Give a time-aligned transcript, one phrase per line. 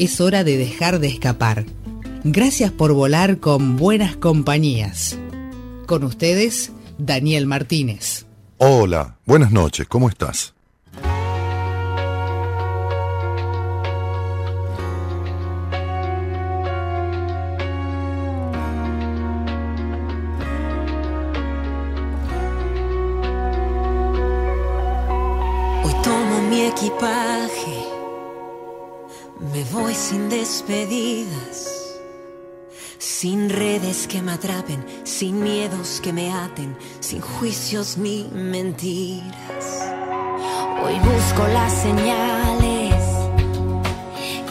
[0.00, 1.66] es hora de dejar de escapar.
[2.24, 5.18] Gracias por volar con buenas compañías.
[5.86, 8.24] Con ustedes, Daniel Martínez.
[8.56, 10.54] Hola, buenas noches, ¿cómo estás?
[25.84, 27.79] Hoy tomo mi equipaje
[29.40, 31.98] me voy sin despedidas,
[32.98, 39.88] sin redes que me atrapen, sin miedos que me aten, sin juicios ni mentiras.
[40.84, 42.94] Hoy busco las señales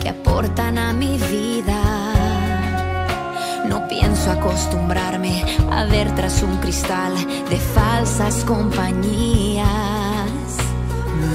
[0.01, 2.13] que aportan a mi vida.
[3.67, 7.13] No pienso acostumbrarme a ver tras un cristal
[7.47, 9.67] de falsas compañías.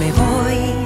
[0.00, 0.83] Me voy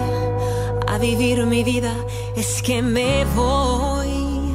[0.99, 1.95] vivir mi vida
[2.37, 4.55] es que me voy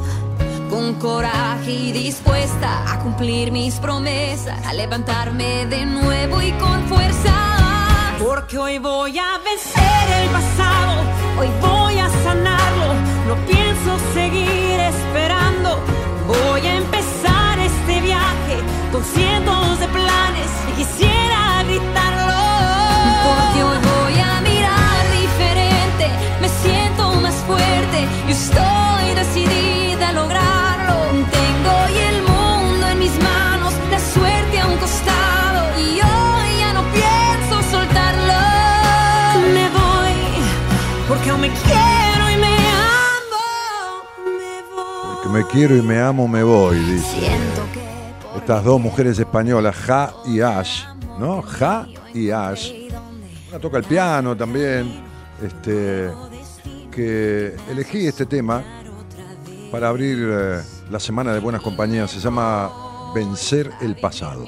[0.70, 8.16] con coraje y dispuesta a cumplir mis promesas, a levantarme de nuevo y con fuerza.
[8.18, 11.02] Porque hoy voy a vencer el pasado,
[11.38, 12.94] hoy voy a sanarlo,
[13.28, 15.78] no pienso seguir esperando,
[16.26, 18.56] voy a empezar este viaje
[18.92, 21.83] con cientos de planes y quisiera gritarlo.
[28.34, 30.94] Estoy decidida a lograrlo.
[31.38, 36.72] Tengo hoy el mundo en mis manos, la suerte a un costado y hoy ya
[36.72, 38.40] no pienso soltarlo.
[39.54, 40.16] Me voy
[41.08, 42.56] porque aún me quiero y me
[43.18, 43.44] amo.
[44.24, 45.14] Me voy.
[45.14, 47.30] Porque me quiero y me amo, me voy, dice.
[48.36, 50.84] Estas dos mujeres españolas, Ja y Ash,
[51.18, 51.40] ¿no?
[51.40, 52.72] Ja y Ash.
[53.48, 55.02] Una toca el piano también.
[55.42, 56.10] Este,
[56.94, 58.62] que elegí este tema
[59.70, 62.10] para abrir eh, la semana de buenas compañías.
[62.10, 62.70] Se llama
[63.14, 64.46] Vencer el pasado.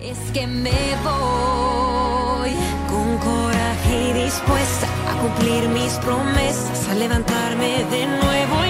[0.00, 0.70] Es que me
[1.02, 2.50] voy
[2.88, 8.63] con coraje y dispuesta a cumplir mis promesas, a levantarme de nuevo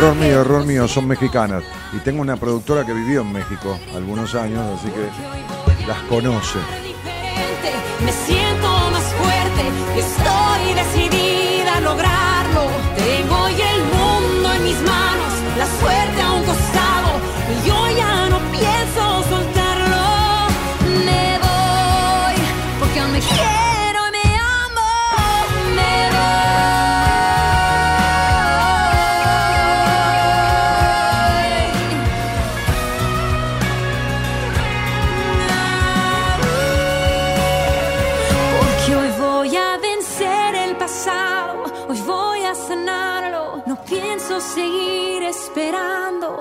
[0.00, 1.62] Error mío, error mío, son mexicanas.
[1.92, 6.58] Y tengo una productora que vivió en México algunos años, así que las conoce.
[8.02, 9.62] me siento más fuerte,
[9.98, 12.70] estoy decidida a lograrlo.
[12.96, 13.69] Tengo hoy el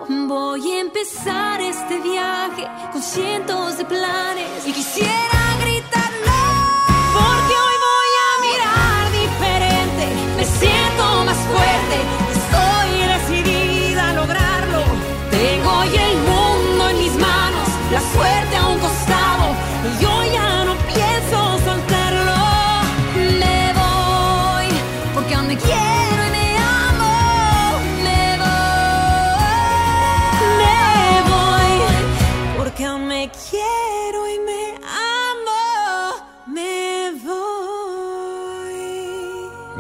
[0.08, 5.39] Voy a empezar este viaje con cientos de planes y quisiera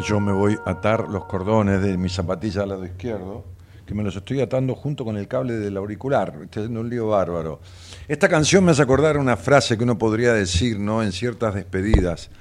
[0.09, 3.45] Yo me voy a atar los cordones de mi zapatilla al lado izquierdo,
[3.85, 6.29] que me los estoy atando junto con el cable del auricular.
[6.29, 7.59] Estoy haciendo un lío bárbaro.
[8.07, 11.03] Esta canción me hace acordar una frase que uno podría decir, ¿no?
[11.03, 12.31] En ciertas despedidas.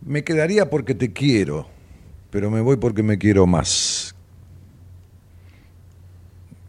[0.00, 1.66] Me quedaría porque te quiero,
[2.30, 4.14] pero me voy porque me quiero más.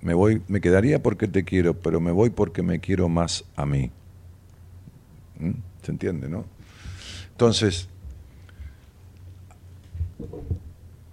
[0.02, 3.68] Me voy, me quedaría porque te quiero, pero me voy porque me quiero más a
[3.68, 3.92] mí.
[5.38, 5.52] ¿Mm?
[5.84, 6.46] ¿Se entiende, no?
[7.34, 7.88] Entonces,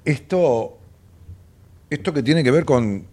[0.05, 0.79] esto,
[1.91, 3.13] esto que tiene que ver con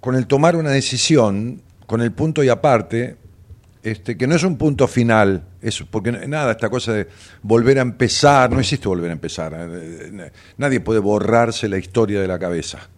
[0.00, 3.16] con el tomar una decisión, con el punto y aparte,
[3.82, 7.08] este, que no es un punto final, eso, porque nada, esta cosa de
[7.42, 9.54] volver a empezar, no existe volver a empezar.
[9.54, 12.88] Eh, nadie puede borrarse la historia de la cabeza.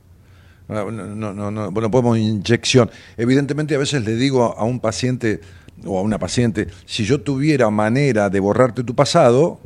[0.68, 2.90] No, no, no, no, bueno, podemos inyección.
[3.16, 5.40] Evidentemente, a veces le digo a un paciente
[5.84, 9.58] o a una paciente, si yo tuviera manera de borrarte tu pasado,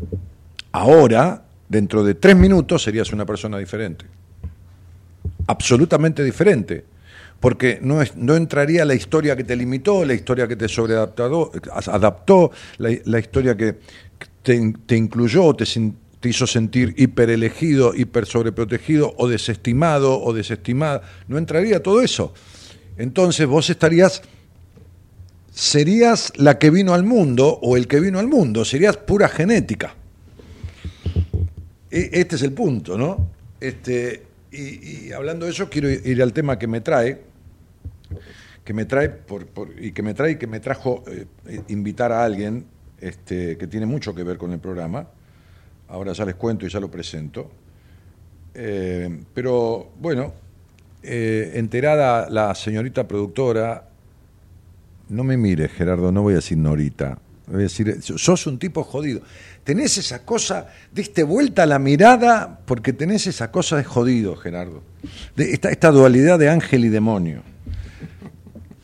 [0.74, 4.04] ahora, dentro de tres minutos, serías una persona diferente.
[5.46, 6.84] Absolutamente diferente
[7.40, 11.52] porque no, no entraría la historia que te limitó, la historia que te sobreadaptó,
[11.88, 13.76] adaptó, la, historia que
[14.42, 15.66] te, incluyó, te,
[16.20, 21.02] te hizo sentir hiperelegido, hiper sobreprotegido o desestimado o desestimada.
[21.28, 22.32] No entraría todo eso.
[22.96, 24.22] Entonces vos estarías,
[25.52, 29.96] serías la que vino al mundo o el que vino al mundo, serías pura genética.
[31.94, 33.30] E, este es el punto, ¿no?
[33.60, 37.20] Este, y, hablando de eso, quiero ir al tema que me trae,
[38.64, 39.46] que me trae por,
[39.78, 41.26] y que me trae y que me trajo eh,
[41.68, 42.66] invitar a alguien
[43.00, 45.06] este, que tiene mucho que ver con el programa.
[45.86, 47.48] Ahora ya les cuento y ya lo presento.
[48.54, 50.34] Eh, pero bueno,
[51.00, 53.88] eh, enterada la señorita productora,
[55.10, 58.82] no me mires Gerardo, no voy a decir Norita, voy a decir, sos un tipo
[58.82, 59.20] jodido.
[59.64, 64.82] Tenés esa cosa, diste vuelta la mirada porque tenés esa cosa de jodido, Gerardo.
[65.34, 67.42] De esta, esta dualidad de ángel y demonio.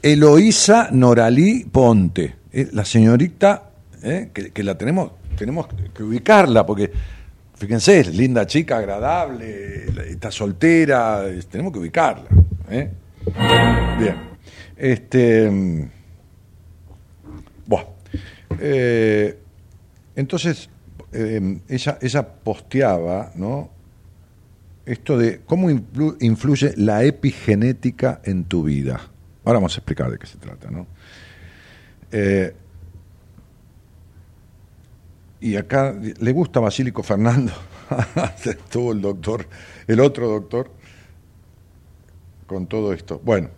[0.02, 3.70] Eloísa Noralí Ponte, eh, la señorita
[4.02, 6.90] eh, que, la tenemos, tenemos que ubicarla, porque
[7.54, 12.28] fíjense, es linda chica, agradable, está soltera, tenemos que ubicarla.
[12.70, 12.90] ¿eh?
[13.98, 14.16] Bien.
[14.78, 15.50] Este,
[17.66, 17.88] bueno,
[20.16, 20.68] entonces,
[21.12, 23.70] ella, ella posteaba, ¿no?
[24.86, 29.00] Esto de cómo influye la epigenética en tu vida.
[29.44, 30.86] Ahora vamos a explicar de qué se trata, ¿no?
[32.12, 32.54] Eh,
[35.40, 37.52] y acá le gusta Basílico Fernando,
[38.44, 39.46] estuvo el doctor,
[39.86, 40.70] el otro doctor,
[42.46, 43.20] con todo esto.
[43.24, 43.48] Bueno,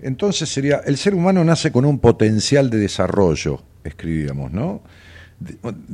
[0.00, 4.82] entonces sería, el ser humano nace con un potencial de desarrollo, escribíamos, ¿no?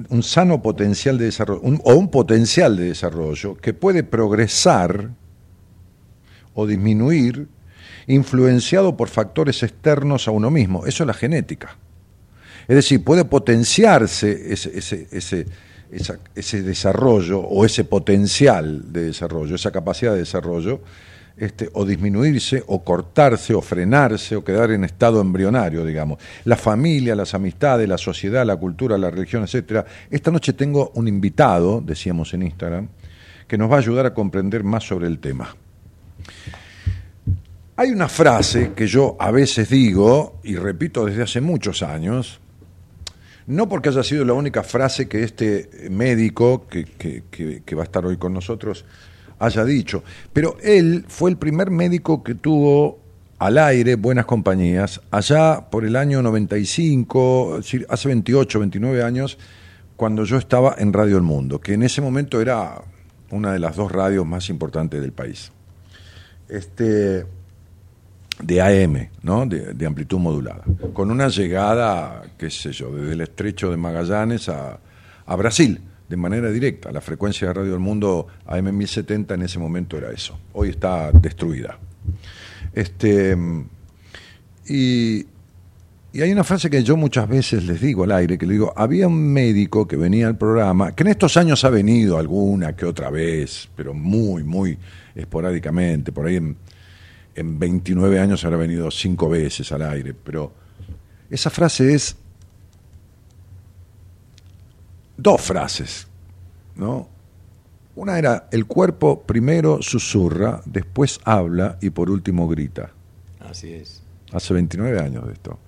[0.08, 5.10] Un sano potencial de desarrollo, o un potencial de desarrollo que puede progresar
[6.54, 7.46] o disminuir
[8.08, 10.86] influenciado por factores externos a uno mismo.
[10.86, 11.76] Eso es la genética.
[12.68, 15.46] Es decir, puede potenciarse ese, ese,
[16.34, 20.80] ese, desarrollo o ese potencial de desarrollo, esa capacidad de desarrollo,
[21.36, 26.18] este, o disminuirse, o cortarse, o frenarse, o quedar en estado embrionario, digamos.
[26.44, 29.84] La familia, las amistades, la sociedad, la cultura, la religión, etcétera.
[30.10, 32.88] Esta noche tengo un invitado, decíamos en Instagram,
[33.46, 35.54] que nos va a ayudar a comprender más sobre el tema.
[37.76, 42.40] Hay una frase que yo a veces digo, y repito desde hace muchos años,
[43.46, 48.06] no porque haya sido la única frase que este médico que, que, va a estar
[48.06, 48.86] hoy con nosotros
[49.38, 50.02] haya dicho,
[50.32, 52.98] pero él fue el primer médico que tuvo
[53.38, 59.38] al aire buenas compañías allá por el año 95, hace 28, 29 años,
[59.96, 62.82] cuando yo estaba en Radio El Mundo, que en ese momento era
[63.30, 65.52] una de las dos radios más importantes del país.
[66.48, 67.26] Este,
[68.42, 69.46] de AM, ¿no?
[69.46, 70.62] De, amplitud modulada,
[70.92, 74.78] con una llegada, qué sé yo, desde el estrecho de Magallanes a,
[75.24, 76.92] a Brasil, de manera directa.
[76.92, 80.38] La frecuencia de Radio del Mundo AM 1070 en ese momento era eso.
[80.52, 81.78] Hoy está destruida.
[82.72, 83.36] Este,
[84.66, 85.26] y,
[86.12, 88.72] y hay una frase que yo muchas veces les digo al aire, que le digo,
[88.76, 92.84] había un médico que venía al programa, que en estos años ha venido alguna que
[92.84, 94.78] otra vez, pero muy, muy
[95.14, 96.56] esporádicamente, por ahí en
[97.36, 100.52] en 29 años habrá venido cinco veces al aire, pero
[101.30, 102.16] esa frase es
[105.16, 106.06] dos frases,
[106.74, 107.08] ¿no?
[107.94, 112.90] Una era, el cuerpo primero susurra, después habla y por último grita.
[113.40, 114.02] Así es.
[114.32, 115.58] Hace 29 años de esto.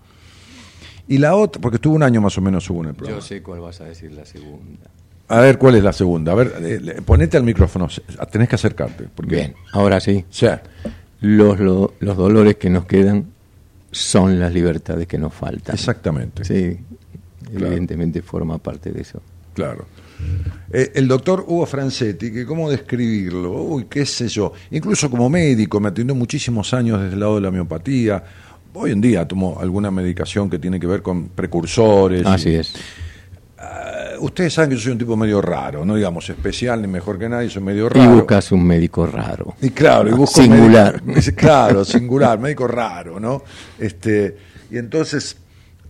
[1.07, 3.21] Y la otra, porque estuvo un año más o menos según el programa.
[3.21, 4.91] Yo sé cuál vas a decir la segunda.
[5.29, 6.33] A ver, ¿cuál es la segunda?
[6.33, 7.89] A ver, eh, ponete al micrófono,
[8.31, 9.05] tenés que acercarte.
[9.15, 9.37] Porque...
[9.37, 10.25] Bien, ahora sí.
[10.29, 10.47] Sí
[11.21, 13.33] los, los dolores que nos quedan
[13.91, 15.75] son las libertades que nos faltan.
[15.75, 16.45] Exactamente.
[16.45, 16.79] Sí,
[17.53, 19.21] evidentemente forma parte de eso.
[19.59, 19.87] Claro.
[20.73, 25.81] Eh, el doctor Hugo Francetti, que cómo describirlo, uy, qué sé yo, incluso como médico,
[25.81, 28.23] me atendió muchísimos años desde el lado de la homeopatía.
[28.75, 32.27] Hoy en día tomo alguna medicación que tiene que ver con precursores.
[32.27, 32.75] Así es.
[33.59, 37.19] Ah, ustedes saben que yo soy un tipo medio raro, no digamos especial ni mejor
[37.19, 38.13] que nadie, soy medio Y raro.
[38.15, 39.55] buscas un médico raro.
[39.61, 41.03] Y claro, y busco un Singular.
[41.03, 43.43] médico- claro, singular, médico raro, ¿no?
[43.79, 44.37] Este,
[44.71, 45.37] y entonces,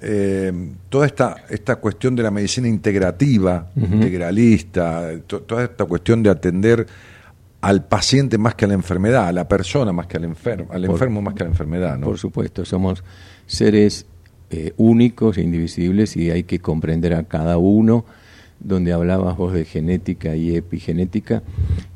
[0.01, 0.53] eh,
[0.89, 6.87] toda esta, esta cuestión de la medicina integrativa, integralista, to- toda esta cuestión de atender
[7.61, 10.83] al paciente más que a la enfermedad, a la persona más que al enfermo, al
[10.83, 12.07] Por- enfermo más que a la enfermedad, ¿no?
[12.07, 13.03] Por supuesto, somos
[13.47, 14.07] seres
[14.51, 18.05] eh, únicos e indivisibles y hay que comprender a cada uno,
[18.61, 21.43] donde hablabas vos de genética y epigenética,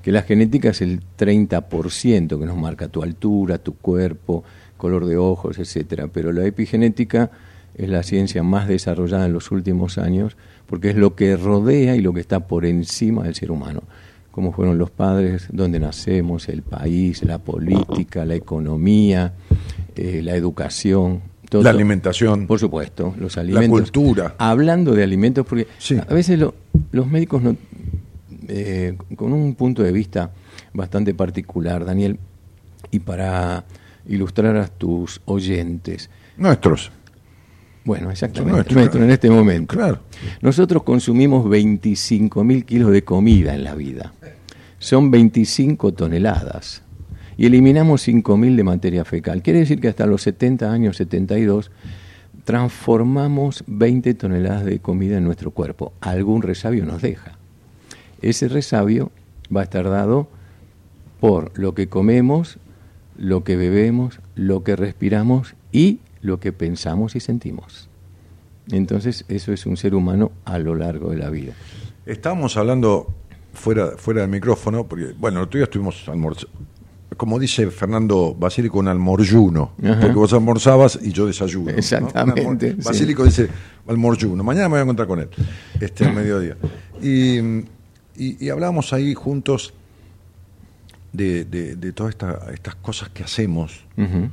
[0.03, 4.45] que la genética es el 30% que nos marca tu altura, tu cuerpo,
[4.77, 7.31] color de ojos, etcétera, pero la epigenética
[7.75, 10.37] es la ciencia más desarrollada en los últimos años
[10.67, 13.83] porque es lo que rodea y lo que está por encima del ser humano
[14.31, 19.35] cómo fueron los padres, dónde nacemos, el país, la política, la economía,
[19.95, 21.21] eh, la educación.
[21.51, 22.47] todo- La alimentación.
[22.47, 23.69] Por supuesto, los alimentos.
[23.91, 24.35] cultura.
[24.39, 25.99] Hablando de alimentos, porque Sí.
[25.99, 26.55] a veces lo-
[26.93, 27.55] los médicos, no,
[28.49, 30.31] eh, con un punto de vista
[30.73, 32.19] bastante particular, Daniel,
[32.91, 33.67] y para
[34.09, 36.91] ilustrar a tus oyentes, Nuestros.
[37.85, 39.05] Bueno, exactamente, nuestro claro.
[39.05, 39.75] en este momento.
[39.75, 40.01] Claro.
[40.41, 44.13] Nosotros consumimos 25 mil kilos de comida en la vida.
[44.79, 46.83] Son 25 toneladas.
[47.37, 49.43] Y eliminamos 5 mil de materia fecal.
[49.43, 51.71] Quiere decir que hasta los 70 años, 72,
[52.45, 55.93] transformamos 20 toneladas de comida en nuestro cuerpo.
[56.01, 57.39] Algún resabio nos deja.
[58.21, 59.11] Ese resabio
[59.55, 60.29] va a estar dado
[61.21, 62.59] por lo que comemos,
[63.17, 67.89] lo que bebemos, lo que respiramos y lo que pensamos y sentimos.
[68.71, 71.53] Entonces, eso es un ser humano a lo largo de la vida.
[72.07, 73.13] Estábamos hablando
[73.53, 76.51] fuera, fuera del micrófono, porque, bueno, el otro día estuvimos almorzando.
[77.17, 79.73] Como dice Fernando Basílico, un almorzuno.
[79.83, 80.01] Ajá.
[80.01, 81.71] Porque vos almorzabas y yo desayuno.
[81.71, 81.77] ¿no?
[81.77, 82.83] Exactamente, sí.
[82.83, 83.49] Basílico dice
[83.87, 84.43] almorzuno.
[84.43, 85.29] Mañana me voy a encontrar con él,
[85.81, 86.57] este, al mediodía.
[87.03, 87.39] Y,
[88.17, 89.75] y, y hablábamos ahí juntos
[91.13, 93.85] de, de, de todas esta- estas cosas que hacemos.
[93.97, 94.31] F-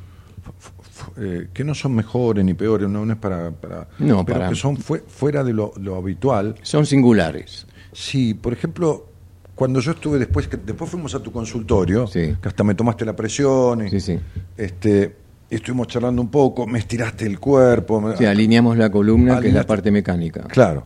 [1.17, 4.49] eh, que no son mejores ni peores, no, no es para, para No, pero para-
[4.49, 6.55] que son fue- fuera de lo, lo habitual.
[6.61, 7.65] Son singulares.
[7.91, 9.07] Sí, por ejemplo,
[9.55, 12.35] cuando yo estuve después, que después fuimos a tu consultorio, Sí.
[12.41, 14.19] que hasta me tomaste la presión, y, Sí, sí.
[14.55, 15.15] este,
[15.49, 19.61] estuvimos charlando un poco, me estiraste el cuerpo, me- alineamos la columna, que es la
[19.61, 20.41] Alineaste- parte mecánica.
[20.43, 20.85] claro,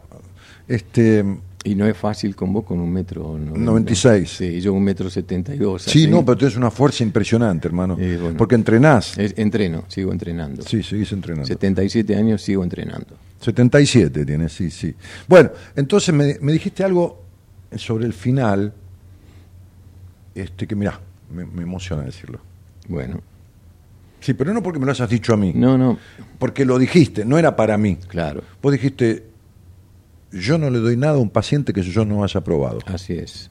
[0.67, 1.24] este,
[1.65, 3.38] Y no es fácil con vos con un metro...
[3.39, 3.60] noventa.
[3.60, 4.29] 96.
[4.29, 5.84] Sí, yo un metro setenta y dos.
[5.84, 6.08] sí, así.
[6.12, 8.36] no, pero tienes una fuerza impresionante, hermano, bueno.
[8.38, 10.62] porque entrenás, Es- entreno, sigo entrenando.
[10.63, 11.48] sí, seguís entrenando.
[11.48, 13.15] 77 años sigo entrenando.
[13.39, 14.93] 77 tienes, sí, sí.
[15.27, 17.22] Bueno, entonces me, me dijiste algo
[17.77, 18.74] sobre el final,
[20.36, 21.00] este que mirá,
[21.34, 22.39] me, me emociona decirlo.
[22.88, 23.22] Bueno,
[24.20, 25.98] Sí, pero no porque me lo hayas dicho a mí, no, no,
[26.39, 27.98] porque lo dijiste, no era para mí.
[28.08, 29.24] claro, Vos dijiste,
[30.34, 32.80] yo no le doy nada a un paciente que yo no haya probado.
[32.86, 33.50] así es.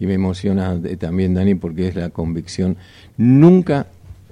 [0.00, 2.76] Y me emociona de- también, Dani, porque es la convicción.
[3.16, 3.86] Nunca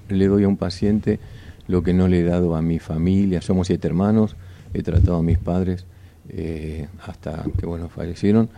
[0.09, 1.21] le doy a un paciente
[1.69, 3.41] lo que no le he dado a mi familia.
[3.41, 4.35] Somos siete hermanos,
[4.75, 5.87] he tratado a mis padres
[6.29, 8.49] eh, hasta que, bueno, fallecieron.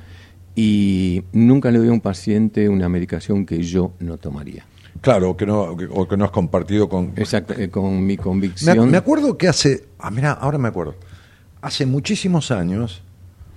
[0.55, 4.65] Y nunca le doy a un paciente una medicación que yo no tomaría.
[5.01, 7.13] Claro, o que no, o que, o que no has compartido con...
[7.17, 8.91] Exacto, eh, con mi Me, convicción.
[8.91, 10.95] me acuerdo que hace, ah, mira, ahora me acuerdo,
[11.63, 13.03] hace muchísimos años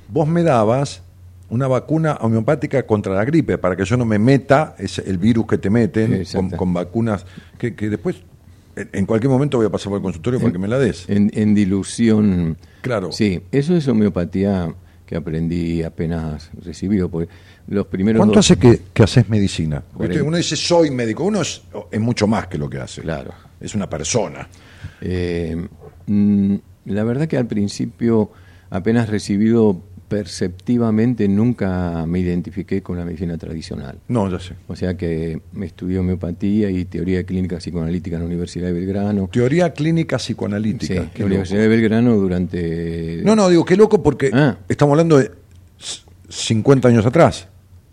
[0.07, 1.01] vos me dabas
[1.49, 5.57] una vacuna homeopática contra la gripe para que yo no me meta el virus que
[5.57, 6.23] te meten
[6.57, 7.25] con, vacunas
[7.57, 8.15] que, que después
[8.75, 11.09] en, cualquier momento voy a pasar por el consultorio para que me la des.
[11.09, 12.57] En, en dilución.
[12.81, 13.11] Claro.
[13.11, 14.73] Sí, eso es homeopatía
[15.05, 17.09] que aprendí apenas recibido.
[17.09, 17.31] Porque
[17.67, 19.81] los primeros ¿Cuánto dos- hace que, que haces medicina?
[19.95, 23.01] Porque uno dice soy médico, uno es, es mucho más que lo que hace.
[23.01, 23.31] Claro.
[23.59, 24.47] Es una persona.
[24.99, 25.55] Eh,
[26.07, 26.55] mm,
[26.85, 28.31] la verdad que al principio,
[28.69, 33.97] apenas recibido perceptivamente, nunca me identifiqué con la medicina tradicional.
[34.07, 34.53] No, ya sé.
[34.67, 39.29] O sea que me estudié homeopatía y teoría clínica psicoanalítica en la Universidad de Belgrano.
[39.31, 40.93] Teoría clínica Sí, psicoanalítica.
[40.95, 41.25] en Qué la.
[41.25, 43.21] Universidad de Belgrano durante...
[43.23, 44.57] No, no, digo, qué loco porque Ah.
[44.69, 45.31] estamos hablando de
[45.79, 47.47] s- 50 años atrás.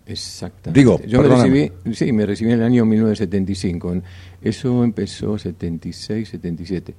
[0.07, 0.79] Exactamente.
[0.81, 3.93] Digo, yo me recibí, sí, me recibí en el año 1975.
[3.93, 4.03] En-
[4.43, 6.95] Eso empezó 76, 77,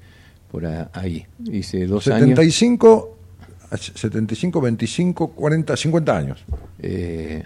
[0.54, 1.26] por ahí.
[1.52, 2.30] Hice dos años.
[2.30, 3.18] 75,
[3.76, 6.46] 75, 25, 40, 50 años.
[6.78, 7.44] Eh,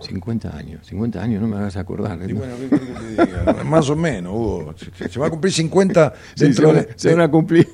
[0.00, 2.18] 50 años, 50 años, no me hagas acordar.
[2.26, 3.64] Y bueno, ¿qué que te diga?
[3.64, 4.74] Más o menos, Hugo.
[4.96, 7.68] Se, se va a cumplir 50 Sí, dentro, se, van de, se van a cumplir.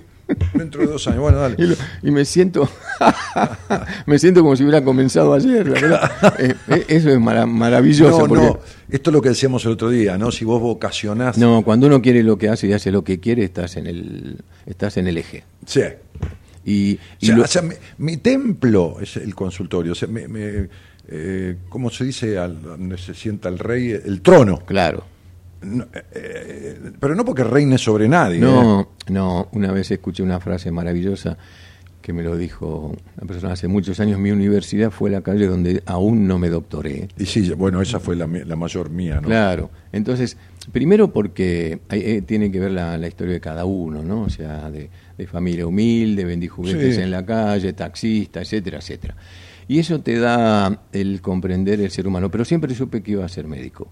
[0.54, 1.20] Dentro de dos años.
[1.20, 1.56] Bueno, dale.
[1.58, 2.68] Y, lo- y me siento
[4.06, 6.12] me siento como si hubiera comenzado ayer, la verdad.
[6.38, 8.20] Eh, eh, eso es mara- maravilloso.
[8.20, 8.60] No, porque- no.
[8.88, 10.30] Esto es lo que decíamos el otro día, ¿no?
[10.30, 11.36] Si vos vocacionás.
[11.38, 14.38] No, cuando uno quiere lo que hace y hace lo que quiere, estás en el,
[14.66, 15.44] estás en el eje.
[15.66, 15.82] Sí.
[16.66, 17.62] Y, y o sea,
[17.98, 19.92] mi, templo es el consultorio.
[19.92, 20.68] O sea, me,
[21.08, 23.90] eh, ¿Cómo se dice al, donde se sienta el rey?
[23.90, 24.60] El trono.
[24.64, 25.04] Claro.
[25.64, 28.38] Eh, eh, pero no porque reine sobre nadie.
[28.38, 29.48] No, no.
[29.52, 31.36] Una vez escuché una frase maravillosa
[32.04, 35.82] que me lo dijo una persona hace muchos años, mi universidad fue la calle donde
[35.86, 37.08] aún no me doctoré.
[37.16, 39.28] Y sí, bueno, esa fue la, mayor mía, ¿no?
[39.28, 40.36] Claro, entonces,
[40.70, 44.24] primero porque eh, tiene que ver la, historia de cada uno, ¿no?
[44.24, 44.90] O sea, de,
[45.26, 49.16] familia humilde, vendí juguetes en la calle, taxista, etcétera, etcétera.
[49.66, 53.28] Y eso te da el comprender el ser humano, pero siempre supe que iba a
[53.30, 53.88] ser médico.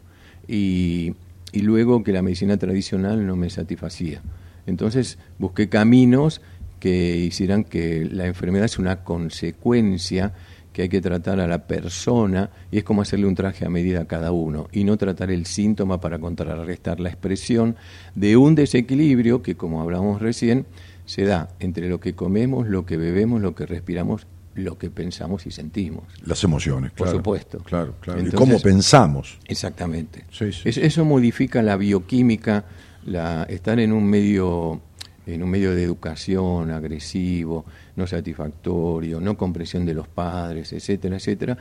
[0.46, 1.14] Y,
[1.52, 4.22] y luego que la medicina tradicional no me satisfacía.
[4.66, 6.40] Entonces busqué caminos
[6.80, 10.32] que hicieran que la enfermedad es una consecuencia
[10.72, 14.00] que hay que tratar a la persona y es como hacerle un traje a medida
[14.00, 17.76] a cada uno y no tratar el síntoma para contrarrestar la expresión
[18.14, 20.66] de un desequilibrio que, como hablamos recién,
[21.04, 25.46] se da entre lo que comemos, lo que bebemos, lo que respiramos, lo que pensamos
[25.46, 26.04] y sentimos.
[26.24, 27.58] Las emociones, Por supuesto.
[27.60, 28.20] Claro, claro.
[28.22, 29.38] y cómo pensamos.
[29.46, 30.24] Exactamente.
[30.64, 32.64] eso modifica la bioquímica,
[33.04, 34.80] la, estar en un medio
[35.26, 41.58] en un medio de educación agresivo, no satisfactorio, no comprensión de los padres, etcétera, etcétera,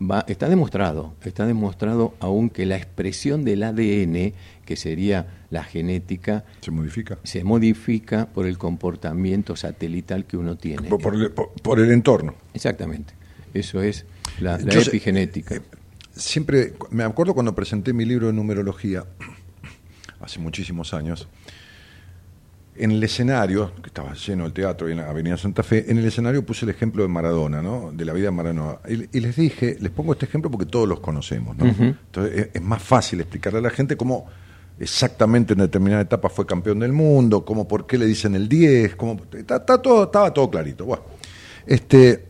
[0.00, 4.34] va, está demostrado, está demostrado aún que la expresión del ADN,
[4.64, 7.18] que sería la genética, se modifica.
[7.22, 10.88] Se modifica por el comportamiento satelital que uno tiene.
[10.88, 12.34] Por, el, entorno.
[12.52, 13.14] Exactamente.
[13.52, 14.04] Eso es
[14.40, 15.56] la, epigenética.
[15.56, 15.62] Eh,
[16.12, 19.04] siempre, me acuerdo cuando presenté mi libro de numerología,
[20.20, 21.28] hace muchísimos años,
[22.76, 26.06] en el escenario, que estaba lleno el teatro en la Avenida Santa Fe, en el
[26.06, 27.92] escenario puse el ejemplo de Maradona, ¿no?
[27.92, 28.78] De la vida de Maradona.
[28.88, 31.66] Y, les dije, les pongo este ejemplo porque todos los conocemos, ¿no?
[31.66, 34.26] Entonces es, más fácil explicarle a la gente cómo
[34.78, 38.96] exactamente en determinada etapa fue campeón del mundo, cómo por qué le dicen el 10,
[38.96, 40.86] cómo, está, todo, estaba todo clarito.
[41.66, 42.26] Este,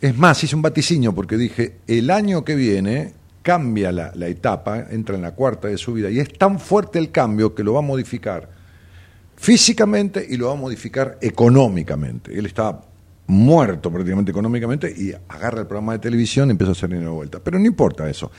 [0.00, 4.86] es más, hice un vaticinio porque dije, el año que viene cambia la, la etapa,
[4.90, 7.74] entra en la cuarta de su vida, y es tan fuerte el cambio que lo
[7.74, 8.48] va a modificar
[9.36, 12.36] físicamente y lo va a modificar económicamente.
[12.36, 12.80] Él está
[13.26, 17.40] muerto prácticamente económicamente y agarra el programa de televisión y empieza a hacer de vuelta.
[17.42, 18.30] Pero no importa eso.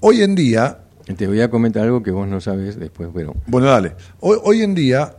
[0.00, 0.78] Hoy en día...
[1.16, 3.34] Te voy a comentar algo que vos no sabes después, pero...
[3.46, 3.94] Bueno, dale.
[4.20, 5.16] Hoy, hoy en día,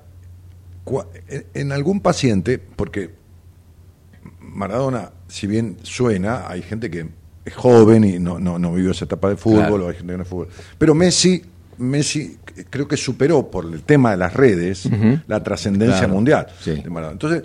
[1.53, 3.11] en algún paciente, porque
[4.39, 7.07] Maradona, si bien suena, hay gente que
[7.45, 10.17] es joven y no, no, no vivió esa etapa de fútbol, o hay gente que
[10.17, 10.49] no es fútbol.
[10.77, 11.41] Pero Messi
[11.77, 12.37] Messi
[12.69, 14.87] creo que superó por el tema de las redes
[15.27, 16.47] la trascendencia mundial.
[16.65, 17.43] Entonces,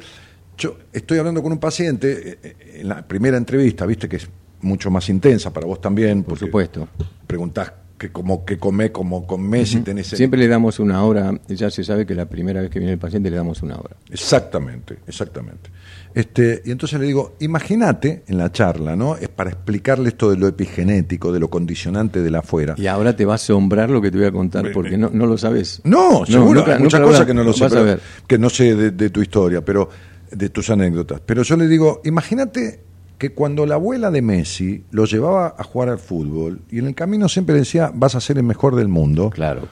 [0.59, 4.29] yo estoy hablando con un paciente eh, eh, en la primera entrevista, viste que es
[4.63, 6.23] mucho más intensa para vos también.
[6.23, 6.89] Por supuesto.
[7.27, 11.71] Preguntás que como que come como con Messi tenés siempre le damos una hora ya
[11.71, 14.99] se sabe que la primera vez que viene el paciente le damos una hora exactamente
[15.07, 15.71] exactamente
[16.17, 19.17] este, y entonces le digo, imagínate en la charla, ¿no?
[19.17, 22.75] Es para explicarle esto de lo epigenético, de lo condicionante de la afuera.
[22.79, 25.27] Y ahora te va a asombrar lo que te voy a contar, porque no, no
[25.27, 25.83] lo sabes.
[25.85, 29.63] No, seguro, hay muchas cosas que no lo sé, que no sé de, tu historia,
[29.63, 29.91] pero
[30.31, 31.21] de tus anécdotas.
[31.21, 32.81] Pero yo le digo, imagínate
[33.19, 36.95] que cuando la abuela de Messi lo llevaba a jugar al fútbol y en el
[36.95, 39.31] camino siempre decía, vas a ser el mejor del mundo.
[39.31, 39.69] Claro.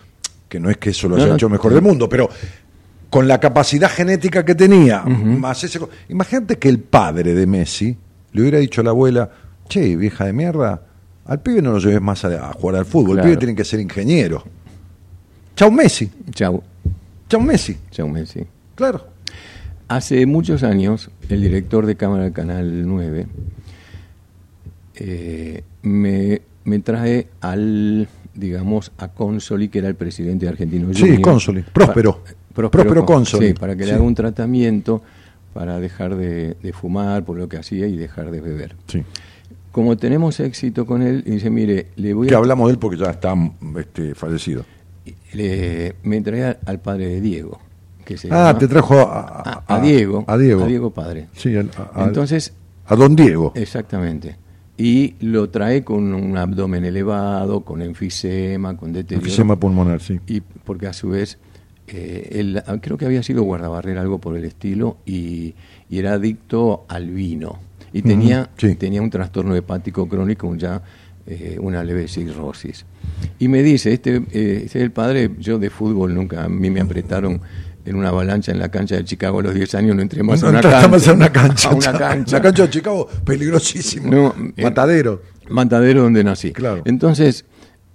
[0.48, 2.28] Que no es que eso lo haya hecho mejor del mundo, pero
[3.10, 5.78] con la capacidad genética que tenía, más ese,
[6.08, 7.96] imagínate que el padre de Messi
[8.32, 9.30] le hubiera dicho a la abuela,
[9.68, 10.82] che, vieja de mierda,
[11.26, 13.80] al pibe no lo lleves más a, jugar al fútbol, el pibe tiene que ser
[13.80, 14.44] ingeniero.
[15.56, 16.10] Chau Messi.
[16.32, 16.62] Chau.
[17.28, 17.76] Chau Messi.
[17.90, 18.44] Chau Messi.
[18.74, 19.13] Claro.
[19.88, 23.26] Hace muchos años, el director de cámara del Canal 9
[24.96, 30.92] eh, me, me trae al, digamos, a Consoli, que era el presidente argentino.
[30.94, 32.20] Sí, Consoli, próspero.
[32.54, 33.48] Próspero, Consoli.
[33.48, 35.02] Sí, para que le haga un tratamiento
[35.52, 38.76] para dejar de, fumar por lo que hacía y dejar de beber.
[38.86, 39.02] Sí.
[39.72, 43.10] Como tenemos éxito con él, dice, mire, le voy que hablamos de él porque ya
[43.10, 43.34] está
[43.76, 44.64] este, fallecido.
[45.32, 47.60] Le, me trae al padre de Diego.
[48.04, 50.24] Que se ah, te trajo a, a, Diego.
[50.26, 50.64] A Diego.
[50.64, 51.28] A Diego padre.
[51.34, 51.54] Sí,
[51.96, 52.52] Entonces...
[52.86, 53.52] A don Diego.
[53.54, 54.36] Exactamente
[54.76, 59.24] y lo trae con un abdomen elevado, con enfisema, con deterioro.
[59.24, 60.18] Enfisema pulmonar, sí.
[60.26, 61.38] Y porque a su vez
[61.86, 65.54] eh, él, ah, creo que había sido guardabarrera, algo por el estilo, y,
[65.90, 67.60] era adicto al vino.
[67.92, 70.82] Y tenía, tenía un trastorno hepático crónico, ya
[71.24, 72.84] eh, una leve cirrosis.
[73.38, 76.68] Y me dice, este, eh, este, es el padre, yo de fútbol nunca, a mí
[76.70, 77.40] me apretaron
[77.84, 80.42] en una avalancha en la cancha de Chicago a los 10 años, no entré más
[80.44, 81.68] a, una cancha, a una cancha.
[81.68, 82.36] A una cancha.
[82.36, 84.34] La cancha de Chicago, peligrosísimo.
[84.56, 85.22] matadero.
[85.48, 86.52] matadero donde nací.
[86.52, 86.82] Claro.
[86.84, 87.44] Entonces,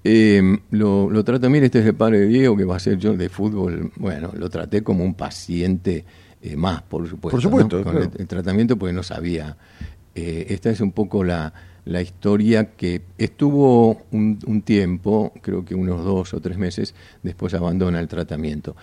[0.03, 2.97] eh, lo, lo trato, mire, este es el padre de Diego, que va a ser
[2.97, 3.91] yo de fútbol.
[3.97, 6.05] Bueno, lo traté como un paciente
[6.41, 7.35] eh, más, por supuesto.
[7.35, 8.11] Por supuesto, Con claro.
[8.13, 9.57] el, el tratamiento, porque no sabía.
[10.15, 11.53] Eh, esta es un poco la,
[11.85, 17.53] la historia que estuvo un, un tiempo, creo que unos dos o tres meses, después
[17.53, 18.75] abandona el tratamiento.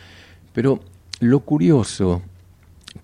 [0.53, 0.81] Pero
[1.20, 2.22] lo curioso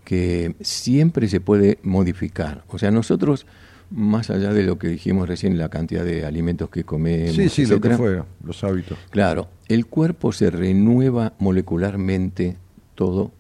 [0.05, 2.65] que siempre se puede modificar.
[2.69, 3.47] O sea, nosotros,
[3.91, 7.67] más allá de lo que dijimos recién, la cantidad de alimentos que comemos, Sí, sí,
[7.67, 8.99] lo que fuera, los hábitos.
[9.11, 12.57] Claro, el cuerpo se renueva molecularmente
[12.95, 13.33] todo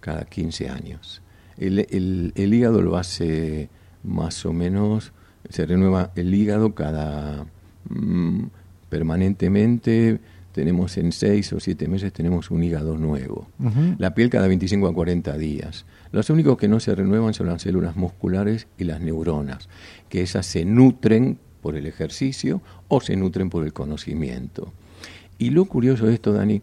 [0.00, 1.22] cada 15 años.
[1.56, 3.68] El, el- el hígado lo hace
[4.02, 5.12] más o menos,
[5.48, 7.46] se renueva el hígado cada
[7.88, 8.44] mm,
[8.88, 10.20] permanentemente,
[10.52, 13.48] tenemos en 6 o 7 meses tenemos un hígado nuevo.
[13.98, 15.84] La piel cada 25 a 40 días.
[16.12, 19.68] Los únicos que no se renuevan son las células musculares y las neuronas,
[20.08, 24.72] que esas se nutren por el ejercicio o se nutren por el conocimiento.
[25.38, 26.62] Y lo curioso de esto, Dani,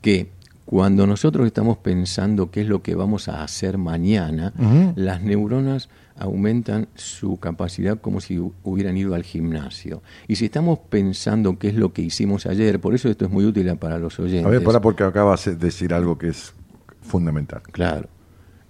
[0.00, 0.28] que
[0.64, 4.52] cuando nosotros estamos pensando qué es lo que vamos a hacer mañana,
[4.96, 10.02] las neuronas aumentan su capacidad como si hu- hubieran ido al gimnasio.
[10.28, 13.44] Y si estamos pensando qué es lo que hicimos ayer, por eso esto es muy
[13.44, 14.46] útil para los oyentes.
[14.46, 16.54] A ver, para porque acabas de decir algo que es
[17.02, 17.62] fundamental.
[17.72, 18.08] Claro.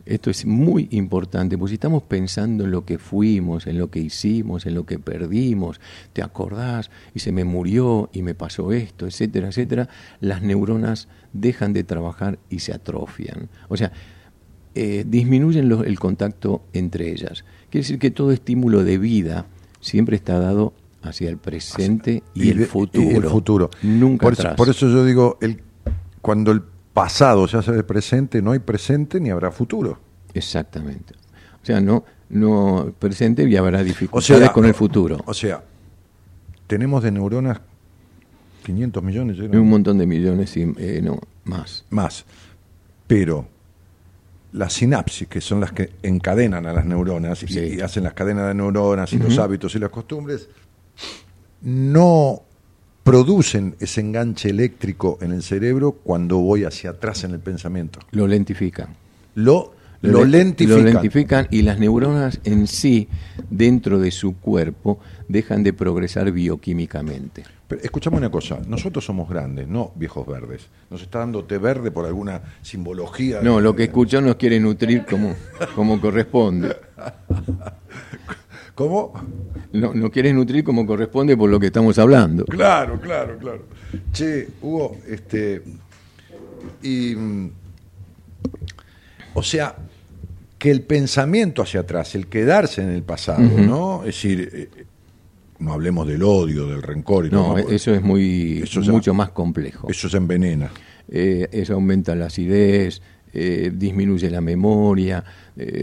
[0.04, 3.98] Esto es muy importante, porque si estamos pensando en lo que fuimos, en lo que
[3.98, 5.80] hicimos, en lo que perdimos,
[6.12, 9.88] te acordás y se me murió y me pasó esto, etcétera, etcétera,
[10.20, 13.48] las neuronas dejan de trabajar y se atrofian.
[13.68, 13.90] O sea,
[14.76, 17.44] eh, disminuyen lo- el contacto entre ellas.
[17.70, 19.46] Quiere decir que todo estímulo de vida
[19.80, 23.04] siempre está dado hacia el presente y, el de- futuro.
[23.10, 23.70] y el futuro.
[23.82, 24.56] Nunca por eso, atrás.
[24.56, 25.62] por eso yo digo, el,
[26.20, 26.62] cuando el
[26.92, 29.98] pasado se hace el presente, no hay presente ni habrá futuro.
[30.34, 31.14] Exactamente.
[31.62, 35.18] O sea, no, no presente y habrá O dificultades sea, con el futuro.
[35.26, 35.64] O sea,
[36.66, 37.60] tenemos de neuronas
[38.64, 39.56] 500 millones, ¿eh?
[39.56, 41.84] un montón de millones y eh, no más.
[41.90, 42.24] más.
[43.06, 43.46] Pero
[44.52, 47.60] las sinapsis, que son las que encadenan a las neuronas y- Sí.
[47.78, 50.48] y, hacen las cadenas de neuronas y los hábitos y las costumbres,
[51.62, 52.42] no
[53.02, 58.00] producen ese enganche eléctrico en el cerebro cuando voy hacia atrás en el pensamiento.
[58.10, 58.88] Lo lentifican.
[59.36, 60.84] Lo, lo, len- lentifican.
[60.84, 63.08] Lo lentifican y las neuronas en sí,
[63.50, 67.42] dentro de su cuerpo, dejan de progresar bioquímicamente.
[67.68, 70.68] Pero escuchame una cosa, nosotros somos grandes, no viejos verdes.
[70.88, 73.40] Nos está dando té verde por alguna simbología.
[73.42, 75.34] No, lo que escuchó nos quiere nutrir como,
[75.74, 76.76] como corresponde.
[78.74, 79.12] ¿Cómo?
[79.72, 82.44] No, nos quiere nutrir como corresponde por lo que estamos hablando.
[82.44, 83.62] Claro, claro, claro.
[84.12, 85.62] Che, Hugo, este.
[86.82, 87.14] Y.
[87.16, 87.50] mm,
[89.34, 89.74] O sea,
[90.66, 94.00] que el pensamiento hacia atrás, el quedarse en el pasado, ¿no?
[94.00, 94.68] Es decir, eh,
[95.60, 99.14] no hablemos del odio, del rencor y No, todo, eso es muy Eso ya- mucho
[99.14, 99.86] más complejo.
[99.88, 100.72] Eso se envenena.
[101.08, 103.00] eh, eso aumenta la acidez,
[103.32, 105.22] eh, disminuye la memoria,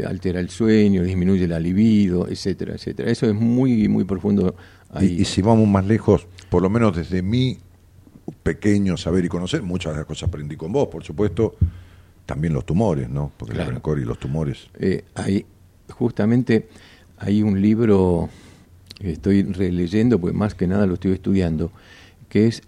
[0.06, 3.10] altera el sueño, disminuye la libido, etcétera, etcétera.
[3.10, 4.54] Eso es muy, muy profundo
[4.96, 5.16] Y, ahí.
[5.22, 7.58] y si vamos más lejos, por lo menos desde mi
[8.44, 11.56] pequeño saber y conocer, muchas de las cosas aprendí con vos, por supuesto,
[12.26, 13.32] también los tumores, ¿no?
[13.38, 13.70] Porque Claro.
[13.70, 14.68] el rencor y los tumores.
[14.80, 15.46] Eh, hay,
[15.90, 16.68] justamente
[17.18, 18.30] hay un libro
[19.00, 21.72] que estoy releyendo, pues más que nada lo estoy estudiando,
[22.30, 22.62] que es,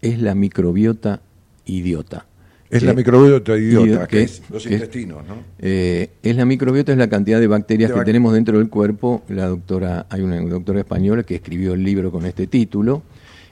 [0.00, 1.20] es la microbiota
[1.66, 2.26] idiota.
[2.70, 5.36] Es Que- la microbiota idiota, idio- que, que- es los que- intestinos, ¿no?
[5.58, 8.70] Eh, es la microbiota, es la cantidad de bacterias De que bac- tenemos dentro del
[8.70, 9.22] cuerpo.
[9.28, 13.02] La doctora, hay una doctora española que escribió el libro con este título,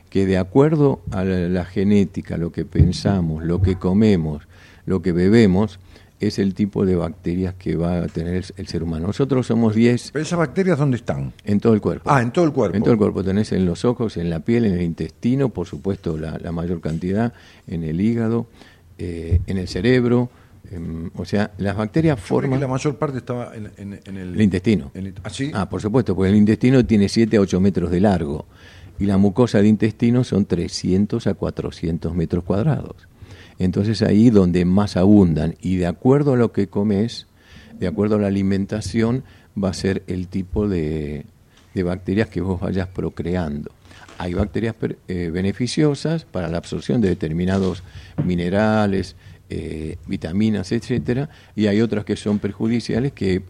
[0.09, 4.43] que de acuerdo a la, la genética, lo que pensamos, lo que comemos,
[4.87, 5.79] lo que bebemos,
[6.21, 9.07] es el tipo de bacterias que va a tener el, el ser humano.
[9.07, 11.33] Nosotros somos 10 Pero esas bacterias, ¿dónde están?
[11.45, 12.11] en todo el cuerpo.
[12.11, 12.77] Ah, en todo el cuerpo.
[12.77, 15.67] En todo el cuerpo tenés en los ojos, en la piel, en el intestino, por
[15.67, 17.33] supuesto la, la mayor cantidad,
[17.67, 18.47] en el hígado,
[18.99, 20.29] eh, en el cerebro.
[20.71, 24.35] em, o sea, las bacterias forman que la mayor parte estaba en, en- en el...
[24.35, 24.91] el intestino.
[24.93, 25.51] en el- ¿Ah, sí?
[25.55, 28.45] Ah, por supuesto, porque el intestino tiene 7 a 8 metros de largo
[28.99, 33.09] y la mucosa de intestino son 300 a 400 metros cuadrados.
[33.61, 37.27] Entonces ahí donde más abundan y de acuerdo a lo que comes,
[37.79, 39.23] de acuerdo a la alimentación,
[39.63, 41.27] va a ser el tipo de,
[41.75, 43.71] de bacterias que vos vayas procreando.
[44.17, 44.75] Hay bacterias
[45.09, 47.83] eh, beneficiosas para la absorción de determinados
[48.25, 49.15] minerales,
[49.51, 53.43] eh, vitaminas, etcétera, y hay otras que son perjudiciales que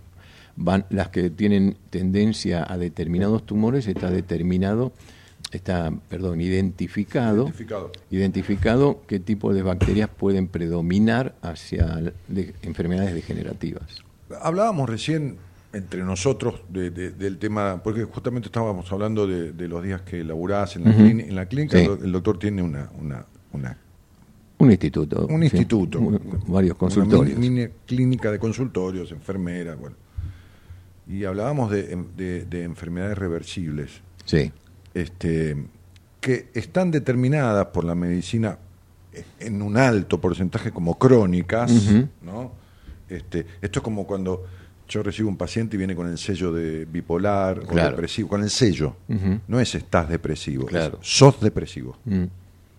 [0.57, 4.93] van las que tienen tendencia a determinados tumores está determinado
[5.51, 7.93] está perdón identificado Identificado.
[8.11, 14.05] identificado qué tipo de bacterias pueden predominar hacia de- enfermedades degenerativas
[14.43, 15.37] Hablábamos recién
[15.73, 20.77] entre nosotros de- de- del tema, porque justamente estábamos hablando de, los días que laburás
[20.77, 21.77] en la, clini- en la clínica.
[21.79, 21.85] Sí.
[21.85, 23.77] El doc- El doctor tiene una, una, una
[24.59, 25.27] Un instituto.
[25.27, 25.45] Un sí.
[25.45, 26.01] instituto.
[26.01, 27.39] Un- varios Una consultorios.
[27.39, 29.97] mini, mini clínica de consultorios, enfermeras, bueno.
[31.09, 34.53] Y hablábamos de, de- de enfermedades reversibles, Sí.
[34.95, 35.57] Este,
[36.21, 38.59] que están determinadas por la medicina
[39.41, 41.73] en un alto porcentaje como crónicas.
[42.23, 42.53] ¿no?
[43.09, 44.47] Este, esto es como cuando
[44.89, 48.51] yo recibo un paciente y viene con el sello de bipolar o depresivo, con el
[48.51, 48.97] sello.
[49.49, 50.99] No es estás depresivo, es Claro.
[51.03, 51.97] sos depresivo.
[52.05, 52.25] Mm.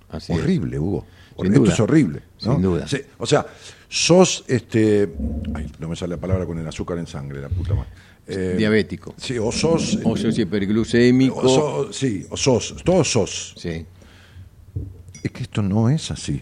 [0.09, 0.39] Así es.
[0.39, 1.05] horrible, Hugo.
[1.37, 1.73] Sin Esto duda.
[1.73, 2.21] es horrible.
[2.43, 2.53] ¿no?
[2.53, 2.85] Sin duda.
[3.17, 3.45] O sea,
[3.87, 5.09] sos este.
[5.55, 7.89] Ay, no me sale la palabra con el azúcar en sangre, la puta madre.
[8.27, 9.13] Eh, Diabético.
[9.17, 9.99] Sí, o sos.
[10.03, 11.35] O sos hiperglucémico.
[11.39, 12.75] o sos- sí, o sos.
[12.83, 13.53] Todos sos.
[13.57, 13.85] Sí.
[15.23, 16.41] Es que esto no es así.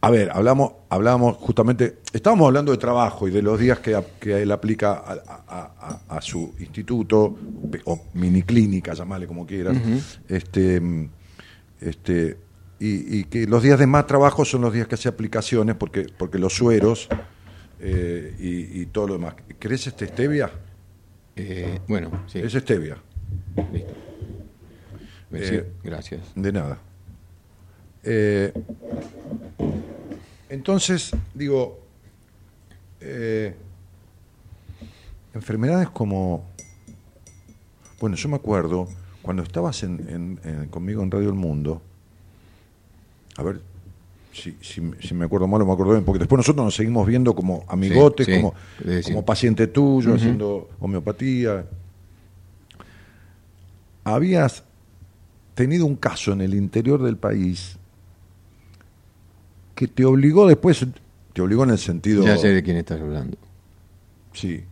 [0.00, 4.42] A ver, hablamos, hablamos justamente, estábamos hablando de trabajo y de los días que, que
[4.42, 5.12] él aplica a,
[5.48, 5.74] a-
[6.08, 7.38] a- a su instituto
[7.86, 9.74] o mini clínica, llamale como quieras,
[10.28, 11.08] este, mm,
[11.80, 12.36] este,
[12.80, 16.04] y, y que los días de más trabajo son los días que hace aplicaciones porque,
[16.18, 17.08] porque los sueros
[17.86, 19.34] eh, y, y todo lo demás.
[19.58, 20.50] ¿Querés este stevia?
[21.36, 22.38] Eh, bueno, sí.
[22.38, 22.96] Es stevia,
[23.72, 23.92] listo.
[25.32, 26.22] Eh, gracias.
[26.34, 26.78] de nada.
[28.04, 28.52] Eh,
[30.48, 31.80] entonces, digo,
[35.34, 36.48] enfermedades como,
[38.00, 38.88] bueno, yo me acuerdo
[39.22, 41.82] cuando estabas en, en- en- conmigo en Radio El Mundo,
[43.36, 43.60] a ver
[44.34, 47.06] si, si, si me acuerdo mal o me acuerdo bien, porque después nosotros nos seguimos
[47.06, 48.54] viendo como amigotes, Sí, sí, como,
[49.04, 51.64] como paciente tuyo, haciendo homeopatía.
[54.02, 54.64] Habías
[55.54, 57.76] tenido un caso en el interior del país
[59.74, 60.84] que te obligó después,
[61.32, 62.24] te obligó en el sentido...
[62.24, 63.36] Ya sé de quién estás hablando.
[64.32, 64.64] Sí.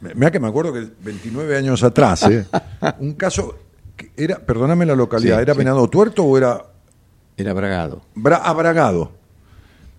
[0.00, 2.44] Mira que me acuerdo que 29 años atrás, ¿eh?
[2.98, 3.56] un caso
[3.96, 5.58] que era, perdóname la localidad, Sí, ¿era sí.
[5.58, 6.69] Venado Tuerto o era
[7.40, 8.02] Era Bragado.
[8.14, 9.12] Bra- Abragado?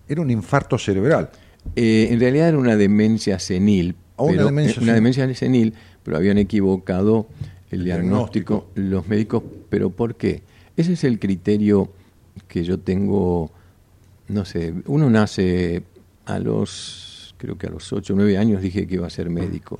[0.08, 1.30] Era un infarto cerebral.
[1.76, 3.94] Eh, en realidad era una demencia senil.
[4.16, 7.26] Ah, una demencia eh, una demencia senil, pero habían equivocado
[7.70, 9.42] el El diagnóstico, los médicos.
[9.70, 10.42] ¿Pero por qué?
[10.76, 11.90] Ese es el criterio
[12.48, 13.50] que yo tengo,
[14.28, 15.82] no sé, uno nace
[16.26, 19.30] a los, creo que a los 8 o 9 años dije que iba a ser
[19.30, 19.78] médico.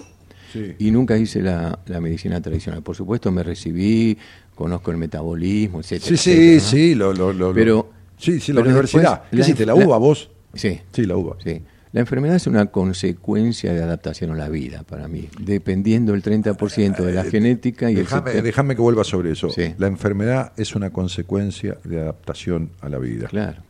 [0.52, 0.74] Sí.
[0.78, 2.82] Y nunca hice la, la medicina tradicional.
[2.82, 4.18] Por supuesto me recibí,
[4.54, 6.08] conozco el metabolismo, etcétera.
[6.08, 6.70] Sí, sí, etcétera, ¿no?
[6.70, 9.22] sí, lo, lo- lo- Pero- sí, sí, la pero universidad.
[9.30, 10.30] después ¿Qué la- la uva vos?
[10.54, 11.36] Sí, Sí, la uva.
[11.42, 11.62] Sí.
[11.92, 17.04] La enfermedad es una consecuencia de adaptación a la vida para mí, dependiendo el 30%
[17.04, 18.42] de la genética y el Déjame, 70%.
[18.42, 19.50] déjame que vuelva sobre eso.
[19.50, 19.74] Sí.
[19.76, 23.28] La enfermedad es una consecuencia de adaptación a la vida.
[23.28, 23.62] Claro.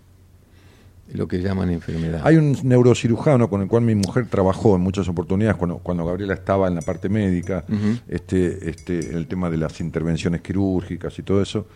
[1.14, 2.22] Lo que llaman enfermedad.
[2.25, 6.35] Hay un neurocirujano con el cual mi mujer trabajó en muchas oportunidades cuando, cuando Gabriela
[6.35, 7.98] estaba en la parte médica, Ujú.
[8.09, 11.66] este, este, el tema de las intervenciones quirúrgicas y todo eso,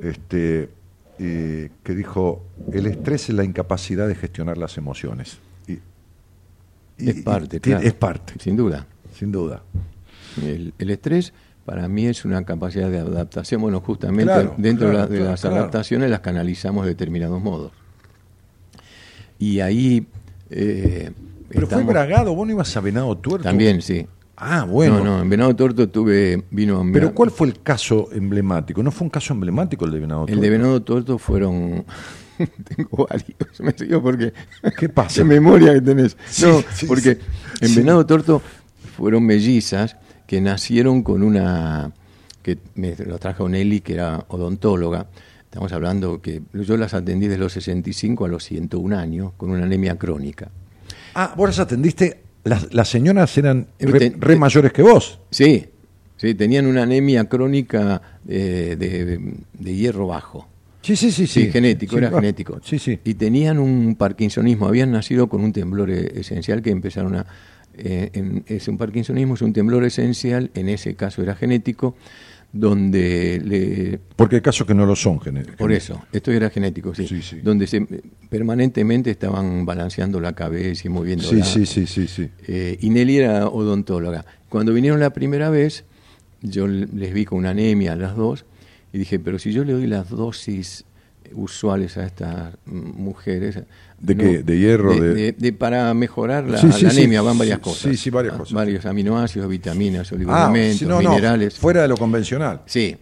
[0.00, 0.68] este,
[1.18, 5.38] eh, que dijo, el estrés es la incapacidad de gestionar las emociones.
[5.66, 5.72] Y-
[6.98, 7.84] y- es parte, y claro.
[7.86, 8.86] Es parte, Sin duda.
[9.16, 9.62] sin duda.
[10.42, 11.32] El, el estrés
[11.64, 13.60] para mí es una capacidad de adaptación.
[13.60, 17.72] Bueno, justamente Claro, dentro de claro, la- de, las adaptaciones las canalizamos de determinados modos.
[19.38, 20.06] Y ahí...
[20.50, 21.10] eh,
[21.48, 23.44] Pero fue estamos- Bragado, vos no ibas a Venado Tuerto.
[23.44, 24.06] También, sí.
[24.36, 24.98] Ah, bueno.
[24.98, 28.82] No, no, en Venado Torto tuve, vino a Pero ¿cuál fue el caso emblemático?
[28.82, 30.42] ¿No fue un caso emblemático el de Venado El Tuerto?
[30.42, 31.84] de Venado Tuerto fueron.
[32.76, 34.32] Tengo varios, me sigo porque.
[34.76, 35.20] ¿Qué pasa?
[35.20, 36.16] Qué memoria que tenés.
[36.26, 37.66] Sí, no, sí, porque sí.
[37.66, 37.74] en.
[37.76, 38.42] Venado Tuerto
[38.96, 41.92] fueron mellizas que nacieron con una.
[42.42, 45.06] que me lo trajo Nelly, que era odontóloga.
[45.54, 49.62] Estamos hablando que yo las atendí de los 65 a los 101 años con una
[49.62, 50.50] anemia crónica.
[51.14, 55.20] Ah, vos las atendiste, las, las señoras eran re, mayores que vos.
[55.30, 55.64] Sí,
[56.16, 60.48] sí, tenían una anemia crónica eh, de, de hierro bajo.
[60.82, 61.28] Sí, sí, sí.
[61.28, 62.18] Sí, genético, Sí, era va.
[62.18, 62.58] genético.
[62.64, 62.98] Sí, sí.
[63.04, 67.26] Y tenían un parkinsonismo, habían nacido con un temblor eh, esencial que empezaron a...
[67.76, 71.94] eh, en- es un parkinsonismo, es un temblor esencial, en ese caso era genético,
[72.54, 74.00] donde le...
[74.14, 75.56] Porque hay casos que no lo son genéticos.
[75.56, 77.06] Por eso, esto era genético, sí.
[77.06, 77.40] Sí, sí.
[77.40, 77.84] Donde se,
[78.30, 82.30] permanentemente estaban balanceando la cabeza y moviendo Sí, sí, sí, sí, sí.
[82.46, 84.24] eh, y Nelly era odontóloga.
[84.48, 85.84] Cuando vinieron la primera vez,
[86.42, 88.44] yo les vi con una anemia a las dos
[88.92, 90.84] y dije, pero si yo le doy las dosis
[91.32, 93.58] usuales a estas mm, mujeres...
[94.04, 94.42] ¿De qué?
[94.42, 94.92] ¿De hierro?
[94.94, 96.98] De, De- de- de- para mejorar la, Sí, sí, la sí.
[96.98, 97.90] anemia, van varias cosas.
[97.90, 98.52] sí, sí, varias Ah, cosas.
[98.54, 101.58] Varios aminoácidos, vitaminas, Ah, oligoelementos, sí, no, no, minerales.
[101.58, 102.60] fuera de lo convencional.
[102.66, 102.96] Sí,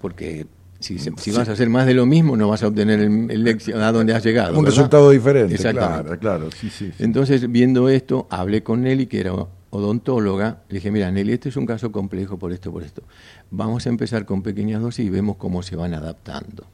[0.00, 0.46] porque
[0.80, 3.48] si, si vas a hacer más de lo mismo, no vas a obtener el, el
[3.48, 4.50] éxito a donde has llegado.
[4.58, 4.76] Un ¿verdad?
[4.76, 5.56] resultado diferente.
[5.56, 6.50] Claro, claro.
[6.50, 7.02] Sí, sí, sí.
[7.02, 9.32] Entonces, viendo esto, hablé con Nelly, que era
[9.70, 10.62] odontóloga.
[10.68, 13.02] Le dije, mira, Nelly, este es un caso complejo por esto, por esto.
[13.50, 16.66] Vamos a empezar con pequeñas dosis y vemos cómo se van adaptando.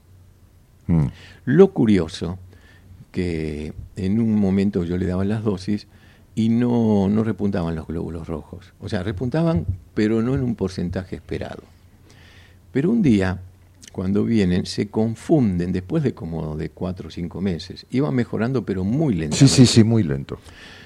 [0.86, 1.06] Mm.
[1.44, 2.38] Lo curioso,
[3.10, 5.86] que en un momento yo le daba las dosis
[6.34, 8.72] y no, no repuntaban los glóbulos rojos.
[8.80, 11.62] O sea, repuntaban, pero no en un porcentaje esperado.
[12.72, 13.40] Pero un día,
[13.92, 17.86] cuando vienen, se confunden después de como de cuatro o cinco meses.
[17.90, 19.48] Iban mejorando, pero muy lentamente.
[19.48, 20.38] Sí, sí, sí, muy lento.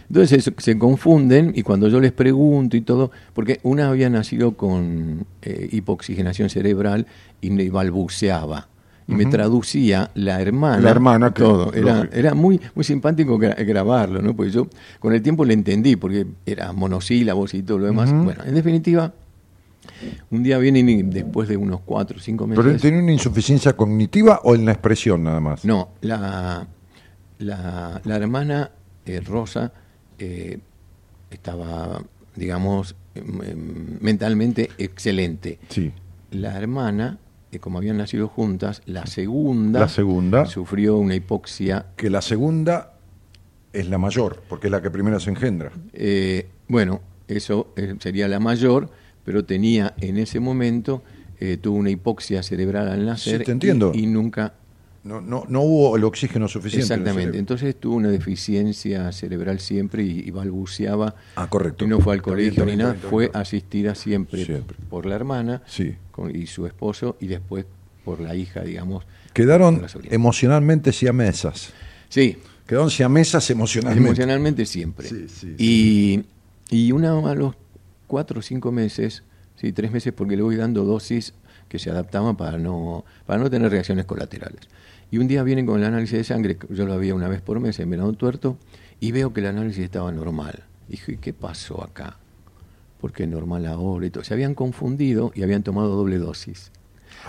[0.09, 5.27] Entonces se, confunden y cuando yo les pregunto y todo, porque una había nacido con
[5.43, 7.07] eh, hipoxigenación cerebral
[7.41, 8.69] y balbuceaba.
[9.07, 10.81] Y me traducía la hermana.
[10.81, 11.73] La hermana, que- todo.
[11.75, 14.35] Era, era muy, muy simpático gra- grabarlo, ¿no?
[14.35, 14.67] Porque yo
[14.99, 18.11] con el tiempo le entendí, porque era monosílabos y todo lo demás.
[18.13, 19.13] Bueno, en definitiva,
[20.31, 22.63] un día vienen y después de unos cuatro o cinco meses.
[22.65, 25.65] ¿Pero él tenía una insuficiencia cognitiva o en la expresión nada más?
[25.67, 26.67] No, la,
[27.39, 28.71] la, la hermana
[29.05, 29.71] eh, Rosa
[30.19, 30.59] eh,
[31.31, 32.03] estaba,
[32.37, 35.59] digamos, em, em, mentalmente excelente.
[35.69, 35.93] Sí.
[36.31, 37.19] La hermana,
[37.59, 40.47] como habían nacido juntas, la segunda, La segunda.
[40.47, 41.87] sufrió una hipoxia.
[41.97, 42.95] Que la segunda
[43.73, 45.71] es la mayor, porque es la que primero se engendra.
[45.93, 48.91] eh, bueno, eso eh, sería la mayor,
[49.25, 51.03] pero tenía en ese momento,
[51.41, 53.93] eh, tuvo una hipoxia cerebral al nacer Sí, te entiendo.
[53.95, 54.55] Y, y nunca
[55.05, 56.95] No, no, no hubo el oxígeno suficiente.
[56.95, 61.15] Exactamente, entonces tuvo una deficiencia cerebral siempre y, y balbuceaba.
[61.37, 61.85] Ah, correcto.
[61.85, 64.77] Y no fue al colegio ni nada, fue asistida siempre, Siempre.
[64.89, 65.95] por la hermana Sí.
[66.11, 67.67] con- y su esposo y después
[68.05, 69.05] por la hija, digamos.
[69.35, 71.73] Quedaron emocionalmente siamesas.
[72.09, 74.09] Sí, Quedaron siamesas emocionalmente.
[74.09, 75.07] emocionalmente siempre.
[75.07, 76.25] Sí, sí, y,
[76.71, 77.55] y una a los
[78.07, 79.23] cuatro o cinco meses,
[79.61, 81.35] sí, tres meses porque le voy dando dosis
[81.69, 84.61] que se adaptaban para no, para no tener reacciones colaterales.
[85.11, 87.61] Y un día vienen con el análisis de sangre, yo lo había una vez por
[87.61, 88.57] mes en Venado Tuerto,
[89.01, 90.65] y veo que el análisis estaba normal.
[90.89, 92.19] Dije, ¿y qué pasó acá?
[93.01, 94.07] ¿Por qué normal ahora?
[94.07, 94.25] y todo?
[94.25, 96.73] Se habían confundido y habían tomado doble dosis.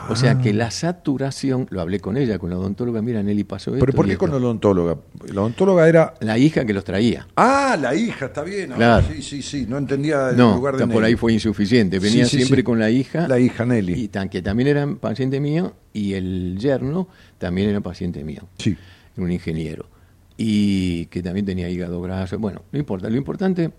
[0.09, 3.71] O sea que la saturación, lo hablé con ella, con la odontóloga, mira, Nelly pasó
[3.75, 3.85] esto.
[3.85, 4.19] ¿Pero por qué esto".
[4.19, 4.97] con la odontóloga?
[5.33, 6.15] La odontóloga era...
[6.19, 7.27] La hija que los traía.
[7.38, 8.71] Ah, la hija, está bien.
[8.71, 9.05] Claro.
[9.09, 9.65] Sí, sí, sí.
[9.69, 11.05] No entendía el No, lugar de por Nelly.
[11.05, 11.99] ahí fue insuficiente.
[11.99, 12.63] Venía Sí, sí, siempre sí.
[12.63, 13.27] con la hija.
[13.29, 13.93] La hija Nelly.
[13.93, 15.73] Y tan- que también era paciente mío.
[15.93, 18.47] Y el yerno también era paciente mío.
[18.57, 18.75] Sí.
[19.15, 19.87] Era un ingeniero.
[20.37, 22.37] Y que también tenía hígado graso.
[22.39, 23.09] Bueno, no importa.
[23.09, 23.71] Lo importante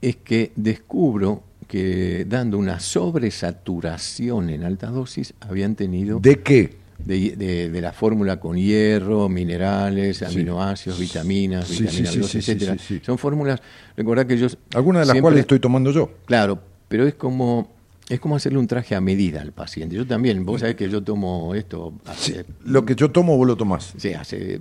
[0.00, 6.76] es que descubro que dando una sobresaturación en alta dosis habían tenido ¿De qué?
[6.98, 10.24] de, de- de la fórmula con hierro, minerales, Sí.
[10.24, 12.76] aminoácidos, vitaminas, Sí, vitaminas sí, B12, sí, sí, etcétera.
[13.04, 13.60] Son fórmulas,
[13.96, 16.10] recordad que yo Algunas de las siempre- cuales estoy tomando yo.
[16.24, 17.70] Claro, pero es como
[18.08, 19.94] es como hacerle un traje a medida al paciente.
[19.96, 23.46] Yo también, vos sabés que yo tomo esto Sí, hace, Lo que yo tomo, vos
[23.46, 23.94] lo tomás.
[23.96, 24.60] sí, hace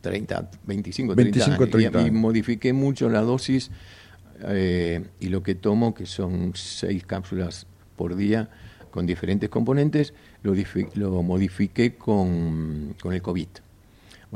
[0.00, 1.68] 30, 25, 30 25, años.
[1.68, 3.70] Y- 30 y, modifiqué mucho la dosis
[4.44, 7.66] eh, y lo que tomo, que son seis cápsulas
[7.96, 8.48] por día
[8.90, 10.54] con diferentes componentes, lo,
[10.94, 13.48] lo modifiqué con, con el COVID.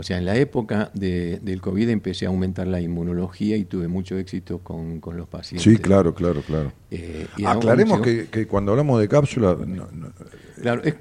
[0.01, 3.87] O sea, en la época de- del COVID empecé a aumentar la inmunología y tuve
[3.87, 5.63] mucho éxito con, con los pacientes.
[5.71, 6.73] Sí, claro, claro, claro.
[6.91, 10.09] Eh, Aclaremos mucho- que, que cuando hablamos de cápsulas, no- no,
[10.63, 10.95] Claro, es-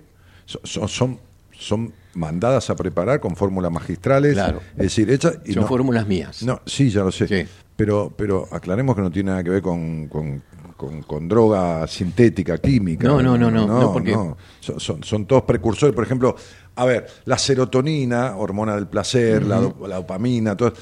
[0.46, 1.20] son, son- son,
[1.52, 4.34] son mandadas a preparar con fórmulas magistrales.
[4.34, 4.60] Claro.
[4.72, 5.40] Es decir, hechas.
[5.46, 6.44] Y son no, fórmulas mías.
[6.44, 7.28] no, sí, ya lo sé.
[7.28, 7.50] Sí.
[7.78, 10.42] Pero, pero aclaremos que no tiene nada que ver con, con,
[10.80, 13.06] con- con droga sintética, química.
[13.06, 14.14] No, no, no, no, no, porque-
[14.62, 15.94] Son, son, son todos precursores.
[15.94, 16.38] Por ejemplo,
[16.76, 20.74] a ver, la serotonina, hormona del placer, la, do- la dopamina, todo.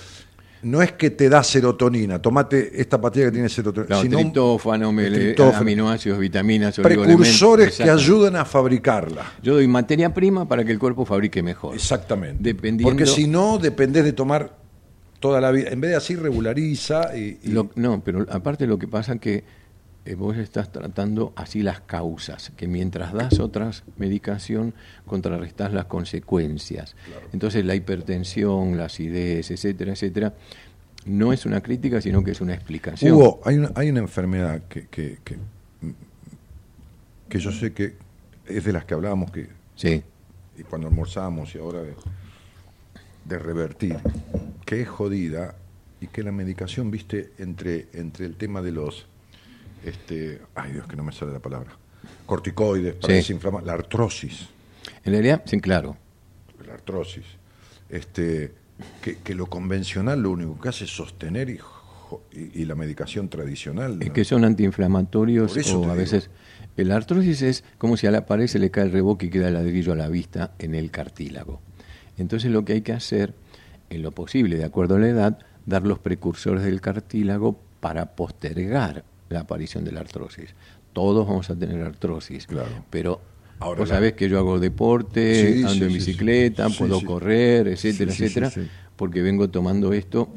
[0.62, 3.88] No es que te da serotonina, tomate esta pastilla que tiene serotonina.
[3.88, 5.58] Claro, sino triptófano, triptófano.
[5.58, 9.24] aminoácidos, vitaminas, precursores que ayudan a fabricarla.
[9.42, 11.74] Yo doy materia prima para que el cuerpo fabrique mejor.
[11.74, 12.38] Exactamente.
[12.44, 14.56] Dependiendo- Porque si no, dependés de tomar
[15.20, 15.70] toda la vida.
[15.70, 17.40] En vez de así, regulariza y.
[17.44, 19.44] y- Lo- no, pero aparte lo que pasa que
[20.08, 24.74] eh, vos estás tratando así las causas, que mientras das otras medicación,
[25.06, 26.96] contrarrestás las consecuencias.
[27.34, 30.34] Entonces la hipertensión, la acidez, etcétera, etcétera,
[31.06, 33.14] no es una crítica, sino que es una explicación.
[33.14, 35.38] Hugo, hay una, hay una enfermedad que, que, que,
[37.30, 37.96] que yo sé que
[38.46, 40.02] es de las que hablábamos que Sí,
[40.58, 41.94] y cuando almorzamos y ahora de,
[43.26, 43.98] de revertir,
[44.66, 45.56] que es jodida
[46.02, 49.06] y que la medicación, viste, entre, entre el tema de los,
[49.84, 51.72] este, ay Dios, que no me sale la palabra,
[52.26, 53.18] corticoides para Sí.
[53.18, 54.48] desinflamar, la artrosis,
[55.04, 55.98] en realidad, sí, claro.
[56.66, 57.26] la artrosis,
[57.90, 58.54] este,
[59.02, 61.60] que, que lo convencional lo único que hace es sostener y,
[62.34, 64.02] y, y la medicación tradicional.
[64.02, 65.96] Es que son antiinflamatorios o a digo.
[65.96, 66.30] veces
[66.76, 69.48] el artrosis es como si a la pared se le cae el reboque y queda
[69.48, 71.62] el ladrillo a la vista en el cartílago.
[72.18, 73.34] Entonces lo que hay que hacer,
[73.90, 79.04] en lo posible, de acuerdo a la edad, dar los precursores del cartílago para postergar
[79.30, 80.56] la aparición de la artrosis.
[80.94, 82.86] Todos vamos a tener artrosis, Claro.
[82.90, 83.22] pero
[83.60, 86.76] Ahora Vos la- sabés que yo hago deporte, Sí, ando sí, en bicicleta, sí.
[86.78, 88.52] puedo correr, etcétera, etcétera,
[88.96, 90.30] porque vengo tomando esto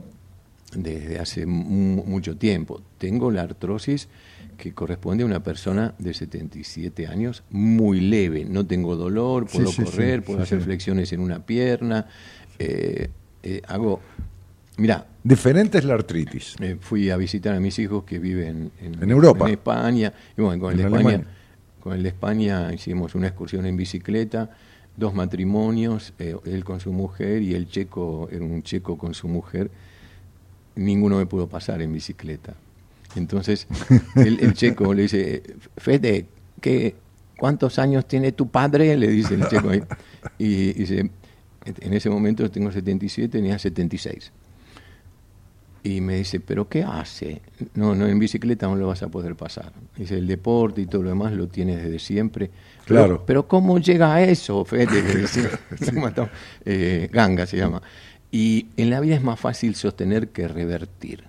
[0.74, 2.80] desde hace mu- mucho tiempo.
[2.97, 4.09] Tengo la artrosis
[4.57, 8.47] que corresponde a una persona de 77 años, muy leve.
[8.47, 12.07] No tengo dolor, puedo correr, puedo hacer flexiones en una pierna.
[12.59, 13.11] eh,
[13.43, 14.01] eh, hago.
[14.80, 16.56] Mira, Diferente es la artritis.
[16.60, 19.44] eh, fui a visitar a mis hijos que viven en, En Europa.
[19.46, 20.12] en España.
[20.36, 21.24] Y bueno, con el, de España,
[21.80, 24.48] con el de España hicimos una excursión en bicicleta,
[24.96, 29.28] dos matrimonios, eh, él con su mujer y el checo, era un checo con su
[29.28, 29.70] mujer.
[30.76, 32.54] Ninguno me pudo pasar en bicicleta.
[33.16, 33.66] Entonces,
[34.16, 35.42] el, el checo le dice,
[35.76, 36.24] Fede,
[36.62, 36.94] ¿qué,
[37.38, 38.96] ¿cuántos años tiene tu padre?
[38.96, 39.82] Le dice el checo ahí.
[40.38, 41.10] Y dice,
[41.66, 44.32] en ese momento tengo 77, tenía 76.
[45.82, 47.40] Y me dice, ¿pero qué hace?
[47.74, 49.72] No, no, en bicicleta no lo vas a poder pasar.
[49.96, 52.50] Dice, el deporte y todo lo demás lo tienes desde siempre.
[52.84, 53.24] Claro.
[53.26, 55.26] Pero, ¿cómo llega a eso, Fede?
[55.94, 56.28] Mató.
[56.64, 57.80] Eh, ganga se llama.
[58.30, 61.24] Y en la vida es más fácil sostener que revertir.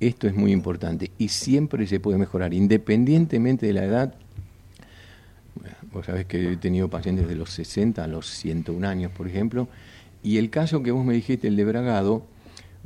[0.00, 4.14] Esto es muy importante y siempre se puede mejorar, independientemente de la edad.
[5.54, 9.28] Bueno, Vos sabés que he tenido pacientes de los 60 a los 101 años, por
[9.28, 9.68] ejemplo,
[10.24, 12.26] y el caso que vos me dijiste, el de Bragado,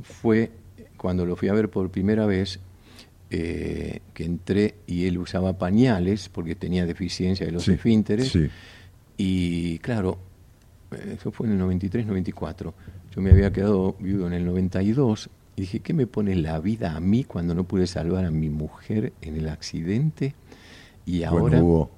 [0.03, 0.51] fue
[0.99, 2.59] cuando lo fui a ver por primera vez,
[3.31, 8.29] eh, que entré y él usaba pañales porque tenía deficiencia de los Sí, esfínteres.
[8.31, 8.47] sí.
[9.17, 10.17] Y claro,
[11.11, 12.73] eso fue en el 93, 94.
[13.15, 16.95] Yo me había quedado viudo en el 92 y dije, ¿qué me pone la vida
[16.95, 20.33] a mí cuando no pude salvar a mi mujer en el accidente?
[21.05, 21.63] Y Bueno, ahora...
[21.63, 21.91] Hugo,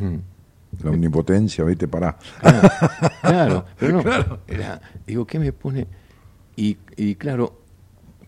[0.00, 0.82] Mm.
[0.84, 2.18] la omnipotencia, viste, pará.
[2.42, 5.86] Ah, claro, pero no, era- digo, ¿qué me pone?
[6.56, 7.60] Y, y claro,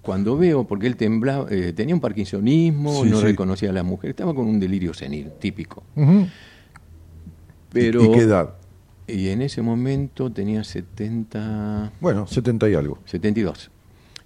[0.05, 3.27] cuando veo, porque él temblaba, eh, tenía un parkinsonismo, Sí, no sí.
[3.27, 5.83] reconocía a la mujer, estaba con un delirio senil, típico.
[5.97, 6.27] Ujú.
[7.73, 8.55] Pero, ¿Y qué edad?
[9.07, 12.99] y en ese momento tenía 70, Bueno, 70 y algo.
[13.07, 13.71] 72.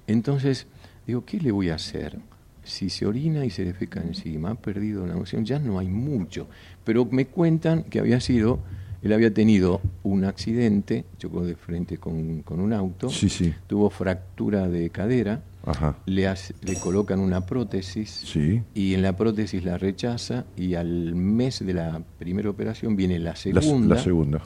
[0.07, 0.67] Entonces,
[1.07, 2.19] digo, ¿qué le voy a hacer?
[2.63, 6.49] Si se orina y se defeca encima, ha perdido la noción, ya no hay mucho.
[6.85, 8.61] Pero me cuentan que había sido,
[9.03, 13.55] él había tenido un accidente, chocó de frente con, con un auto, Sí, sí.
[13.67, 15.97] tuvo fractura de cadera, Ajá.
[16.07, 18.63] le, hace- le colocan una prótesis Sí.
[18.75, 23.31] y en la prótesis la rechaza y al mes de la primera operación viene la
[23.31, 24.43] La, segunda la segunda.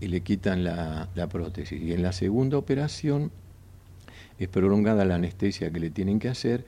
[0.00, 1.80] y le quitan la, la prótesis.
[1.82, 3.30] Y en la segunda operación
[4.38, 6.64] es prolongada la anestesia que le tienen que hacer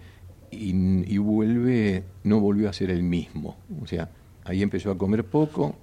[0.51, 0.71] y,
[1.12, 3.57] y vuelve, no volvió a ser el mismo.
[3.83, 4.11] O sea,
[4.45, 5.75] ahí empezó a comer poco.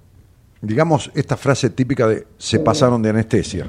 [0.66, 3.68] Digamos esta frase típica de se pasaron de anestesia.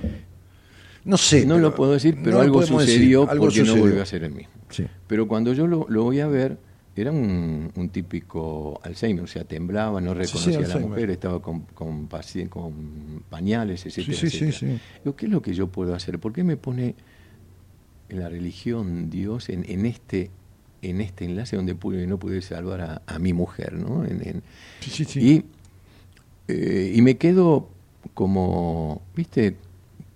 [1.03, 1.45] No sé.
[1.45, 4.23] no lo puedo decir, pero no algo decir, sucedió algo porque no volvió a ser
[4.23, 4.53] el mismo.
[4.69, 4.85] Sí.
[5.07, 6.57] Pero cuando yo lo, lo voy a ver,
[6.95, 11.41] era un, un típico Alzheimer, o sea, temblaba, no sí, reconocía a la mujer, estaba
[11.41, 14.77] con, con, con pañales, etcétera, Sí, sí, sí, etcétera.
[14.77, 14.81] sí.
[15.03, 16.17] Digo, ¿qué es lo que yo puedo hacer?
[16.19, 16.95] ¿Por qué me pone
[18.09, 20.31] la religión Dios en, en este
[20.81, 24.05] en este enlace donde pude, no pude salvar a, a mi mujer, ¿no?
[24.05, 24.43] En- en-
[24.81, 25.19] Sí, sí, sí.
[25.19, 25.45] Y,
[26.47, 27.69] eh, y me quedo
[28.13, 29.55] como, ¿viste?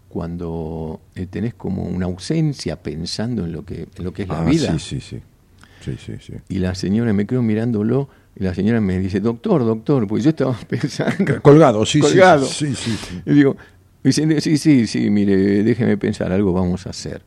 [0.10, 4.42] Cuando eh, tenés como una ausencia pensando en lo que, en lo que es la
[4.42, 4.72] Ah, vida.
[4.80, 5.22] Sí, sí, sí.
[5.82, 6.34] Sí, sí, sí.
[6.50, 10.30] Y la señora, me quedo mirándolo, y la señora me dice, doctor, doctor, porque yo
[10.32, 11.42] estaba pensando.
[11.42, 12.46] Colgado, sí, sí, Colgado.
[12.46, 12.74] sí.
[12.76, 12.98] Sí.
[13.26, 13.56] Y digo,
[14.04, 17.22] dice, sí, sí, sí, mire, déjeme pensar, algo vamos a hacer.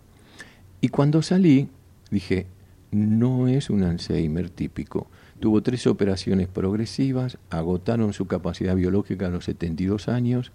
[0.81, 1.69] Y cuando salí,
[2.11, 2.47] dije,
[2.91, 5.07] no es un Alzheimer típico.
[5.43, 10.53] Tuvo tres operaciones progresivas, agotaron su capacidad biológica a los 72 años.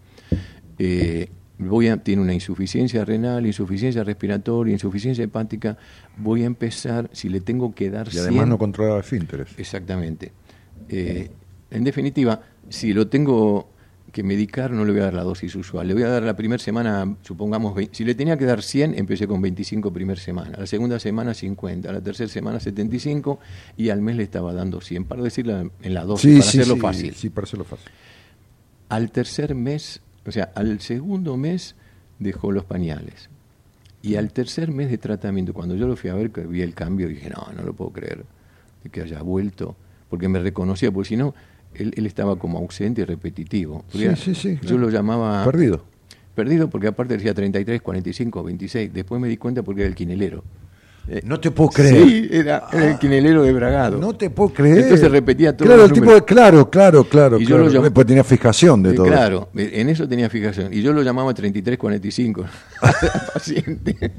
[0.79, 1.27] eh,
[1.57, 5.77] voy a, tiene una insuficiencia renal, insuficiencia respiratoria, insuficiencia hepática.
[6.15, 9.49] Voy a empezar, si le tengo que dar Y además 100 no controlaba esfínteres.
[9.57, 10.31] Exactamente.
[10.87, 11.31] Eh,
[11.69, 13.67] en definitiva, si lo tengo
[14.17, 15.87] que medicar, no le voy a dar la dosis usual.
[15.87, 18.95] Le voy a dar la primera semana, supongamos, vein- si le tenía que dar 100,
[18.97, 20.57] empecé con 25 primera semana.
[20.57, 23.39] La segunda semana 50, la tercera semana 75
[23.77, 26.57] y al mes le estaba dando 100, para decirla en la dosis, Sí, para sí,
[26.57, 27.13] hacerlo sí, fácil.
[27.13, 27.91] Sí, para hacerlo fácil.
[28.89, 31.75] Al tercer mes, o sea, al segundo mes
[32.17, 33.29] dejó los pañales.
[34.01, 37.07] Y al tercer mes de tratamiento, cuando yo lo fui a ver, vi el cambio,
[37.07, 38.23] dije, no, no lo puedo creer,
[38.83, 39.75] de que haya vuelto,
[40.09, 41.35] porque me reconocía, porque si no,
[41.73, 43.83] él, él estaba como ausente y repetitivo.
[43.91, 44.77] Sí, sí, sí, Yo claro.
[44.79, 45.43] lo llamaba...
[45.45, 45.83] Perdido.
[46.35, 48.93] Perdido porque aparte decía 33, 45, 26.
[48.93, 50.43] Después me di cuenta porque era el quinelero.
[51.09, 52.03] Eh, No te puedo creer.
[52.05, 53.97] Sí, era, era el quinelero de Bragado.
[53.97, 54.79] No te puedo creer.
[54.79, 57.39] Entonces repetía todos Claro, el tipo de, claro, claro, claro.
[57.39, 57.81] Y yo claro.
[57.81, 59.05] lo tenía fijación de Eh, todo.
[59.07, 60.73] Claro, eh, en eso tenía fijación.
[60.73, 62.45] Y yo lo llamaba 3345
[62.81, 62.93] al
[63.33, 64.11] paciente.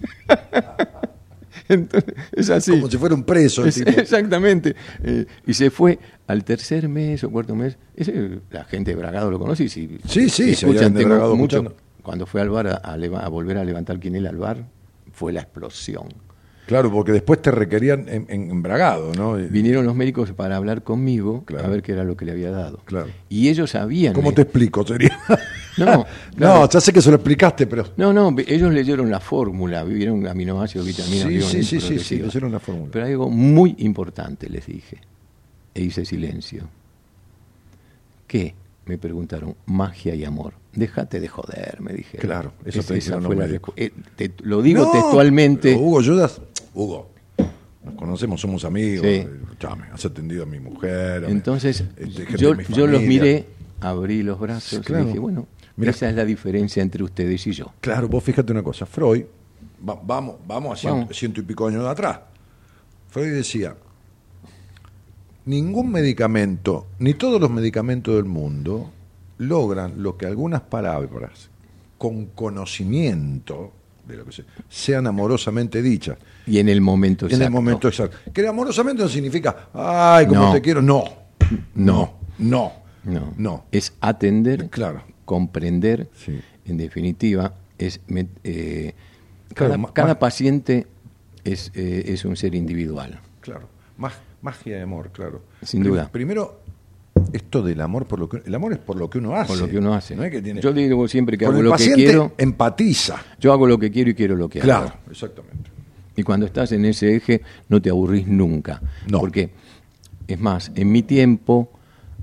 [1.69, 2.73] Entonces, es así.
[2.73, 3.79] Como si fuera un preso Es-.
[3.81, 4.75] Exactamente.
[5.03, 7.77] Eh, y se fue al tercer mes o cuarto mes.
[7.95, 9.65] Ese, la gente de Bragado lo conoce.
[9.65, 11.83] y Si, Sí, sí, se escuchan, de Bragado mucho- escuchando.
[12.03, 14.65] Cuando fue al bar a, a a volver a levantar quinela al bar,
[15.13, 16.09] fue la explosión.
[16.69, 19.33] Claro, porque después te requerían en, en, en Bragado, ¿no?
[19.35, 21.65] Vinieron los médicos para hablar conmigo Claro.
[21.67, 22.81] a ver qué era lo que le había dado.
[22.85, 23.09] Claro.
[23.31, 24.13] Y ellos sabían.
[24.13, 24.87] ¿Cómo eh, te explico?
[24.87, 25.19] Sería.
[25.79, 25.85] No,
[26.37, 26.61] claro.
[26.63, 27.85] No, ya sé que se lo explicaste, pero.
[27.97, 32.51] No, no, ellos leyeron la fórmula, vieron aminoácidos, vitaminas, Sí, sí, sí, sí, sí, leyeron
[32.51, 32.91] la fórmula.
[32.93, 34.99] Pero hay algo muy importante, les dije.
[35.75, 36.65] E hice silencio.
[38.27, 38.55] ¿Qué?
[38.87, 39.55] Me preguntaron.
[39.67, 40.55] Magia y amor.
[40.73, 42.19] Déjate de joder, me dije.
[42.19, 43.75] Claro, eso te esa dijeron los médicos.
[43.77, 45.75] eh, te- lo digo No, textualmente.
[45.75, 46.41] Hugo Judas,
[46.79, 47.11] Hugo,
[47.85, 49.05] nos conocemos, somos amigos.
[49.05, 49.27] Sí.
[49.93, 51.25] has atendido a mi mujer.
[51.25, 53.47] a mi- Entonces, este, yo, mi yo los miré,
[53.81, 55.03] abrí los brazos Claro.
[55.03, 55.91] y dije, bueno, Mira.
[55.91, 57.73] esa es la diferencia entre ustedes y yo.
[57.81, 59.25] Claro, vos fíjate una cosa, Freud,
[59.89, 61.17] va- vamos, vamos a ciento, Vamos.
[61.19, 62.21] ciento y pico años de atrás.
[63.09, 63.75] Freud decía,
[65.47, 68.91] ningún medicamento, ni todos los medicamentos del mundo,
[69.39, 71.51] logran lo que algunas palabras,
[71.97, 73.73] con conocimiento
[74.09, 76.19] de lo que sea, sean amorosamente dichas.
[76.47, 77.53] Y en el momento En el exacto.
[77.53, 78.17] momento exacto.
[78.33, 80.53] Que amorosamente no significa, ay, como No.
[80.53, 80.83] te quiero.
[80.83, 81.05] No.
[81.75, 82.15] No.
[82.39, 82.73] No.
[83.05, 83.35] No.
[83.37, 83.65] No.
[83.71, 85.03] Es atender, Claro.
[85.25, 86.41] comprender, Sí.
[86.67, 88.01] en definitiva, es
[88.45, 88.95] eh,
[89.55, 90.87] cada, paciente
[91.45, 93.21] es, eh, es un ser individual.
[93.41, 93.69] Claro.
[93.99, 95.43] Mag- magia de amor, claro.
[95.63, 96.09] Sin duda.
[96.11, 96.61] Primero,
[97.33, 99.49] esto del amor por lo que el amor es por lo que uno hace.
[99.49, 100.15] Por lo que uno hace.
[100.17, 100.61] No es que tiene.
[100.61, 102.33] Yo digo siempre que hago lo que quiero.
[102.39, 103.17] empatiza.
[103.41, 104.67] Yo hago lo que quiero y quiero lo que hago.
[104.67, 105.71] Claro, exactamente.
[106.17, 108.81] Y cuando estás en ese eje no te aburrís nunca.
[109.09, 109.21] No.
[109.21, 109.51] Porque,
[110.27, 111.71] es más, en mi tiempo,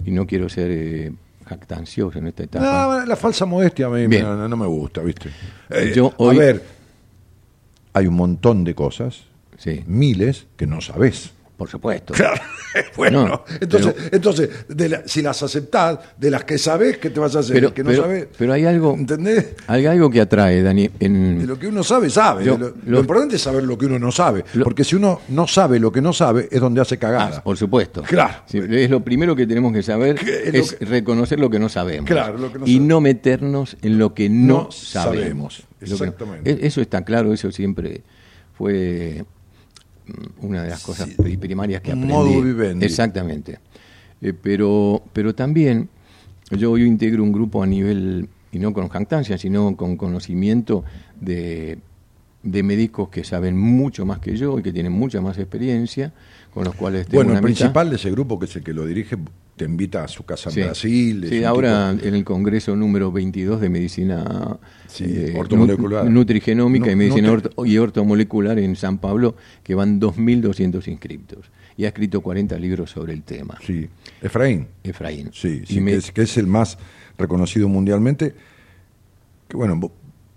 [0.05, 1.13] y no quiero ser eh,
[1.45, 5.29] jactancioso en esta etapa, No, la falsa modestia a mí no, no me gusta, ¿viste?
[5.69, 6.63] Eh, Yo hoy- A ver,
[7.93, 9.23] hay un montón de cosas,
[9.57, 11.31] sí, miles, que no sabés.
[11.57, 12.13] Por supuesto.
[12.13, 12.41] Claro,
[12.97, 17.09] bueno, No, entonces, pero- entonces de la- si las aceptás, de las que sabés, ¿qué
[17.09, 17.53] te vas a hacer?
[17.55, 19.55] Pero, que no pero- sabés, pero hay algo, ¿entendés?
[19.67, 20.89] hay algo que atrae, Dani.
[20.99, 22.43] En, De lo que uno sabe, sabe.
[22.45, 24.43] Yo- lo, lo- lo importante es saber lo que uno no sabe.
[24.53, 27.37] Lo- porque si uno no sabe lo que no sabe, es donde hace cagada.
[27.37, 28.03] Ah, por supuesto.
[28.03, 28.43] Claro.
[28.47, 32.09] Sí, es lo primero que tenemos que saber, Que es reconocer lo que no sabemos.
[32.09, 32.87] Claro, lo que no y sabemos.
[32.89, 34.83] no meternos en lo que no, No sabemos.
[35.55, 35.63] sabemos.
[35.79, 36.51] Lo que no- Exactamente.
[36.51, 38.01] e- Eso está claro, eso siempre
[38.57, 39.25] fue
[40.41, 42.13] una de las cosas pri- primarias que aprendí.
[42.13, 42.85] modus vivendi.
[42.85, 43.59] Exactamente.
[44.21, 45.89] Eh, pero, pero también
[46.51, 50.83] yo hoy integro un grupo a nivel, y no con jactancia, sino con conocimiento
[51.19, 51.79] de,
[52.43, 56.13] de médicos que saben mucho más que yo y que tienen mucha más experiencia,
[56.53, 57.65] con los cuales tengo bueno, una el amistad.
[57.65, 59.17] principal de ese grupo, que es el que lo dirige,
[59.55, 60.61] te invita a su casa en Sí.
[60.63, 61.25] Brasil.
[61.29, 66.09] Sí, ahora en el Congreso número 22 de Medicina Sí, eh, ortomolecular.
[66.09, 71.49] Nutrigenómica Nu- y Medicina nutri- orto- y Ortomolecular en San Pablo, que van 2.200 inscriptos.
[71.77, 73.57] Y ha escrito 40 libros sobre el tema.
[73.65, 73.87] Sí,
[74.21, 74.67] Efraín.
[74.83, 75.29] Efraín.
[75.33, 76.77] Sí, Y sí, me- que, es, que es el más
[77.17, 78.33] reconocido mundialmente.
[79.47, 79.91] Que bueno, vos,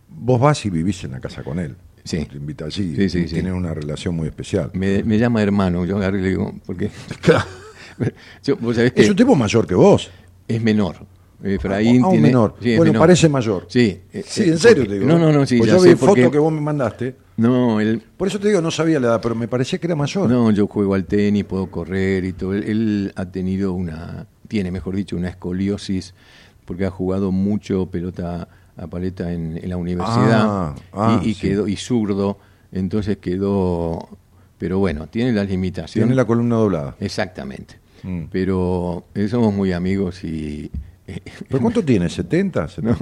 [0.08, 1.74] vos vas y vivís en la casa con él.
[2.04, 2.24] Sí.
[2.24, 2.94] Te invita allí.
[2.96, 3.34] Sí, sí, sí.
[3.34, 4.70] Tienen una relación muy especial.
[4.74, 6.90] me, me llama hermano, yo agarré y le digo, porque
[8.44, 10.10] yo- vos sabés que Es un tipo mayor que vos.
[10.46, 10.96] es menor.
[11.42, 12.56] Efraín Ah, tiene- menor.
[12.60, 13.00] sí, bueno, menor.
[13.06, 13.66] parece mayor.
[13.68, 15.06] Sí, eh, Sí, eh, en serio porque- te digo.
[15.06, 17.14] No, no, no, sí, Pues ya yo vi porque- foto que vos me mandaste.
[17.36, 19.94] No, él, Por eso te digo, no sabía la edad, pero me parecía que era
[19.94, 20.28] mayor.
[20.28, 22.54] No, yo juego al tenis, puedo correr y todo.
[22.54, 26.14] Él, él ha tenido una, tiene mejor dicho, una escoliosis
[26.64, 31.34] porque ha jugado mucho pelota a paleta en, en la universidad Ah, ah, y, y
[31.34, 31.40] sí.
[31.48, 32.38] quedó y zurdo,
[32.72, 34.08] entonces quedó,
[34.58, 36.08] pero bueno, tiene las limitaciones.
[36.08, 36.96] Tiene la columna doblada.
[36.98, 37.76] Exactamente.
[38.02, 38.24] Mm.
[38.30, 40.70] Pero eh, somos muy amigos y
[41.48, 42.06] ¿Pero cuánto tiene?
[42.06, 42.78] ¿70?
[42.82, 42.96] no,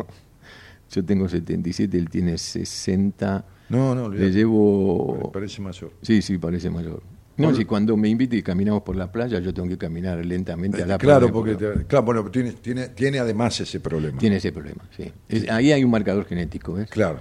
[0.90, 3.44] yo tengo 77, él tiene 60.
[3.68, 4.32] No, no, Le olvidate.
[4.32, 5.92] llevo Parece mayor.
[6.02, 7.02] Sí, sí, parece mayor.
[7.38, 10.82] No, si cuando me invite y caminamos por la playa, yo tengo que caminar lentamente
[10.82, 11.32] a la claro, playa.
[11.32, 14.16] porque te- claro, bueno, tiene, tiene, tiene además ese problema.
[14.18, 15.12] Tiene ese problema, sí.
[15.28, 16.88] Es- ahí hay un marcador genético, ¿ves?
[16.88, 17.20] Claro.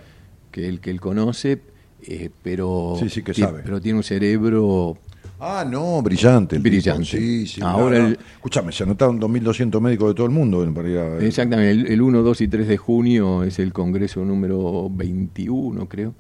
[0.52, 1.60] Que él, que él conoce,
[2.04, 3.62] eh, pero, Sí, sí que sabe.
[3.66, 4.98] pero tiene un cerebro...
[5.40, 6.56] Ah, no, brillante.
[6.56, 6.72] el tipo.
[6.74, 7.06] Brillante.
[7.06, 7.62] Sí, sí.
[7.64, 8.08] Ahora no, no.
[8.10, 12.02] el- Escúchame, se anotaron 2.200 médicos de todo el mundo ir a- Exactamente, el, el
[12.02, 16.14] 1, 2 y 3 de junio es el congreso número 21, creo,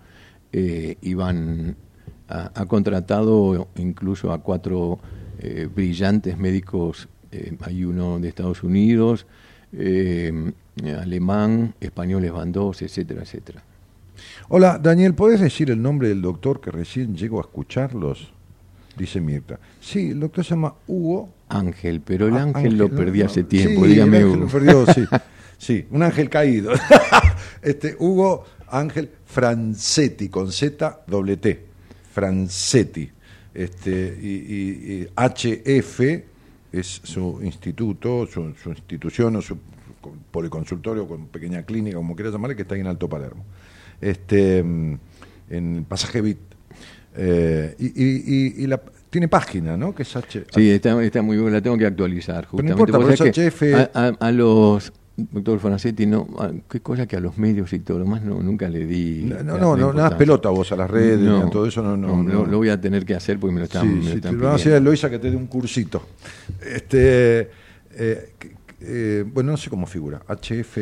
[0.51, 1.76] eh, y van,
[2.28, 4.99] ha, ha contratado incluso a cuatro
[5.39, 9.28] eh, brillantes médicos, eh, hay uno de Estados Unidos,
[9.74, 10.51] eh,
[10.99, 13.63] alemán, españoles van dos, etcétera, etcétera.
[14.49, 18.34] Hola, Daniel, ¿podés decir el nombre del doctor que recién llego a escucharlos?
[18.98, 19.60] Dice Mirta.
[19.82, 21.30] Sí, el doctor se llama Hugo.
[21.50, 22.96] Ángel, pero el Ah, ángel, lo ¿no?
[22.96, 24.46] perdí hace Sí, tiempo, el dígame ángel Hugo.
[24.46, 25.06] lo perdió, sí.
[25.58, 26.72] Sí, un ángel caído.
[27.62, 31.66] este Hugo Ángel Francetti con Z doble T.
[32.12, 33.10] Francetti.
[33.54, 36.24] Este, y, y- y HF
[36.74, 39.58] es su instituto, su, su institución o su
[40.32, 43.46] policonsultorio con pequeña clínica, como quieras llamarle, que está ahí en Alto Palermo.
[44.02, 44.98] Este, mm,
[45.50, 46.38] en el pasaje Bit.
[47.18, 49.95] Eh, y, y- y- y la, tiene página, ¿no?
[49.95, 50.45] Que es H.
[50.53, 52.47] Sí, está, está muy bien, la tengo que actualizar.
[52.51, 53.74] Pero no Justamente importa, pero es que HF.
[53.95, 57.80] A, a- a los, doctor Fonacetti, no, a- qué cosa que a los medios y
[57.80, 59.24] todo lo más no, nunca le di.
[59.24, 61.95] No, no, no, no, nada pelota vos a las redes, ni a todo eso, no,
[61.95, 62.07] no.
[62.07, 62.45] lo, no.
[62.45, 64.32] lo voy a tener que hacer porque me lo están, Sí, me lo sí, están
[64.34, 64.78] te lo van a decir a.
[64.78, 66.05] Eloisa que te dé un cursito.
[66.61, 67.49] Este,
[67.97, 68.30] eh,
[68.82, 70.22] eh, bueno, no sé cómo figura.
[70.28, 70.78] HF.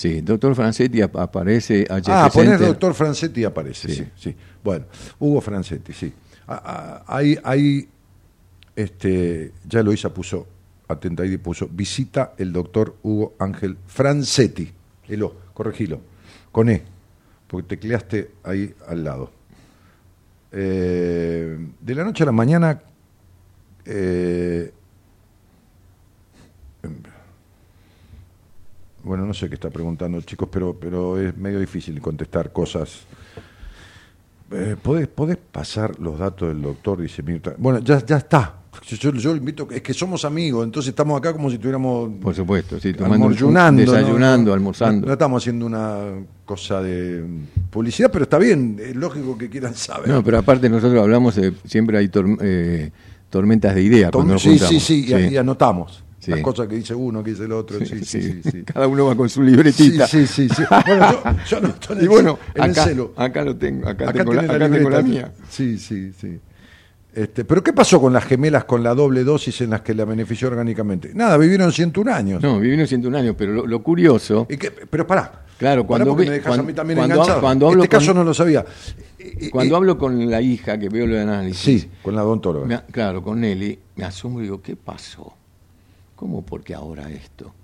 [0.00, 3.94] Sí, doctor Francetti ap- aparece Ah, poner doctor Francetti y aparece, sí.
[3.96, 4.10] Sí.
[4.16, 4.86] sí, Bueno,
[5.18, 6.10] Hugo Francetti, sí.
[6.48, 7.86] Ah, ah, Ahí, ahí
[8.74, 10.46] este, ya Eloisa puso,
[10.88, 14.72] atenta ahí puso, visita el doctor Hugo Ángel Francetti.
[15.06, 16.00] Elo, corregilo,
[16.50, 16.82] con E,
[17.46, 19.30] porque tecleaste ahí al lado.
[20.50, 22.80] Eh, de la noche a la mañana,
[23.84, 24.72] eh,
[29.04, 33.00] bueno, no sé qué está preguntando, chicos, pero, pero es medio difícil contestar cosas.
[34.52, 37.00] Eh, ¿podés, podés pasar los datos del doctor?
[37.00, 37.54] Dice Mirta.
[37.56, 38.56] Bueno, ya, ya está.
[38.86, 42.78] Yo, yo, invito, es que somos amigos, entonces estamos acá como si estuviéramos Por supuesto,
[42.78, 45.06] sí, tomando desayunando, No, almorzando.
[45.08, 47.24] No, estamos haciendo una cosa de
[47.68, 50.08] publicidad, pero está bien, es lógico que quieran saber.
[50.08, 52.90] No, pero aparte nosotros hablamos, de, siempre hay tor- eh,
[53.28, 56.30] tormentas de ideas cuando nos sí, sí, sí, y, y anotamos Sí.
[56.32, 57.78] las cosas que dice uno, que dice el otro.
[57.80, 58.42] Sí, sí, sí.
[58.42, 58.62] sí.
[58.62, 60.06] Cada uno va con su libretita.
[60.06, 60.62] Sí, sí, sí.
[60.86, 61.64] Bueno, yo, en
[61.98, 63.12] el, Y bueno, en el acá, celo.
[63.16, 65.32] acá lo tengo, acá, Acá tengo, la, acá tengo mía.
[65.48, 66.38] Sí, sí, sí.
[67.12, 70.04] Este, pero ¿qué pasó con las gemelas con la doble dosis en las que la
[70.04, 71.10] benefició orgánicamente?
[71.14, 72.42] Nada, vivieron 101 años.
[72.42, 74.70] No, vivieron 101 años, pero lo, lo curioso, ¿Y qué?
[74.70, 75.44] Pero pará.
[75.58, 77.40] Claro, Pará cuando vi- me dejas cuando- a mí también cuando- enganchado.
[77.40, 78.64] cuando hablo este caso no lo sabía.
[79.18, 82.66] Y- y- cuando hablo con la hija que veo los análisis, Sí, con la odontóloga.
[82.66, 85.34] me claro, con Nelly, me asombro y digo, ¿qué pasó?
[86.20, 87.54] ¿Cómo porque ahora esto?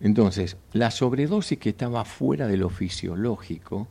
[0.00, 3.86] Entonces, la sobredosis que estaba fuera de lo fisiológico,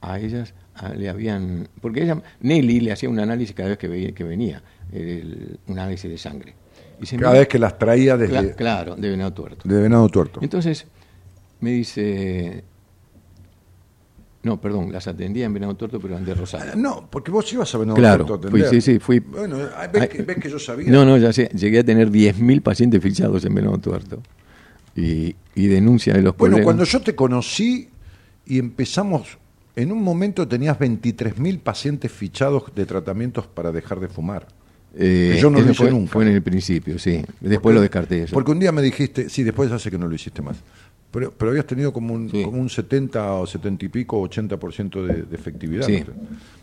[0.00, 1.66] a ellas a- le habían...
[1.80, 4.62] Porque ella, Nelly le hacía un análisis cada vez que, veía- que venía,
[4.92, 6.54] el- un análisis de sangre.
[7.00, 9.68] Y se Cada me- vez que las traía desde Cla- claro, de venado tuerto.
[9.68, 10.38] de venado tuerto.
[10.40, 10.86] Entonces,
[11.58, 12.62] me dice...
[14.44, 16.72] No, perdón, las atendía en Venado Tuerto, pero en de Rosario.
[16.74, 18.82] Ah, No, porque vos ibas a venado Claro, tuerto a fui, atender.
[18.82, 19.20] sí, sí, fui.
[19.20, 20.90] Bueno, ah, ves, que, ves que yo sabía.
[20.90, 24.20] No, no, ya sé, llegué a tener 10.000 pacientes fichados en Venado Tuerto.
[24.96, 27.88] Y, y denuncia de los Bueno, cuando yo te conocí
[28.44, 29.38] y empezamos,
[29.76, 34.48] en un momento tenías 23.000 pacientes fichados de tratamientos para dejar de fumar.
[34.94, 36.12] Eh, yo no lo hice fue, nunca.
[36.12, 37.22] Fue en el principio, sí.
[37.40, 38.34] Después Porque- lo descarté eso.
[38.34, 40.56] Porque un día me dijiste, sí, después ya sé que no lo hiciste más.
[41.12, 42.42] Pero, pero habías tenido como un, Sí.
[42.42, 45.86] como un 70 o 70 y pico, 80% de, de efectividad.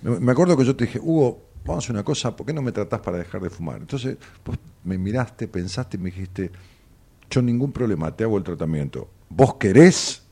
[0.02, 2.54] Me, me acuerdo que yo te dije, Hugo, vamos a hacer una cosa, ¿por qué
[2.54, 3.78] no me tratás para dejar de fumar?
[3.78, 6.52] Entonces, vos me miraste, pensaste y me dijiste,
[7.30, 9.08] yo ningún problema, te hago el tratamiento.
[9.30, 10.24] ¿Vos querés?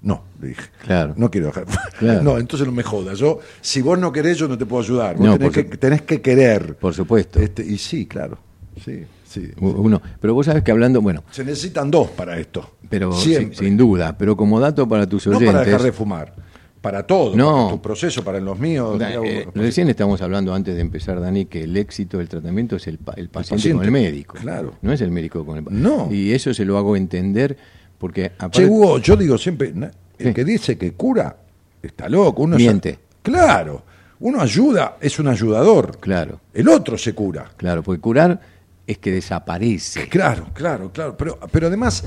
[0.00, 0.62] No, le dije.
[0.84, 1.14] Claro.
[1.16, 1.92] No quiero dejar de fumar.
[1.98, 2.22] Claro.
[2.24, 3.18] No, entonces no me jodas.
[3.18, 5.16] Yo, si vos no querés, yo no te puedo ayudar.
[5.16, 6.76] Vos No, tenés, que, su- tenés que querer.
[6.76, 7.38] Por supuesto.
[7.40, 8.38] Este, y sí, claro.
[8.82, 9.04] Sí,
[9.40, 9.50] sí.
[9.60, 10.00] Uno.
[10.20, 12.76] Pero vos sabes que hablando, bueno, Se necesitan dos para esto.
[12.88, 15.52] pero sin, sin duda, pero como dato para tus no oyentes.
[15.54, 16.34] para dejar de fumar.
[16.80, 17.34] Para todo.
[17.34, 17.52] No.
[17.56, 18.96] Para tu proceso, para los míos.
[18.98, 22.86] Da- eh, recién estamos hablando antes de empezar, Dani, que el éxito del tratamiento es
[22.86, 24.36] el, pa- el paciente, paciente, con el médico.
[24.40, 24.74] claro.
[24.82, 26.08] No es el médico con el pa- No.
[26.12, 27.56] Y eso se lo hago entender
[27.98, 29.72] porque aparte, Che, Hugo, yo digo siempre,
[30.18, 30.32] el Sí.
[30.34, 31.36] que dice que cura,
[31.82, 32.42] está loco.
[32.42, 32.98] Uno Miente.
[33.22, 33.82] claro.
[34.18, 35.98] Uno ayuda, es un ayudador.
[36.00, 37.50] Claro, El otro se cura.
[37.56, 38.40] claro, porque curar
[38.86, 40.08] es que desaparece.
[40.08, 41.16] Claro, claro, claro.
[41.16, 42.04] Pero, pero además,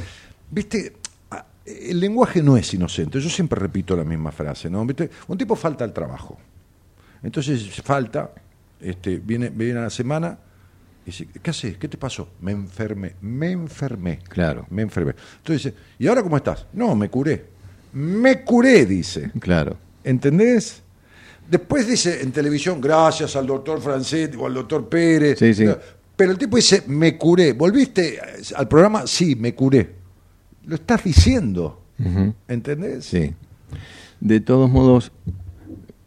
[0.49, 0.93] viste,
[1.65, 3.19] el lenguaje no es inocente.
[3.19, 4.85] Yo siempre repito la misma frase, ¿no?
[4.85, 5.09] ¿Viste?
[5.27, 6.37] Un tipo falta al trabajo.
[7.21, 8.31] Entonces falta,
[8.79, 10.37] este, viene, viene a la semana
[11.05, 11.77] y dice, ¿qué haces?
[11.77, 12.29] ¿Qué te pasó?
[12.41, 14.19] Me enfermé, me enfermé.
[14.19, 14.65] Claro.
[14.69, 15.13] Me enfermé.
[15.37, 16.65] Entonces dice, ¿y ahora cómo estás?
[16.73, 17.45] No, me curé.
[17.93, 19.31] Me curé, dice.
[19.39, 19.77] Claro.
[20.03, 20.81] ¿Entendés?
[21.49, 25.39] Después dice en televisión, gracias al doctor Francetti o al doctor Pérez.
[25.39, 25.65] Sí, sí.
[26.19, 27.53] Pero el tipo dice, me curé.
[27.53, 28.19] ¿Volviste
[28.53, 29.07] al programa?
[29.07, 29.89] Sí, me curé.
[30.65, 31.81] Lo estás diciendo.
[31.97, 32.33] Ujú.
[32.49, 33.05] ¿Entendés?
[33.05, 33.33] Sí.
[34.19, 35.13] De todos modos,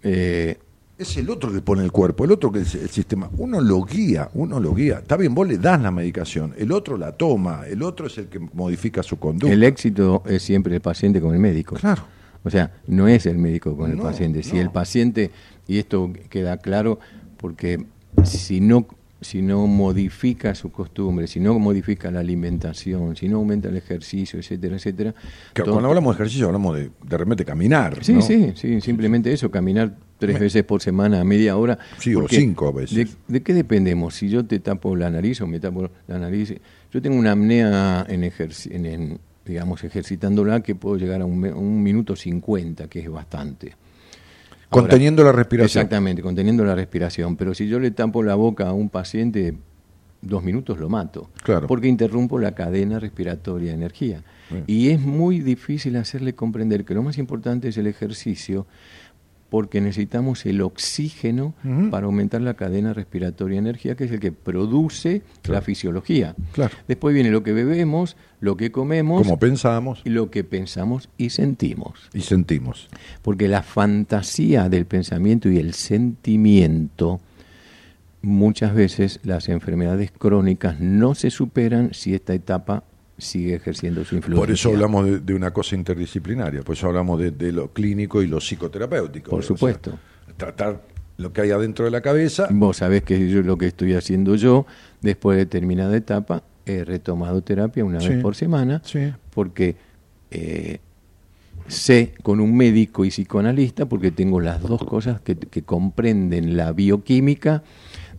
[0.03, 0.59] eh,
[0.99, 3.31] Es el otro que pone el cuerpo, el otro que es el sistema.
[3.39, 4.99] Uno lo guía, uno lo guía.
[4.99, 8.27] Está bien, vos le das la medicación, el otro la toma, el otro es el
[8.27, 9.51] que modifica su conducta.
[9.51, 11.77] el éxito es siempre el paciente con el médico.
[11.77, 12.03] Claro.
[12.45, 14.43] O sea, no es el médico con el paciente.
[14.43, 14.61] Si no.
[14.61, 15.31] el paciente,
[15.67, 16.99] y esto queda claro,
[17.39, 17.87] porque
[18.25, 18.87] si no,
[19.23, 24.39] si no modifica su costumbre, si no modifica la alimentación, si no aumenta el ejercicio,
[24.39, 25.15] etcétera, etcétera.
[25.55, 28.05] Que cuando hablamos de ejercicio hablamos de de repente caminar.
[28.05, 28.23] Sí, ¿no?
[28.23, 31.79] sí, sí, simplemente eso, caminar tres veces por semana, media hora.
[31.99, 33.17] Sí, o cinco veces.
[33.27, 34.15] De, qué dependemos?
[34.15, 36.55] Si yo te tapo la nariz o me tapo la nariz.
[36.93, 42.89] Yo tengo una apnea en, en, digamos, ejercitándola que puedo llegar a un, minuto cincuenta,
[42.89, 43.75] que es bastante.
[44.73, 45.83] Conteniendo la respiración.
[45.83, 47.37] Exactamente, conteniendo la respiración.
[47.37, 49.55] Pero si yo le tapo la boca a un paciente,
[50.23, 51.31] dos minutos lo mato.
[51.43, 51.67] Claro.
[51.67, 54.23] Porque interrumpo la cadena respiratoria de energía.
[54.67, 58.67] Y es muy difícil hacerle comprender que lo más importante es el ejercicio
[59.53, 61.53] porque necesitamos el oxígeno
[61.91, 66.35] para aumentar la cadena respiratoria de energía, que es el que produce la fisiología.
[66.53, 66.75] Claro.
[66.89, 69.25] Después viene lo que bebemos, lo que comemos.
[69.25, 70.01] Como pensamos.
[70.07, 72.09] Y lo que pensamos y sentimos.
[72.15, 72.89] Y sentimos.
[73.21, 77.21] Porque la fantasía del pensamiento y el sentimiento,
[78.23, 82.85] muchas veces las enfermedades crónicas no se superan si esta etapa
[83.25, 84.41] sigue ejerciendo su influencia.
[84.41, 88.39] Por eso hablamos de, una cosa interdisciplinaria, por eso hablamos de, lo clínico y lo
[88.39, 89.31] psicoterapéutico.
[89.31, 89.99] Por supuesto.
[90.37, 90.81] tratar
[91.17, 92.49] lo que hay adentro de la cabeza.
[92.51, 94.67] Vos sabés que yo lo que estoy haciendo yo,
[95.01, 98.83] después de determinada etapa, he retomado terapia una vez por semana,
[99.35, 99.77] porque
[100.31, 100.79] eh,
[101.67, 107.63] sé con un médico y psicoanalista, porque tengo las dos cosas que, comprenden la bioquímica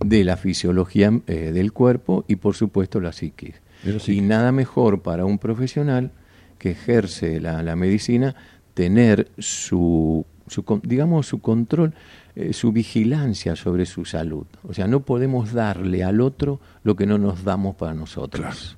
[0.03, 3.62] de la fisiología eh, del cuerpo y por supuesto la psiquis.
[4.07, 6.11] Y nada mejor para un profesional
[6.57, 8.35] que ejerce la, medicina
[8.73, 11.93] tener su, su, digamos, su control,
[12.35, 14.45] eh, su vigilancia sobre su salud.
[14.63, 18.77] O sea, no podemos darle al otro lo que no nos damos para nosotros.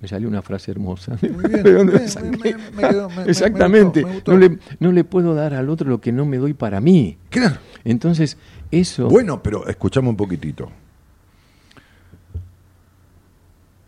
[0.00, 1.18] Me salió una frase hermosa.
[3.26, 4.06] Exactamente.
[4.26, 7.18] no, le, no le puedo dar al otro lo que no me doy para mí.
[7.28, 7.56] Claro.
[7.84, 8.38] Entonces,
[8.70, 9.08] eso...
[9.08, 10.70] Bueno, pero escuchamos un poquitito.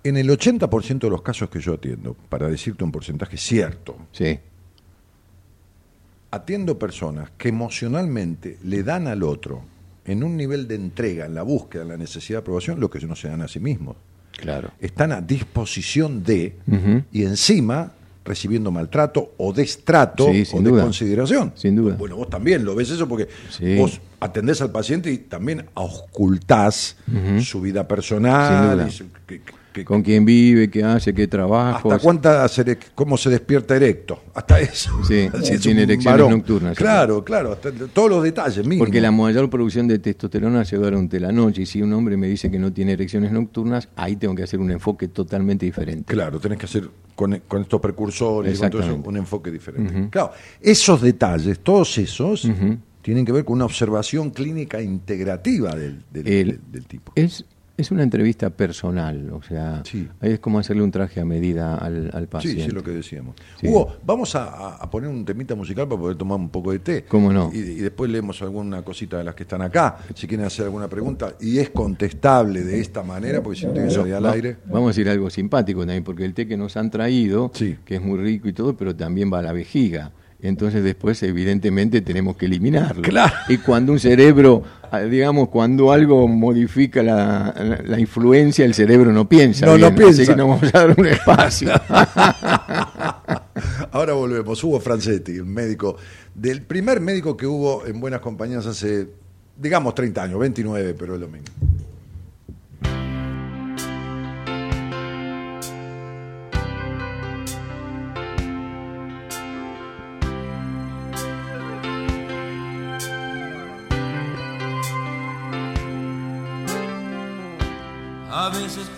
[0.05, 4.39] En el 80% de los casos que yo atiendo, para decirte un porcentaje cierto, sí.
[6.31, 9.63] atiendo personas que emocionalmente le dan al otro,
[10.05, 12.99] en un nivel de entrega, en la búsqueda, en la necesidad de aprobación, lo que
[13.07, 13.97] no se dan a sí mismos.
[14.33, 14.73] Claro.
[14.81, 16.57] Están a disposición de,
[17.13, 17.93] y encima
[18.25, 21.53] recibiendo maltrato o destrato o de consideración.
[21.55, 21.97] Sin duda.
[21.97, 23.29] Bueno, vos también lo ves eso porque
[23.77, 26.97] vos atendés al paciente y también auscultás
[27.43, 28.89] su vida personal.
[29.29, 29.41] Y
[29.85, 31.77] con quién vive, qué hace, qué trabaja.
[31.77, 32.47] ¿Hasta cuánta,
[32.95, 34.23] cómo se despierta erecto?
[34.35, 35.03] Hasta eso.
[35.05, 35.29] Sí,
[35.63, 36.77] tiene erecciones nocturnas.
[36.77, 37.57] Claro, claro,
[37.93, 38.87] todos los detalles mínimos.
[38.87, 42.17] Porque la mayor producción de testosterona se da durante la noche y si un hombre
[42.17, 46.13] me dice que no tiene erecciones nocturnas, ahí tengo que hacer un enfoque totalmente diferente.
[46.13, 48.61] Claro, tenés que hacer con, estos precursores
[49.05, 50.11] un enfoque diferente.
[50.11, 52.49] Claro, esos detalles, todos esos...
[53.03, 57.13] tienen que ver con una observación clínica integrativa del, del tipo.
[57.17, 57.45] Es
[57.83, 59.83] es una entrevista personal, o sea,
[60.21, 62.63] ahí es como hacerle un traje a medida al, paciente.
[62.63, 63.37] Sí, sí, lo que decíamos.
[63.63, 67.05] Hugo, vamos a, poner un temita musical para poder tomar un poco de té.
[67.05, 67.51] ¿Cómo no?
[67.53, 71.35] Y, después leemos alguna cosita de las que están acá, si quieren hacer alguna pregunta,
[71.41, 74.57] y es contestable de esta manera, porque si no tiene que salir al aire.
[74.67, 78.01] Vamos a decir algo simpático también, porque el té que nos han traído, que es
[78.01, 80.13] muy rico y todo, pero también va a la vejiga
[80.43, 83.03] entonces después evidentemente tenemos que eliminarlo.
[83.49, 84.65] Y cuando un cerebro,
[85.01, 89.67] digamos, cuando algo modifica la, la, influencia, el cerebro no piensa.
[89.67, 90.23] No, no piensa.
[90.23, 91.71] Así que nos vamos a dar un espacio.
[93.93, 94.63] Ahora volvemos.
[94.63, 95.97] Hugo Francetti, el médico,
[96.35, 99.09] del primer médico que hubo en Buenas Compañías hace,
[99.57, 101.49] digamos, 30 años, 29, pero es lo mismo.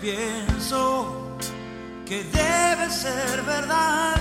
[0.05, 1.35] Pienso
[2.05, 4.15] que debe ser verdad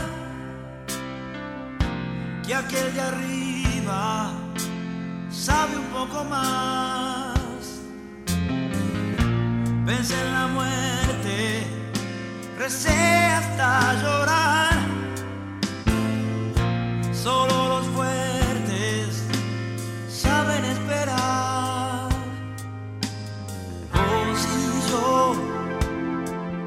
[2.47, 4.33] que aquel de arriba
[5.31, 7.35] sabe un poco más.
[9.85, 11.67] Pensé en la muerte,
[12.59, 12.99] recé
[13.41, 13.69] hasta
[14.03, 14.75] llorar.
[17.13, 18.24] Solo los fuertes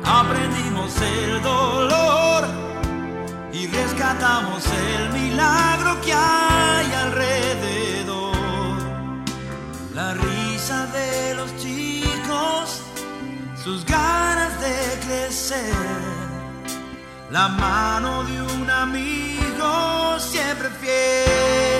[0.07, 2.45] aprendimos el dolor
[3.51, 8.35] y rescatamos el milagro que hay alrededor.
[9.93, 12.81] La risa de los chicos,
[13.61, 15.73] sus ganas de crecer,
[17.29, 21.76] la mano de un amigo siempre fiel.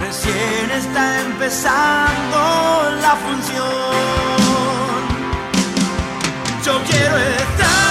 [0.00, 2.38] Recién está empezando
[3.00, 3.66] la función.
[6.64, 7.87] Yo quiero estar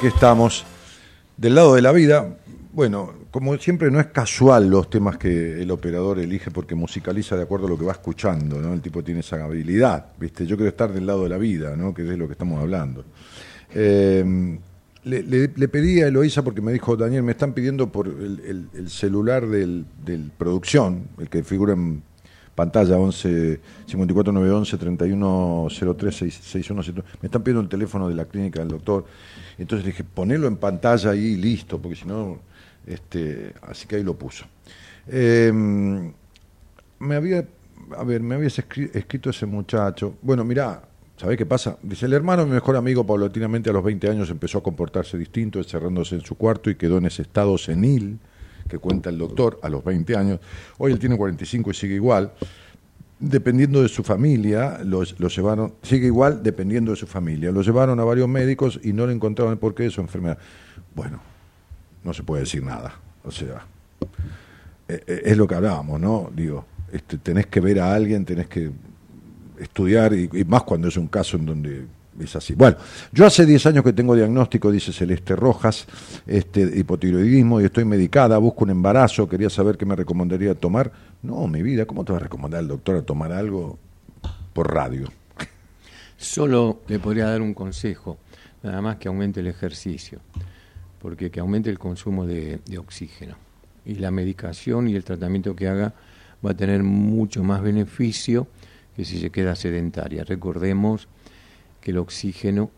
[0.00, 0.64] Aquí estamos.
[1.36, 2.34] Del lado de la vida,
[2.72, 7.42] bueno, como siempre no es casual los temas que el operador elige porque musicaliza de
[7.42, 8.72] acuerdo a lo que va escuchando, ¿no?
[8.72, 10.46] El tipo tiene esa habilidad, ¿viste?
[10.46, 11.92] Yo quiero estar del lado de la vida, ¿no?
[11.92, 13.04] Que es de lo que estamos hablando.
[13.74, 14.58] Eh,
[15.04, 19.84] le, pedí a Eloísa porque me dijo, Daniel, me están pidiendo por el celular del,
[20.02, 22.02] del producción, el que figura en
[22.54, 27.04] pantalla 11 54 911 31 03 6172.
[27.22, 29.04] Me están pidiendo el teléfono de la clínica del doctor.
[29.58, 32.38] Entonces dije, ponelo en pantalla ahí y listo, porque si no,
[32.86, 34.44] este, así que ahí lo puso.
[35.06, 35.52] Eh,
[36.98, 37.44] me había,
[37.96, 40.14] a ver, me habías escri- escrito ese muchacho.
[40.22, 40.82] Bueno, mirá,
[41.16, 41.78] ¿sabés qué pasa?
[41.82, 45.58] Dice, el hermano, mi mejor amigo, paulatinamente a los 20 años empezó a comportarse distinto,
[45.58, 48.18] encerrándose en su cuarto y quedó en ese estado senil
[48.70, 50.40] que cuenta el doctor a los 20 años.
[50.78, 52.32] Hoy él tiene 45 y sigue igual.
[53.18, 57.50] Dependiendo de su familia, lo, lo llevaron, sigue igual dependiendo de su familia.
[57.50, 60.38] Lo llevaron a varios médicos y no le encontraron el porqué de su enfermedad.
[60.94, 61.20] Bueno,
[62.02, 62.94] no se puede decir nada.
[63.24, 63.66] O sea,
[64.88, 66.30] eh, eh, es lo que hablábamos, ¿no?
[66.34, 68.70] Digo, este, tenés que ver a alguien, tenés que
[69.58, 71.84] estudiar, y más cuando es un caso en donde
[72.24, 72.54] es así.
[72.54, 72.76] Bueno,
[73.12, 75.86] yo hace 10 años que tengo diagnóstico, dice Celeste Rojas,
[76.26, 80.92] este hipotiroidismo y estoy medicada, busco un embarazo, quería saber qué me recomendaría tomar.
[81.22, 83.78] No, mi vida, ¿cómo te va a recomendar el doctor a tomar algo
[84.52, 85.08] por radio?
[86.16, 88.18] Solo le podría dar un consejo,
[88.62, 90.20] nada más que aumente el ejercicio,
[91.00, 93.36] porque que aumente el consumo de, de oxígeno.
[93.86, 95.94] Y la medicación y el tratamiento que haga
[96.44, 98.46] va a tener mucho más beneficio
[98.96, 100.24] que si se queda sedentaria.
[100.24, 101.08] Recordemos
[101.80, 102.70] que el oxígeno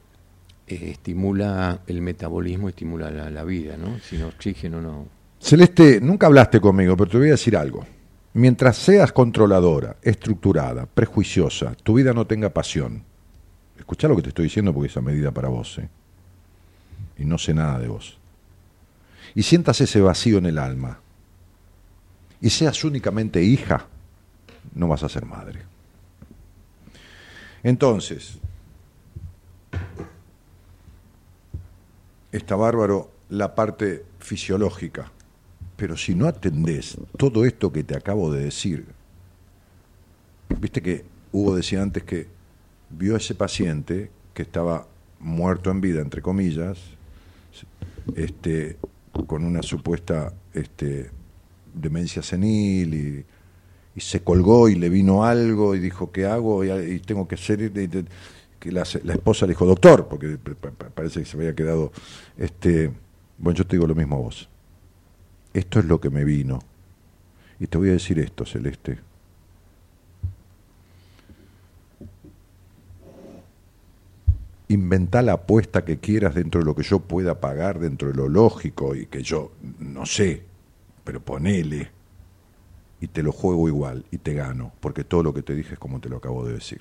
[0.67, 3.99] eh, estimula el metabolismo, estimula la, la vida, ¿no?
[3.99, 5.07] Sin oxígeno no.
[5.41, 7.85] Celeste, nunca hablaste conmigo, pero te voy a decir algo.
[8.35, 13.05] mientras seas controladora, estructurada, prejuiciosa, tu vida no tenga pasión.
[13.79, 15.79] Escuchá lo que te estoy diciendo porque es a medida para vos.
[15.79, 15.89] ¿eh?
[17.19, 18.19] Y no sé nada de vos.
[19.35, 21.01] Y sientas ese vacío en el alma.
[22.41, 23.87] Y seas únicamente hija,
[24.75, 25.61] no vas a ser madre.
[27.63, 28.39] Entonces,
[32.33, 35.13] está bárbaro la parte fisiológica,
[35.77, 38.87] pero si no atendés todo esto que te acabo de decir,
[40.61, 42.27] viste que Hugo decía antes que
[42.91, 44.87] vio a ese paciente que estaba
[45.21, 46.79] muerto en vida, entre comillas,
[48.17, 48.77] este,
[49.27, 51.11] con una supuesta este,
[51.75, 53.25] demencia senil y,
[53.95, 56.65] y se colgó y le vino algo y dijo, ¿qué hago?
[56.65, 58.05] Y, tengo que y-
[58.63, 61.91] que la, la esposa le dijo, doctor, porque pa- pa- parece que se había quedado...
[62.39, 62.93] Este,
[63.39, 64.49] bueno, yo te digo lo mismo a vos.
[65.53, 66.61] Esto es lo que me vino.
[67.59, 69.01] Y te voy a decir esto, Celeste.
[74.69, 78.29] Inventá la apuesta que quieras dentro de lo que yo pueda pagar, dentro de lo
[78.29, 79.51] lógico y que yo
[79.81, 80.45] no sé,
[81.05, 81.91] pero ponele
[83.01, 85.79] y te lo juego igual y te gano, porque todo lo que te dije es
[85.81, 86.81] como te lo acabo de decir.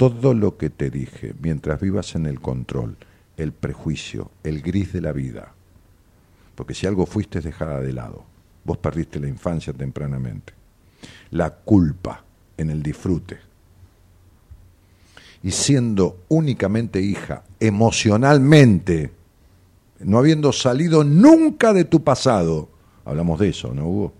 [0.00, 2.96] Todo lo que te dije, mientras vivas en el control,
[3.36, 5.52] el prejuicio, el gris de la vida,
[6.54, 8.24] porque si algo fuiste es dejada de lado,
[8.64, 10.54] vos perdiste la infancia tempranamente,
[11.32, 12.24] la culpa
[12.56, 13.40] en el disfrute,
[15.42, 19.12] y siendo únicamente hija, emocionalmente,
[19.98, 22.70] no habiendo salido nunca de tu pasado,
[23.04, 24.14] hablamos de eso, ¿no Hugo?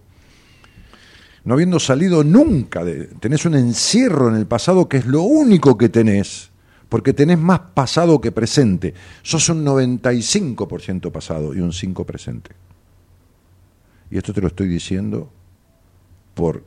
[1.44, 5.78] No habiendo salido nunca, de, tenés un encierro en el pasado que es lo único
[5.78, 6.50] que tenés,
[6.88, 8.94] porque tenés más pasado que presente.
[9.22, 12.50] Sos un 95% pasado y un 5% presente.
[14.10, 15.30] Y esto te lo estoy diciendo
[16.34, 16.64] por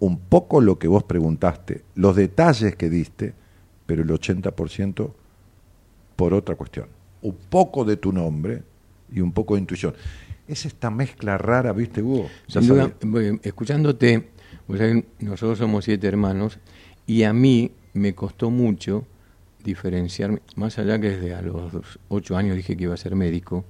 [0.00, 3.34] un poco lo que vos preguntaste, los detalles que diste,
[3.86, 5.12] pero el 80%
[6.16, 6.86] por otra cuestión.
[7.22, 8.62] Un poco de tu nombre
[9.12, 9.94] y un poco de intuición.
[10.48, 12.28] Es esta mezcla rara, ¿viste, Hugo?
[12.46, 12.92] Sin duda,
[13.42, 14.28] escuchándote,
[15.20, 16.58] nosotros somos siete hermanos
[17.06, 19.04] y a mí me costó mucho
[19.64, 23.64] diferenciarme, más allá que desde a los ocho años dije que iba a ser médico,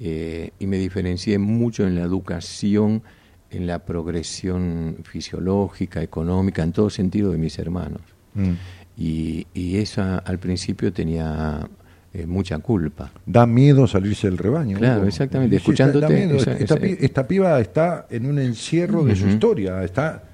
[0.00, 3.02] eh, y me diferencié mucho en la educación,
[3.50, 8.02] en la progresión fisiológica, económica, en todo sentido de mis hermanos.
[8.34, 8.52] Mm.
[8.96, 11.68] Y, y esa al principio tenía
[12.14, 13.10] eh, mucha culpa.
[13.26, 14.78] Da miedo salirse del rebaño.
[14.78, 15.08] Claro, Hugo.
[15.08, 19.28] exactamente, Sí, escuchándote, esa- esta, esa- pi- esta piba está en un encierro de su
[19.28, 20.24] historia, está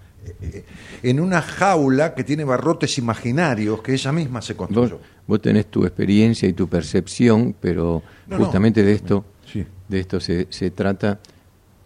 [0.41, 0.64] eh,
[1.03, 4.99] en una jaula que tiene barrotes imaginarios que ella misma se construyó.
[5.27, 8.45] vos tenés tu experiencia y tu percepción, pero No, no.
[8.45, 9.66] justamente de esto, Sí.
[9.89, 11.18] de esto se, se trata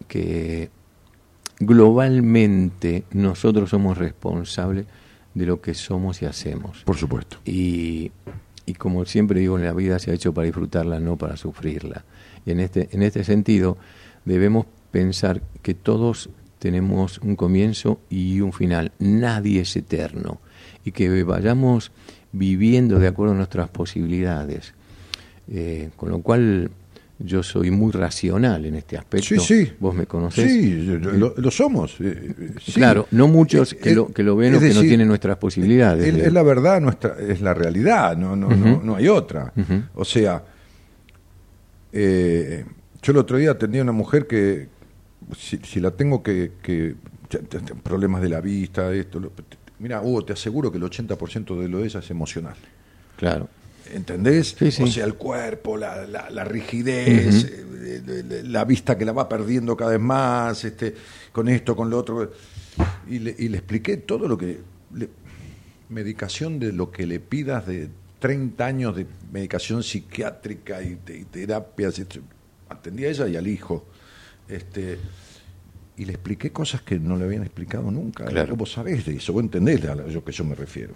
[0.07, 0.69] que
[1.59, 4.85] globalmente nosotros somos responsables
[5.33, 6.83] de lo que somos y hacemos.
[6.85, 7.37] Por supuesto.
[7.45, 8.11] Y,
[8.69, 12.05] y como siempre digo, en la vida se ha hecho para disfrutarla, no para sufrirla.
[12.45, 13.77] Y en este, en este sentido
[14.25, 18.91] debemos pensar que todos tenemos un comienzo y un final.
[18.99, 20.39] Nadie es eterno.
[20.85, 21.91] Y que vayamos
[22.31, 24.75] viviendo de acuerdo a nuestras posibilidades.
[25.47, 26.69] Eh, con lo cual
[27.19, 29.27] yo soy muy racional en este aspecto.
[29.27, 29.71] Sí, sí.
[29.79, 30.49] Vos me conocés.
[30.49, 31.99] Sí, lo, lo somos.
[31.99, 32.71] eh, eh, sí.
[32.73, 36.05] Claro, no muchos que Eh, lo, que lo ven o que no tienen nuestras posibilidades.
[36.15, 39.51] Es, es la verdad, nuestra, es la realidad, no, no, no, no hay otra.
[39.95, 40.43] O sea,
[41.91, 42.65] eh,
[43.01, 44.67] yo el otro día atendí a una mujer que,
[45.37, 46.95] si, si la tengo que, que
[47.83, 49.31] problemas de la vista, esto, lo-
[49.79, 52.55] mira, Hugo, te aseguro que el 80% de lo de ella es emocional.
[53.17, 53.49] Claro.
[53.93, 54.55] ¿Entendés?
[54.57, 54.83] Sí, sí.
[54.83, 59.11] O sea, el cuerpo, la, la, la rigidez, eh, de- de- la vista que la
[59.13, 60.93] va perdiendo cada vez más, este,
[61.31, 62.31] con esto, con lo otro.
[63.09, 64.59] Y le, y le expliqué todo lo que.
[64.95, 65.09] le-
[65.89, 71.23] medicación de lo que le pidas de 30 años de medicación psiquiátrica y, te- y
[71.25, 71.97] terapias.
[71.97, 72.19] esto.
[72.69, 73.85] Atendí a ella y al hijo.
[74.47, 74.99] Este,
[75.97, 78.25] y le expliqué cosas que no le habían explicado nunca.
[78.25, 78.55] Claro.
[78.55, 80.93] Vos sabés de eso, vos entendés a lo que yo me refiero.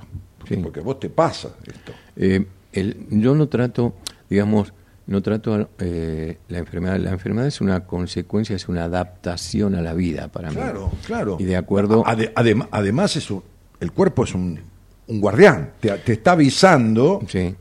[0.48, 0.58] Sí.
[0.58, 1.92] Porque vos te pasa esto.
[2.16, 3.94] Eh, el- yo no trato,
[4.30, 4.74] digamos,
[5.06, 6.98] no trato eh, la enfermedad.
[6.98, 10.56] La enfermedad es una consecuencia, es una adaptación a la vida para mí.
[10.56, 11.38] Claro, claro.
[11.40, 12.04] Y de acuerdo.
[12.06, 13.44] Ade- adem- además, es un-
[13.80, 14.60] el cuerpo es un,
[15.08, 15.72] un guardián.
[15.82, 17.54] Te, te está avisando Sí.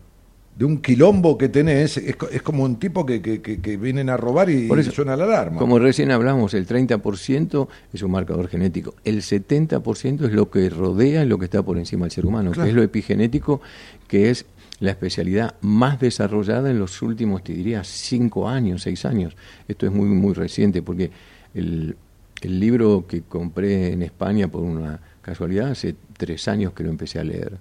[0.56, 1.96] de un quilombo que tenés.
[1.96, 4.78] Es, co- es como un tipo que, que- que- que vienen a robar y, Por
[4.78, 5.58] eso, suena la alarma.
[5.58, 8.94] Como recién hablamos, el 30% es un marcador genético.
[9.02, 12.64] El 70% es lo que rodea lo que está por encima del ser humano, Claro.
[12.66, 13.60] que es lo epigenético,
[14.06, 14.46] que es
[14.82, 19.36] la especialidad más desarrollada en los últimos, te diría, cinco años, seis años.
[19.68, 21.10] Esto es muy, muy reciente porque
[21.54, 21.94] el,
[22.40, 27.20] el libro que compré en España por una casualidad, hace tres años que lo empecé
[27.20, 27.58] a leer.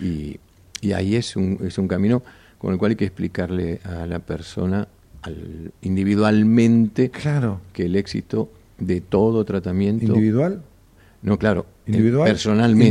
[0.00, 0.38] Y,
[0.80, 2.22] y ahí es un, es un camino
[2.58, 4.86] con el cual hay que explicarle a la persona
[5.22, 7.60] al, individualmente Claro.
[7.72, 10.04] que el éxito de todo tratamiento...
[10.06, 10.62] ¿Individual?
[11.22, 12.28] No, claro, Individual.
[12.28, 12.86] personalmente.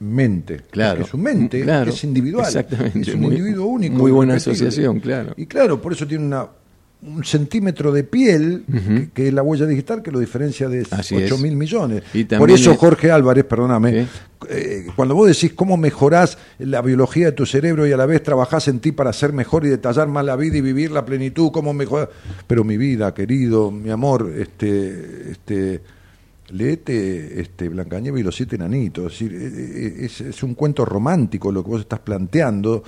[0.00, 0.60] Individualmente.
[0.70, 0.96] Claro.
[0.98, 1.90] Porque su mente Claro.
[1.90, 2.46] es individual.
[2.46, 3.00] Exactamente.
[3.00, 3.94] Es un Muy- individuo único.
[3.96, 5.34] muy buena asociación, claro.
[5.36, 6.46] Y claro, por eso tiene una
[7.06, 11.14] un centímetro de piel, que, que es la huella digital, que lo diferencia de Así
[11.14, 11.40] 8 es.
[11.42, 12.02] mil millones.
[12.14, 14.06] Y Por eso, es- Jorge Álvarez, perdóname,
[14.48, 18.22] eh, cuando vos decís cómo mejorás la biología de tu cerebro y a la vez
[18.22, 21.50] trabajás en ti para ser mejor y detallar más la vida y vivir la plenitud,
[21.52, 22.08] cómo mejorar.
[22.46, 25.82] Pero mi vida, querido, mi amor, este, este,
[26.50, 29.12] leete este, Blancanieves y los siete enanitos.
[29.12, 29.46] Es, decir, eh,
[30.02, 32.82] eh, es, es un cuento romántico lo que vos estás planteando,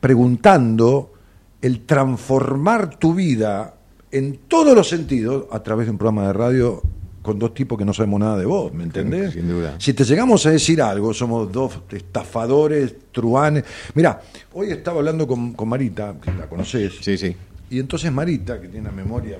[0.00, 1.12] preguntando
[1.60, 3.74] el transformar tu vida
[4.10, 6.82] en todos los sentidos a través de un programa de radio
[7.22, 9.32] con dos tipos que no sabemos nada de vos, ¿me entendés?
[9.32, 9.76] Sin duda.
[9.78, 13.64] Si te llegamos a decir algo, somos dos estafadores, truanes.
[13.94, 14.20] Mira,
[14.52, 17.34] hoy estaba hablando con, con Marita, que la conocés, Sí, sí.
[17.70, 19.38] y entonces Marita, que tiene una memoria,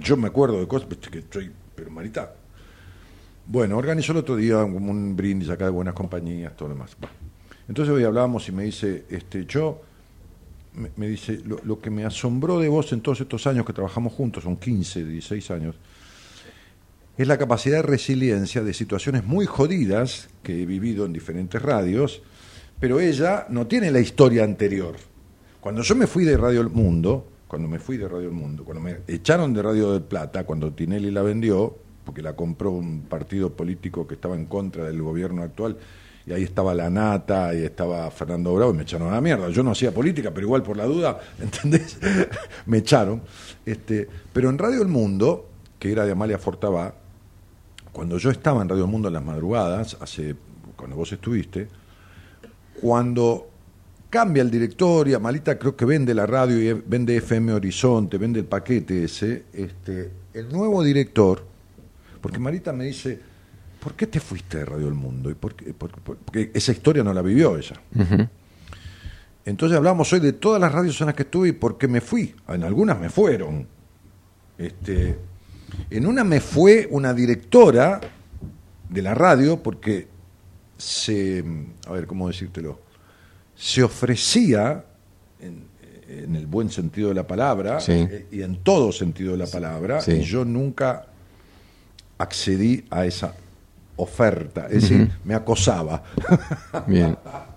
[0.00, 2.34] yo me acuerdo de cosas, que estoy, pero Marita,
[3.46, 6.96] bueno, organizó el otro día como un brindis acá de buenas compañías, todo lo demás.
[7.68, 9.80] Entonces hoy hablábamos y me dice, este, yo,
[10.74, 13.72] me, me dice, lo, lo que me asombró de vos en todos estos años que
[13.72, 15.76] trabajamos juntos, son 15, 16 años,
[17.16, 22.22] es la capacidad de resiliencia de situaciones muy jodidas que he vivido en diferentes radios,
[22.80, 24.96] pero ella no tiene la historia anterior.
[25.60, 28.64] Cuando yo me fui de Radio El Mundo, cuando me fui de Radio El Mundo,
[28.64, 33.02] cuando me echaron de Radio del Plata, cuando Tinelli la vendió, porque la compró un
[33.02, 35.76] partido político que estaba en contra del gobierno actual,
[36.24, 39.50] y ahí estaba la Nata, y estaba Fernando Bravo, y me echaron a la mierda.
[39.50, 41.98] Yo no hacía política, pero igual por la duda, ¿entendés?
[42.64, 43.20] me echaron.
[43.66, 46.94] Este, pero en Radio El Mundo, que era de Amalia Fortabá,
[47.92, 50.36] cuando yo estaba en Radio El Mundo en las madrugadas, hace
[50.74, 51.68] cuando vos estuviste,
[52.80, 53.51] cuando
[54.12, 58.40] cambia el director y Amalita creo que vende la radio y vende FM Horizonte, vende
[58.40, 61.42] el paquete ese, este, el nuevo director,
[62.20, 63.18] porque Marita me dice,
[63.82, 65.30] ¿por qué te fuiste de Radio El Mundo?
[65.30, 65.72] ¿Y por qué?
[65.72, 67.80] Por- por- porque esa historia no la vivió ella.
[69.46, 72.02] Entonces hablamos hoy de todas las radios en las que estuve y por qué me
[72.02, 72.34] fui.
[72.48, 73.66] En algunas me fueron.
[74.58, 75.16] Este,
[75.88, 77.98] en una me fue una directora
[78.90, 80.06] de la radio porque
[80.76, 81.42] se,
[81.86, 82.78] a ver, ¿cómo decírtelo?
[83.64, 84.84] Se ofrecía,
[85.40, 85.62] en,
[86.08, 87.92] en el buen sentido de la palabra, Sí.
[87.92, 90.14] eh, y en todo sentido de la palabra, Sí.
[90.14, 91.06] y yo nunca
[92.18, 93.34] accedí a esa
[93.94, 96.02] oferta, es decir, me acosaba.
[96.88, 97.16] Bien.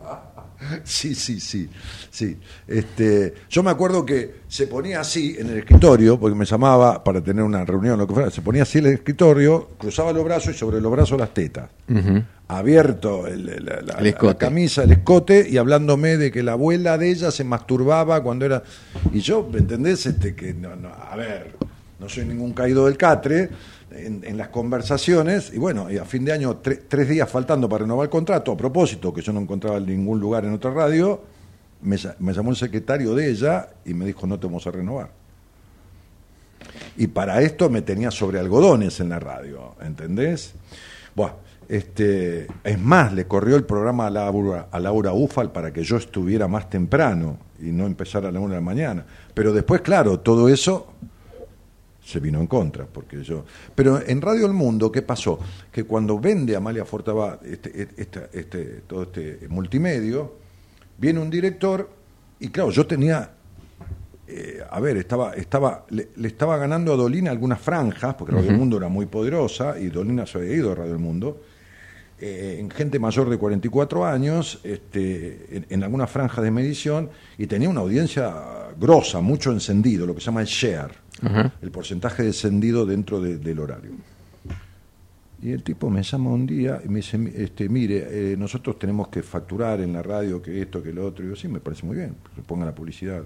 [0.83, 1.69] Sí, sí, sí,
[2.09, 2.37] sí.
[2.67, 7.21] Este, yo me acuerdo que se ponía así en el escritorio, porque me llamaba para
[7.21, 10.55] tener una reunión, lo que fuera, se ponía así en el escritorio, cruzaba los brazos
[10.55, 11.69] y sobre los brazos las tetas.
[12.47, 14.27] Abierto el, el- la, la- El escote.
[14.33, 18.45] la camisa, el escote, y hablándome de que la abuela de ella se masturbaba cuando
[18.45, 18.63] era.
[19.11, 20.05] Y yo, ¿me entendés?
[20.05, 21.55] Este, que no, no, a ver,
[21.99, 23.49] no soy ningún caído del catre.
[23.97, 28.05] En, las conversaciones, y bueno, a fin de año, tre- tres días faltando para renovar
[28.05, 31.21] el contrato, a propósito, que yo no encontraba en ningún lugar en otra radio,
[31.81, 34.71] me, ll- me llamó el secretario de ella y me dijo, no te vamos a
[34.71, 35.09] renovar.
[36.97, 40.53] Y para esto me tenía sobre algodones en la radio, ¿entendés?
[41.15, 41.35] Bueno,
[41.69, 45.97] este, es más, le corrió el programa a Laura, a Laura Ufal para que yo
[45.97, 49.05] estuviera más temprano y no empezara a la una de la mañana.
[49.33, 50.87] Pero después, claro, todo eso
[52.05, 53.43] se vino en contra, porque yo...
[53.73, 55.39] Pero en Radio El Mundo, ¿qué pasó?
[55.71, 60.35] Que cuando vende Amalia Fortaba este, este, este, todo este multimedio,
[60.99, 61.89] viene un director
[62.39, 63.31] y claro, yo tenía...
[64.27, 68.51] eh, a ver, estaba, estaba, le, le estaba ganando a Dolina algunas franjas, porque Radio
[68.51, 71.41] El Mundo era muy poderosa y Dolina se había ido a Radio El Mundo,
[72.19, 77.45] eh, en gente mayor de 44 años, este, en, en algunas franjas de medición, y
[77.47, 78.33] tenía una audiencia
[78.79, 80.91] grosa, mucho encendido, lo que se llama el share,
[81.61, 83.91] el porcentaje de encendido dentro de- del horario.
[85.41, 89.09] Y el tipo me llama un día y me dice, este, mire, eh, nosotros tenemos
[89.09, 91.25] que facturar en la radio que esto, que lo otro.
[91.25, 93.21] Y yo, sí, me parece muy bien, que ponga la publicidad,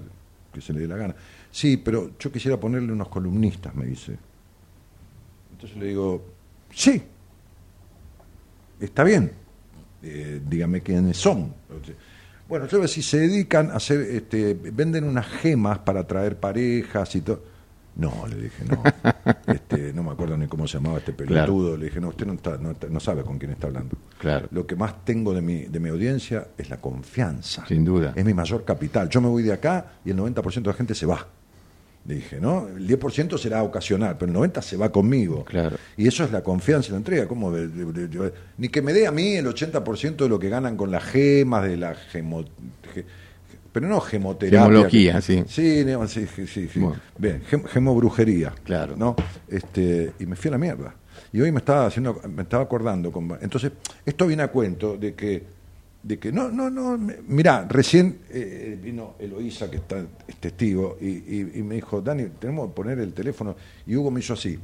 [0.53, 1.15] que se le dé la gana.
[1.51, 4.17] Sí, pero yo quisiera ponerle unos columnistas, me dice.
[5.53, 6.25] Entonces le digo,
[6.73, 7.01] sí,
[8.79, 9.31] está bien,
[10.03, 11.53] eh, dígame quiénes son.
[12.47, 17.21] Bueno, yo si se dedican a hacer, este, venden unas gemas para atraer parejas y
[17.21, 17.43] todo.
[17.95, 18.81] No, le dije, no.
[19.47, 21.75] Este, no me acuerdo ni cómo se llamaba este pelotudo.
[21.75, 23.97] Le dije, no, usted no, está, no, está- no sabe con quién está hablando.
[24.19, 24.47] Claro.
[24.51, 27.65] Lo que más tengo de mi, de mi audiencia es la confianza.
[27.67, 28.13] Sin duda.
[28.15, 29.09] Es mi mayor capital.
[29.09, 31.27] Yo me voy de acá y el 90% de la gente se va.
[32.05, 32.67] dije, ¿no?
[32.67, 35.43] El 10% será ocasional, pero el 90% se va conmigo.
[35.45, 35.77] Claro.
[35.97, 37.27] Y eso es la confianza y la entrega.
[37.27, 37.51] ¿Cómo
[38.57, 41.63] ni que me dé a mí el 80% de lo que ganan con las gemas,
[41.63, 42.45] de la gemo...
[43.71, 44.61] pero no gemoterapia.
[44.67, 45.43] Gemología, sí.
[45.47, 46.69] Sí, no, sí, sí.
[46.75, 46.95] Bueno.
[47.17, 48.53] Bien, gem- gemobrujería.
[48.63, 48.95] Claro.
[48.97, 49.15] ¿no?
[49.47, 50.95] Este, y me fui a la mierda.
[51.33, 53.11] Y hoy me estaba haciendo, me estaba acordando.
[53.11, 53.71] Con, entonces,
[54.05, 55.43] esto viene a cuento de que,
[56.01, 56.97] de que no, no, no.
[57.27, 59.97] mirá, recién eh, vino Eloísa, que está,
[60.27, 63.55] es testigo, y, y- y me dijo, Dani, tenemos que poner el teléfono.
[63.85, 64.57] Y Hugo me hizo así.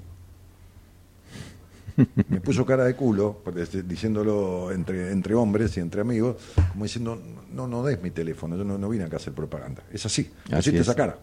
[2.29, 3.41] Me puso cara de culo,
[3.87, 6.35] diciéndolo entre, entre hombres y entre amigos,
[6.71, 7.21] como diciendo,
[7.53, 9.83] no, no des mi teléfono, yo no, no vine acá a hacer propaganda.
[9.91, 10.81] Es así, Así pusiste es.
[10.81, 11.17] esa cara.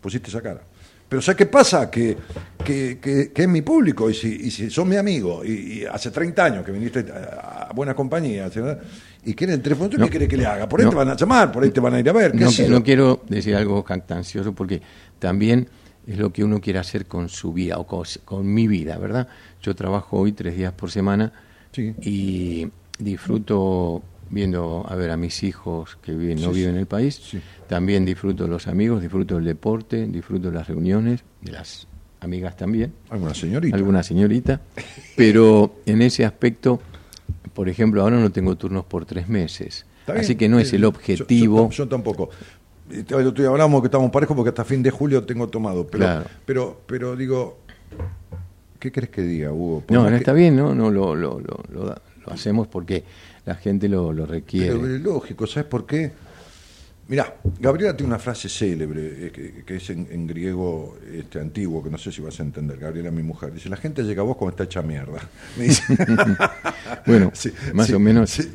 [0.00, 0.60] Pusiste esa cara.
[1.08, 1.90] Pero ¿sabes qué pasa?
[1.90, 2.16] Que,
[2.64, 5.84] que, que- que es mi público y si, y si son mi amigo y, y
[5.84, 8.48] hace 30 años que viniste a, a buena compañía
[9.24, 10.04] y quieren el teléfono, ¿tú No.
[10.04, 10.68] qué quieres que le haga?
[10.68, 10.90] Por ahí No.
[10.90, 12.30] te van a llamar, por ahí te van a ir a ver.
[12.32, 14.80] ¿qué No, no quiero decir algo jactancioso porque
[15.18, 15.68] también
[16.12, 19.28] es lo que uno quiere hacer con su vida o con, con mi vida, ¿verdad?
[19.62, 21.32] Yo trabajo hoy tres días por semana
[21.72, 21.94] Sí.
[22.02, 22.68] y
[22.98, 27.16] disfruto viendo a ver a mis hijos que viven, no Sí, viven en el país.
[27.16, 27.40] Sí.
[27.68, 31.86] También disfruto los amigos, disfruto el deporte, disfruto las reuniones, de las
[32.20, 33.76] amigas también Alguna señorita.
[33.76, 34.60] alguna señorita,
[35.16, 36.80] pero en ese aspecto,
[37.54, 40.88] por ejemplo, ahora no tengo turnos por tres meses, así que no es el Yo-
[40.88, 41.70] objetivo.
[41.70, 42.30] Yo, yo tampoco.
[42.90, 45.48] Y te- el otro día hablamos que estamos parejos porque hasta fin de julio tengo
[45.48, 45.86] tomado.
[45.86, 46.24] Pero, Claro.
[46.44, 47.58] pero, pero digo,
[48.78, 49.84] ¿qué crees que diga, Hugo?
[49.90, 50.74] No, no está bien, ¿no?
[50.74, 51.96] no lo, lo, lo, lo
[52.32, 53.04] hacemos porque
[53.46, 54.74] la gente lo, lo requiere.
[54.74, 56.12] Pero es lógico, ¿sabes por qué?
[57.10, 61.82] Mirá, Gabriela tiene una frase célebre eh, que, que es en, en griego este, antiguo,
[61.82, 62.78] que no sé si vas a entender.
[62.78, 65.18] Gabriela, mi mujer, dice: La gente llega a vos cuando está hecha mierda.
[65.58, 65.82] Me dice.
[67.06, 68.30] Bueno, Sí, más sí, o menos.
[68.30, 68.44] sí.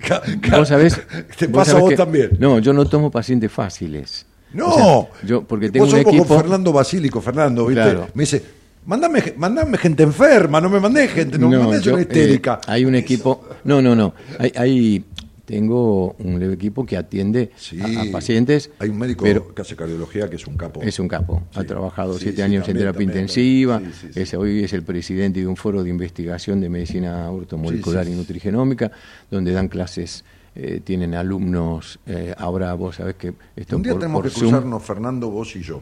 [1.37, 2.31] Te vos pasa a vos que- también.
[2.39, 4.25] No, yo no tomo pacientes fáciles.
[4.53, 6.25] No, O sea, yo porque tengo vos un equipo.
[6.37, 7.81] Fernando Basílico, Fernando, ¿viste?
[7.83, 8.07] Claro.
[8.13, 8.41] Me dice:
[8.85, 12.59] Mandame, mandame gente enferma, no me mandé gente, no, me mandés yo, una histérica.
[12.61, 13.49] eh, hay un equipo.
[13.65, 14.13] No, no, no.
[14.39, 15.05] Hay, hay-
[15.45, 17.79] tengo un equipo que atiende Sí.
[17.79, 18.71] a, a pacientes.
[18.79, 20.81] Hay un médico pero que hace cardiología que es un capo.
[20.81, 21.43] Es un capo.
[21.53, 23.81] Ha trabajado Sí, siete años también, en terapia también, intensiva.
[24.15, 28.91] Es- hoy es el presidente de un foro de investigación de medicina ortomolecular y nutrigenómica,
[29.29, 31.99] donde dan clases, eh, tienen alumnos.
[32.07, 35.29] eh, ahora vos sabés que esto un día por- tenemos por que Zoom- cruzarnos, Fernando,
[35.29, 35.81] vos y yo.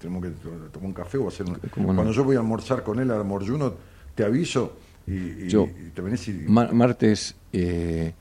[0.00, 0.30] Tenemos que
[0.72, 1.54] tomar un café o hacer un...
[1.84, 3.74] Cuando yo voy a almorzar con él al Moryuno,
[4.16, 4.76] te aviso
[5.06, 6.32] y, y- Yo- y te venís y...
[6.48, 8.12] mar- martes, eh,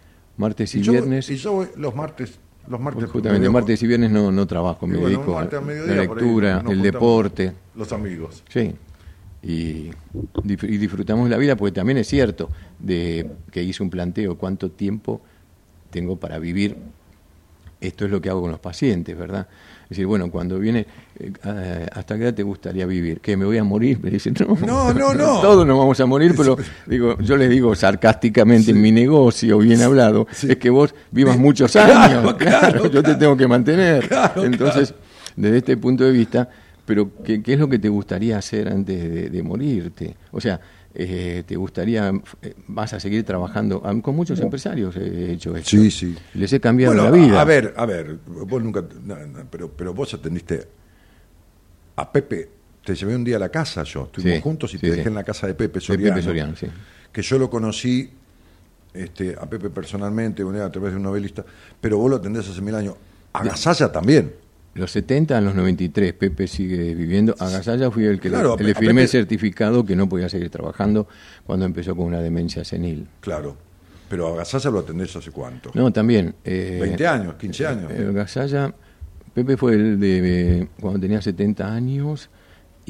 [0.41, 1.29] martes y, y yo, viernes.
[1.29, 2.39] Y yo voy los martes...
[2.67, 5.57] Los martes Justamente me martes y viernes no, no trabajo, me bueno, dedico a la
[5.57, 7.53] ahí lectura, el deporte.
[7.75, 8.43] Los amigos.
[8.49, 8.75] Sí,
[9.41, 9.89] y,
[10.43, 15.21] y disfrutamos la vida, porque también es cierto de que hice un planteo, cuánto tiempo
[15.89, 16.77] tengo para vivir.
[17.81, 19.47] Esto es lo que hago con los pacientes, ¿verdad?
[19.91, 20.87] Es decir, bueno, cuando viene,
[21.19, 23.19] eh, ah, ¿hasta qué edad te gustaría vivir?
[23.19, 23.99] ¿Que me voy a morir?
[24.01, 25.41] Me dicen, no, No, no, no.
[25.41, 26.55] Todos nos vamos a morir, pero
[26.87, 31.71] digo, yo les digo sarcásticamente en mi negocio, bien hablado, es que vos vivas muchos
[31.73, 34.07] Claro, años, claro, claro, yo te tengo que mantener.
[34.07, 34.93] Claro, Entonces,
[35.35, 36.47] desde este punto de vista,
[36.85, 40.15] pero ¿qué, qué es lo que te gustaría hacer antes de, de morirte?
[40.31, 40.57] O sea,
[40.93, 42.11] eh, ¿te gustaría,
[42.41, 43.81] eh, vas a seguir trabajando?
[44.01, 45.69] Con muchos empresarios he hecho esto.
[45.69, 46.15] Sí, sí.
[46.33, 47.41] Les he cambiado Bueno, la vida.
[47.41, 48.83] A ver, a ver, vos nunca...
[49.03, 50.67] no, no, pero, pero vos atendiste
[51.95, 52.49] a Pepe.
[52.83, 54.05] Te llevé un día a la casa yo.
[54.05, 55.07] Estuvimos Sí, juntos y sí, te dejé sí.
[55.09, 56.15] en la casa de Pepe De Soriano.
[56.15, 56.67] Pepe Soriano, sí.
[57.11, 58.09] que yo lo conocí
[58.93, 61.45] este, a Pepe personalmente, a través de un novelista,
[61.79, 62.95] pero vos lo atendés hace mil años.
[63.33, 64.33] A Gasalla también.
[64.73, 67.35] Los 70 a los 93, Pepe sigue viviendo.
[67.39, 70.29] A Gasalla fui el que le- Claro, le, a firmé el certificado que no podía
[70.29, 71.07] seguir trabajando
[71.45, 73.07] cuando empezó con una demencia senil.
[73.19, 73.57] Claro.
[74.07, 75.71] Pero a Gasalla lo atendés hace cuánto.
[75.73, 76.35] No, también.
[76.45, 77.91] eh, 20 años, 15 años.
[77.93, 78.73] Eh, Gasalla,
[79.33, 82.29] Pepe fue el de eh, cuando tenía 70 años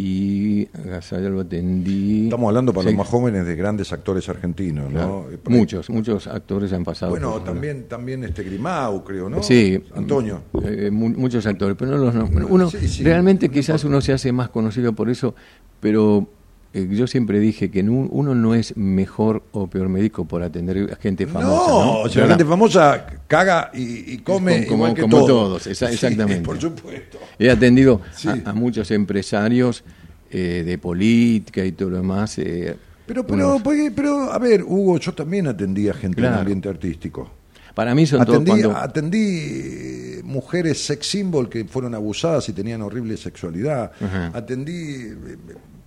[0.04, 2.24] y Gasalla lo atendí.
[2.24, 5.28] Estamos hablando para Sí, los más jóvenes de grandes actores argentinos, claro.
[5.30, 5.32] ¿no?
[5.36, 7.12] Eh, Muchos, muchos actores han pasado.
[7.12, 9.44] Bueno, por- también, también este Grimau, creo, ¿no?
[9.44, 10.42] Sí, Antonio.
[10.66, 12.16] eh, mu- muchos actores, pero no los.
[12.50, 15.36] Uno Sí, sí, realmente quizás uno se hace más conocido por eso,
[15.80, 16.28] pero
[16.74, 21.28] yo siempre dije que uno no es mejor o peor médico por atender a gente
[21.28, 21.72] famosa.
[21.72, 22.10] no, ¿no?
[22.10, 25.28] si la gente famosa caga y, y come Como- igual que como todos.
[25.28, 26.44] todos, esa- Sí, exactamente.
[26.46, 27.18] por supuesto.
[27.38, 28.30] He atendido Sí.
[28.30, 29.84] a, a muchos empresarios
[30.30, 32.38] eh, de política y todo lo demás.
[32.40, 36.24] eh, Pero, pero, unos- porque- pero, a ver, Hugo, yo también atendí a gente en
[36.24, 36.36] Claro.
[36.36, 37.30] el ambiente artístico.
[37.76, 38.78] para mí son todos Atendí, cuando...
[38.78, 43.92] atendí mujeres sex symbol que fueron abusadas y tenían horrible sexualidad.
[44.02, 44.32] Ajá.
[44.34, 45.38] Atendí eh,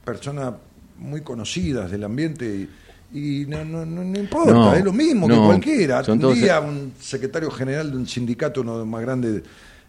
[0.05, 0.55] personas
[0.99, 2.69] muy conocidas del ambiente
[3.13, 6.03] y, y no, no, no, no importa, No, es lo mismo que cualquiera.
[6.05, 9.43] son Atendí todos- a un secretario general de un sindicato, uno de los más grandes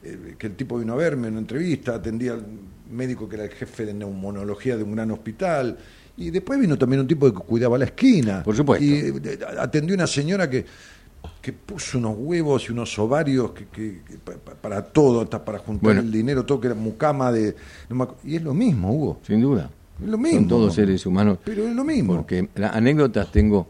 [0.04, 2.46] eh, que el tipo vino a verme en una entrevista, atendía al
[2.92, 5.78] médico que era el jefe de neumonología de un gran hospital.
[6.18, 8.44] Y después vino también un tipo que cuidaba la esquina.
[8.44, 8.86] Por supuesto.
[8.86, 10.64] Y eh, atendió una señora que,
[11.42, 15.44] que puso unos huevos y unos ovarios que, que- que pa- pa- para todo, hasta
[15.44, 16.02] para juntar Bueno.
[16.02, 17.56] el dinero, todo que era mucama de...
[18.24, 19.20] y es lo mismo, Hugo.
[19.26, 19.70] Sin duda.
[20.02, 20.40] Es lo mismo.
[20.40, 21.40] Son todos seres humanos.
[21.44, 22.16] Pero es lo mismo.
[22.16, 23.68] Porque las anécdotas tengo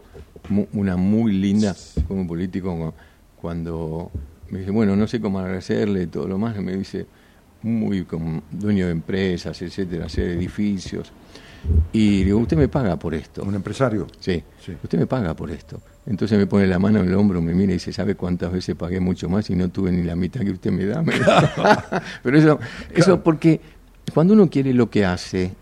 [0.74, 1.76] una muy linda
[2.08, 2.94] como político cu-
[3.42, 4.12] cuando
[4.50, 7.06] me dice, bueno, no sé cómo agradecerle y todo lo más, me dice,
[7.62, 11.12] muy como dueño de empresas, etcétera, hacer edificios.
[11.92, 13.42] Y digo, usted me paga por esto.
[13.44, 14.06] Un empresario.
[14.20, 14.74] Sí, Sí.
[14.84, 15.82] usted me paga por esto.
[16.06, 18.76] Entonces me pone la mano en el hombro, me mira y dice, ¿sabe cuántas veces
[18.76, 21.02] pagué mucho más y no tuve ni la mitad que usted me da?
[21.02, 22.04] Me da.
[22.22, 22.60] Pero eso,
[22.94, 23.60] eso porque
[24.14, 25.54] cuando uno quiere lo que hace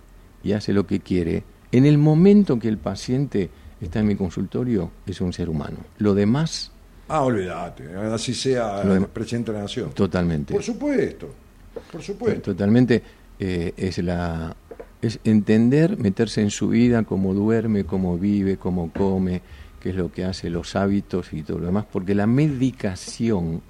[0.44, 3.50] y hace lo que quiere, en el momento que el paciente
[3.82, 5.78] está en mi consultorio, es un ser humano.
[5.98, 6.72] Lo demás,
[7.10, 7.94] Ah, olvídate.
[7.96, 9.92] Así sea el presidente de la nación.
[9.92, 10.54] totalmente.
[10.54, 11.30] Por supuesto.
[11.92, 12.42] Por supuesto.
[12.42, 13.04] Totalmente
[13.40, 14.56] eh, es la
[15.02, 19.42] es entender, meterse en su vida, cómo duerme, cómo vive, cómo come,
[19.82, 23.62] qué es lo que hace, los hábitos y todo lo demás, porque la medicación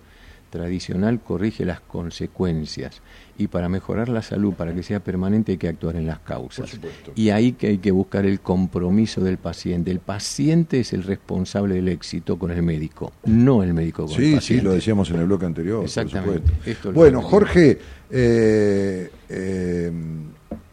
[0.51, 3.01] tradicional corrige las consecuencias
[3.37, 6.61] y para mejorar la salud, para que sea permanente hay que actuar en las causas.
[6.61, 7.11] Por supuesto.
[7.15, 9.89] Y ahí que hay que buscar el compromiso del paciente.
[9.91, 14.17] El paciente es el responsable del éxito con el médico, no el médico con el
[14.17, 14.63] Sí, sí, paciente.
[14.65, 15.83] lo decíamos en el bloque anterior.
[15.83, 16.51] Exactamente.
[16.65, 17.79] Esto bueno, Jorge,
[18.11, 19.91] eh, eh,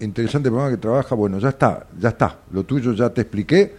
[0.01, 1.15] interesante programa que trabaja.
[1.15, 2.41] Bueno, ya está, ya está.
[2.53, 3.74] Lo tuyo ya te expliqué.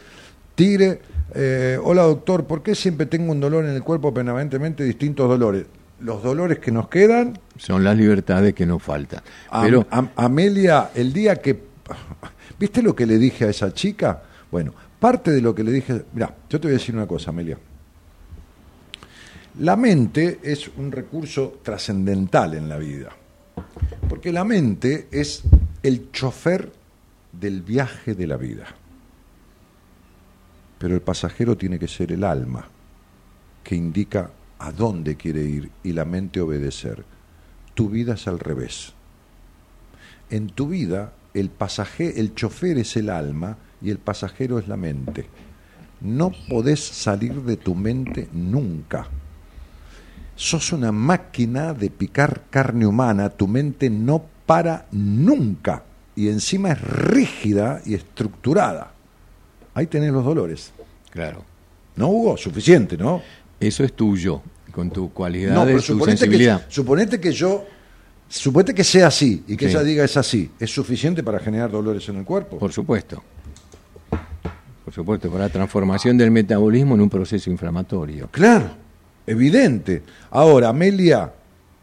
[0.56, 1.00] Tire.
[1.34, 2.46] eh, hola, doctor.
[2.46, 5.66] ¿Por qué siempre tengo un dolor en el cuerpo permanentemente distintos dolores?
[6.04, 7.38] Los dolores que nos quedan.
[7.58, 9.22] Son las libertades que nos faltan.
[9.62, 11.60] Pero Am- Amelia, el día que.
[12.60, 14.22] ¿Viste lo que le dije a esa chica?
[14.52, 16.04] Bueno, parte de lo que le dije.
[16.14, 17.58] Mira, yo te voy a decir una cosa, Amelia.
[19.60, 23.10] La mente es un recurso trascendental en la vida.
[24.08, 25.44] Porque la mente es
[25.84, 26.72] el chofer
[27.32, 28.66] del viaje de la vida.
[30.78, 32.66] Pero el pasajero tiene que ser el alma,
[33.64, 34.32] que indica
[34.62, 37.04] a dónde quiere ir y la mente obedecer.
[37.74, 38.94] Tu vida es al revés.
[40.30, 44.78] En tu vida, el pasaje, el chofer es el alma y el pasajero es la
[44.78, 45.28] mente.
[46.02, 49.08] No podés salir de tu mente nunca.
[50.36, 55.84] Sos una máquina de picar carne humana, tu mente no para nunca
[56.16, 58.92] y encima es rígida y estructurada.
[59.74, 60.72] Ahí tenés los dolores.
[61.10, 61.44] Claro.
[61.96, 62.38] ¿No, Hugo?
[62.38, 63.22] Suficiente, ¿no?
[63.60, 66.66] Eso es tuyo, con tu No, cualidad, pero tu suponete que, sensibilidad.
[66.70, 67.66] suponete que yo,
[68.28, 69.72] suponete que sea así y que Sí.
[69.76, 72.58] ella diga es así, ¿es suficiente para generar dolores en el cuerpo?
[72.58, 73.22] Por supuesto.
[74.84, 78.28] Por supuesto, para la transformación del metabolismo en un proceso inflamatorio.
[78.32, 78.72] Claro,
[79.26, 80.02] evidente.
[80.32, 81.32] Ahora, Amelia,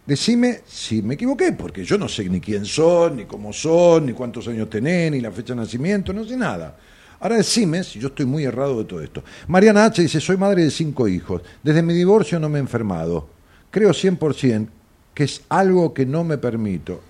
[0.05, 4.13] decime si me equivoqué, porque yo no sé ni quién son, ni cómo son, ni
[4.13, 6.77] cuántos años tenés, ni la fecha de nacimiento, no sé nada.
[7.21, 9.25] Ahora decime si yo estoy muy errado de todo esto.
[9.49, 10.03] Mariana H.
[10.03, 11.43] dice, soy madre de cinco hijos.
[11.63, 13.29] Desde mi divorcio no me he enfermado.
[13.71, 14.69] Creo 100%
[15.15, 17.01] que es algo que no me permito.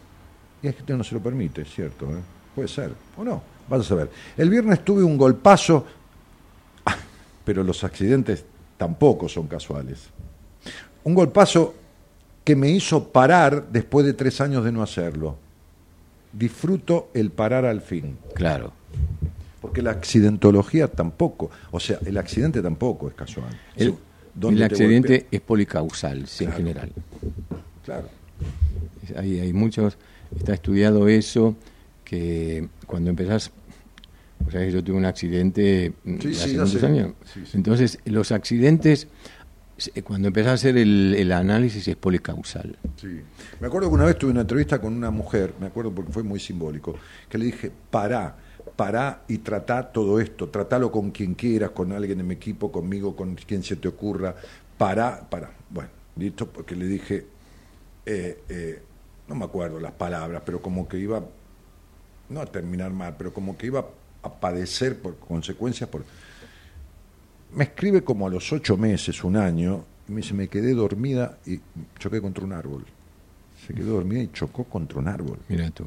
[0.62, 2.06] Y es que no se lo permite, es cierto.
[2.06, 2.20] ¿eh?
[2.54, 3.42] Puede ser, o no.
[3.68, 4.10] Vas a saber.
[4.36, 5.84] El viernes tuve un golpazo
[6.86, 6.96] Ah,
[7.44, 8.44] pero los accidentes
[8.78, 10.08] tampoco son casuales.
[11.04, 11.74] Un golpazo
[12.44, 15.36] que me hizo parar después de tres años de no hacerlo.
[16.32, 18.16] Disfruto el parar al fin.
[18.34, 18.72] Claro.
[19.60, 23.48] Porque la accidentología tampoco, o sea, el accidente tampoco es casual.
[23.76, 23.94] El,
[24.34, 26.92] ¿Dónde el te accidente es policausal, sí, en general.
[27.84, 28.08] Claro.
[29.16, 29.96] Hay, hay muchos,
[30.36, 31.56] está estudiado eso,
[32.04, 33.50] que cuando empezás,
[34.46, 37.12] o sea, yo tuve un accidente mm, Sí, hace muchos años.
[37.32, 37.52] Sí, sí.
[37.56, 39.08] Entonces, los accidentes,
[39.76, 42.78] se- cuando empezás a hacer el, el análisis es policausal.
[43.00, 43.20] Sí.
[43.60, 46.22] Me acuerdo que una vez tuve una entrevista con una mujer, me acuerdo porque fue
[46.22, 46.94] muy simbólico,
[47.28, 48.36] que le dije, pará,
[48.78, 53.16] pará y tratá todo esto, tratalo con quien quieras, con alguien en mi equipo, conmigo,
[53.16, 54.36] con quien se te ocurra,
[54.78, 55.50] pará, pará.
[55.68, 57.26] Bueno, listo, porque le dije,
[58.06, 58.82] eh, eh,
[59.26, 61.20] no me acuerdo las palabras, pero como que iba,
[62.28, 63.84] no a terminar mal, pero como que iba
[64.22, 66.04] a padecer por consecuencias, por...
[67.54, 71.38] Me escribe como a los ocho meses, un año, y me dice, me quedé dormida
[71.44, 71.58] y
[71.98, 72.84] choqué contra un árbol.
[73.66, 75.40] Se quedó dormida y chocó contra un árbol.
[75.48, 75.84] Mira tú,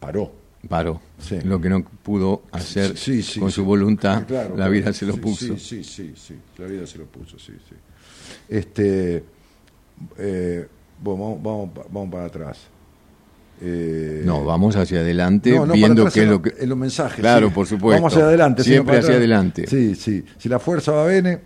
[0.00, 0.41] Paró.
[0.68, 1.00] Paró.
[1.18, 1.38] Sí.
[1.44, 5.16] Lo que no pudo hacer Sí, sí, con su voluntad, Claro, la vida se lo
[5.16, 5.56] puso.
[5.56, 7.74] Sí, sí, sí, sí, la vida se lo puso, sí, sí.
[8.48, 9.24] Este,
[10.18, 10.66] eh,
[11.02, 12.58] bueno, vamos, vamos, pa- vamos para atrás.
[13.60, 16.54] Eh, No, vamos hacia adelante no, no, para viendo qué es lo que...
[16.58, 17.20] en los mensajes.
[17.20, 18.00] Claro, por supuesto.
[18.00, 18.64] Vamos hacia adelante.
[18.64, 19.66] Siempre hacia adelante.
[19.68, 20.24] Sí, sí.
[20.38, 21.40] Si la fuerza va bene,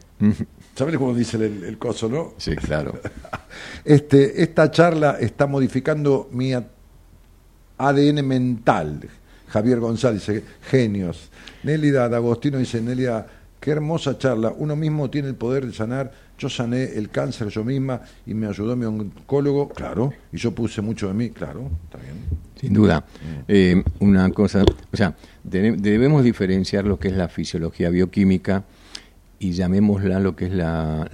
[0.75, 2.35] ¿Sabes cómo dice el, el coso, no?
[2.39, 2.99] Sí, claro.
[3.85, 6.53] Este, esta charla está modificando mi
[7.79, 9.01] ADN mental.
[9.49, 11.31] Javier González dice, genios.
[11.63, 13.27] Nélida D'Agostino dice, Nélida,
[13.61, 14.53] qué hermosa charla.
[14.57, 16.13] Uno mismo tiene el poder de sanar.
[16.39, 20.13] Yo sané el cáncer yo misma y me ayudó mi oncólogo, claro.
[20.33, 22.17] Y yo puse mucho de mí, claro, está bien.
[22.61, 23.05] Sin duda.
[23.49, 24.63] Eh, una cosa,
[24.93, 28.65] o sea, debe- debemos diferenciar lo que es la fisiología bioquímica
[29.39, 31.11] y llamémosla lo que es la,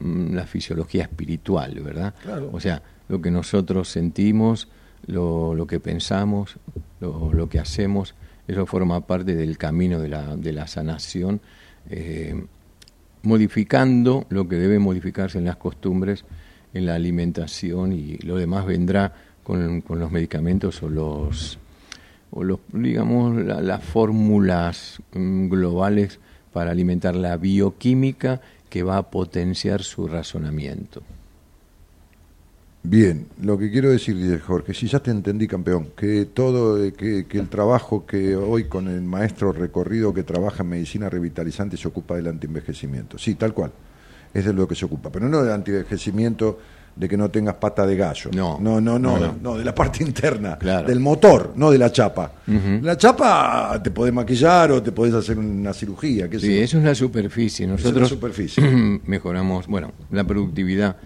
[0.00, 2.14] mm, la fisiología espiritual, ¿verdad?
[2.22, 2.50] Claro.
[2.52, 4.68] O sea, lo que nosotros sentimos,
[5.06, 6.56] lo, lo que pensamos,
[7.00, 8.14] lo, lo que hacemos,
[8.48, 11.40] eso forma parte del camino de la, de la sanación,
[11.90, 12.44] eh,
[13.22, 16.24] modificando lo que debe modificarse en las costumbres,
[16.74, 21.58] en la alimentación y lo demás vendrá con, con los medicamentos o los,
[22.30, 26.20] o los digamos, la- las fórmulas mm, globales
[26.52, 31.02] para alimentar la bioquímica que va a potenciar su razonamiento.
[32.88, 37.26] Bien, lo que quiero decir, Jorge, si ya te entendí, campeón, que todo, eh, que,
[37.26, 41.88] que el trabajo que hoy con el maestro recorrido que trabaja en medicina revitalizante se
[41.88, 43.18] ocupa del antienvejecimiento.
[43.18, 43.72] Sí, tal cual,
[44.32, 46.58] es de lo que se ocupa, pero no del antienvejecimiento
[46.94, 48.30] de que no tengas pata de gallo.
[48.32, 48.58] No.
[48.60, 50.86] no, no, no, No, de la parte interna, Claro.
[50.86, 52.32] del motor, no de la chapa.
[52.82, 56.84] La chapa te podés maquillar o te podés hacer una cirugía, qué Sí, eso es
[56.84, 57.64] la superficie.
[57.64, 58.62] es la Nosotros superficie.
[59.06, 60.96] mejoramos, bueno, la productividad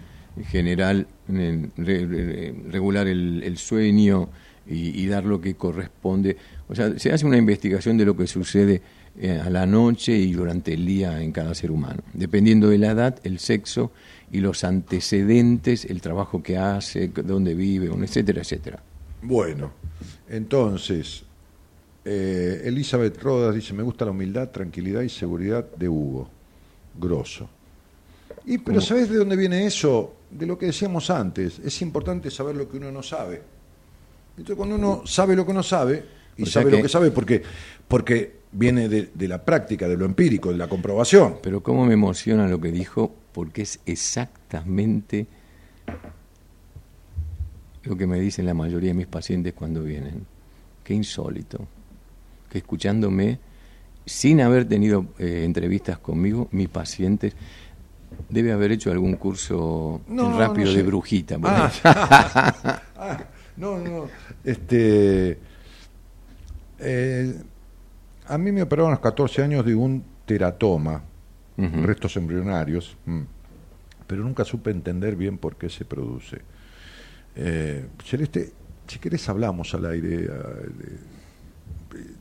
[0.45, 4.29] general, eh, re- re- regular el, el sueño
[4.67, 6.37] y, y dar lo que corresponde.
[6.69, 8.81] O sea, se hace una investigación de lo que sucede
[9.19, 12.91] eh, a la noche y durante el día en cada ser humano, dependiendo de la
[12.91, 13.91] edad, el sexo
[14.31, 18.81] y los antecedentes, el trabajo que hace, dónde vive, etcétera, etcétera.
[19.21, 19.73] Bueno,
[20.29, 21.23] entonces,
[22.05, 26.29] eh, Elizabeth Rodas dice, me gusta la humildad, tranquilidad y seguridad de Hugo.
[26.99, 27.49] Grosso.
[28.45, 28.81] Y pero.
[28.81, 30.13] ¿sabes de dónde viene eso?
[30.31, 31.59] De lo que decíamos antes.
[31.59, 33.41] Es importante saber lo que uno no sabe.
[34.37, 36.05] Entonces cuando uno sabe lo que no sabe,
[36.37, 37.43] y O sea sabe lo que- que sabe porque,
[37.87, 41.37] porque viene de, de la práctica, de lo empírico, de la comprobación.
[41.43, 45.27] Pero cómo me emociona lo que dijo, porque es exactamente
[47.83, 50.25] lo que me dicen la mayoría de mis pacientes cuando vienen.
[50.83, 51.67] Qué insólito.
[52.49, 53.39] Que escuchándome,
[54.05, 57.33] sin haber tenido eh, entrevistas conmigo, mis pacientes
[58.29, 60.77] debe haber hecho algún curso No, rápido no sé.
[60.77, 61.37] de brujita.
[61.43, 61.71] Ah,
[62.95, 63.23] ah,
[63.57, 64.07] no, no.
[64.43, 65.37] Este,
[66.79, 67.41] eh,
[68.27, 71.03] a mí me operaron a los 14 años de un teratoma,
[71.57, 73.21] restos embrionarios, mm,
[74.07, 76.41] pero nunca supe entender bien por qué se produce.
[77.35, 78.51] Eh, Celeste,
[78.87, 82.11] si querés hablamos al aire, de- de-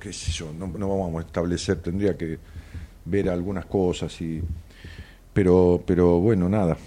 [0.00, 2.38] qué sé yo, no, no vamos a establecer, tendría que
[3.04, 4.42] ver algunas cosas y
[5.36, 6.78] pero pero bueno nada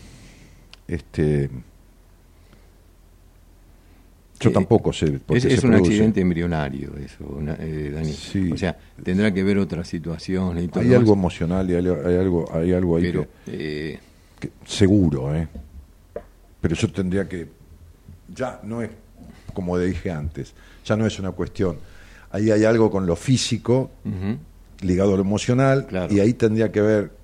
[0.87, 1.49] este
[4.39, 5.91] yo Eh, tampoco sé por Es, qué es se un produce.
[5.91, 8.13] accidente embrionario eso, na- eh, Dani.
[8.13, 8.49] Sí.
[8.53, 10.81] O sea, tendrá que ver otras situaciones y todo.
[10.81, 13.99] hay algo emocional y hay, hay algo hay algo ahí pero que- eh,
[14.39, 15.47] que- seguro eh
[16.61, 17.47] pero yo tendría que
[18.33, 18.89] ya no es
[19.53, 20.53] como dije antes
[20.85, 21.77] ya no es una cuestión
[22.31, 23.91] ahí hay algo con lo físico
[24.81, 26.11] ligado a lo emocional Claro.
[26.13, 27.18] y ahí tendría que ver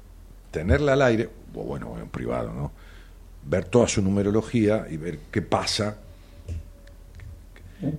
[0.59, 2.71] tenerla al aire o bueno en privado no
[3.45, 5.97] ver toda su numerología y ver qué pasa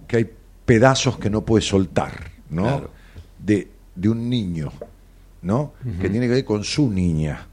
[0.08, 0.30] que hay
[0.64, 2.90] pedazos que no puede soltar no Claro.
[3.38, 4.72] de, de un niño
[5.42, 7.46] no que tiene que ver con su niña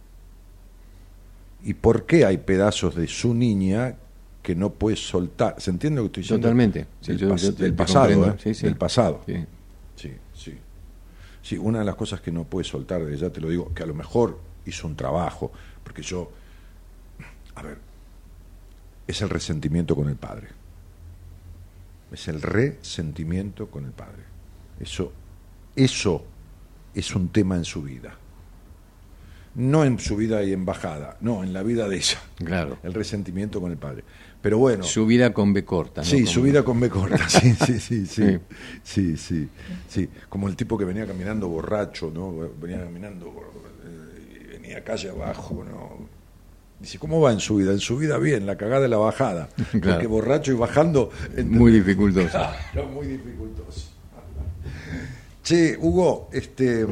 [1.66, 3.96] y por qué hay pedazos de su niña
[4.42, 6.86] que no puede soltar se entiende lo que estoy diciendo Totalmente.
[7.02, 8.28] Sí, del, pas- yo pasado comprendo.
[8.36, 8.40] ¿eh?
[8.42, 8.66] Sí, sí.
[8.66, 9.46] del pasado Sí.
[9.96, 10.58] Sí, sí.
[11.42, 13.86] Sí, una de las cosas que no puede soltar, ya te lo digo, que a
[13.86, 15.52] lo mejor hizo un trabajo,
[15.84, 16.32] porque yo,
[17.56, 17.78] a ver,
[19.08, 20.48] es el resentimiento con el padre.
[22.12, 24.24] Es el resentimiento con el padre.
[24.80, 25.12] Eso,
[25.76, 26.24] eso
[26.94, 28.16] es un tema en su vida.
[29.56, 32.18] No en su vida y embajada, no, en la vida de ella.
[32.38, 32.78] Claro.
[32.82, 34.04] El resentimiento con el padre.
[34.42, 34.84] Pero bueno.
[34.84, 36.02] Su vida con B corta.
[36.02, 36.06] ¿no?
[36.06, 38.40] Sí, Como- su vida con B corta, sí, sí, sí, sí,
[38.84, 39.16] Sí.
[39.18, 39.50] sí,
[39.88, 42.34] sí, como el tipo que venía caminando borracho, ¿no?
[42.60, 43.63] Venía caminando, y
[44.74, 46.08] venía calle abajo, ¿no?
[46.80, 47.72] Dice, ¿cómo va en su vida?
[47.72, 50.10] En su vida bien, la cagada de la bajada, porque Claro.
[50.10, 51.12] borracho y bajando...
[51.46, 52.30] Muy dificultoso.
[52.72, 53.90] Claro, muy dificultoso.
[55.44, 56.86] Che, Hugo, este...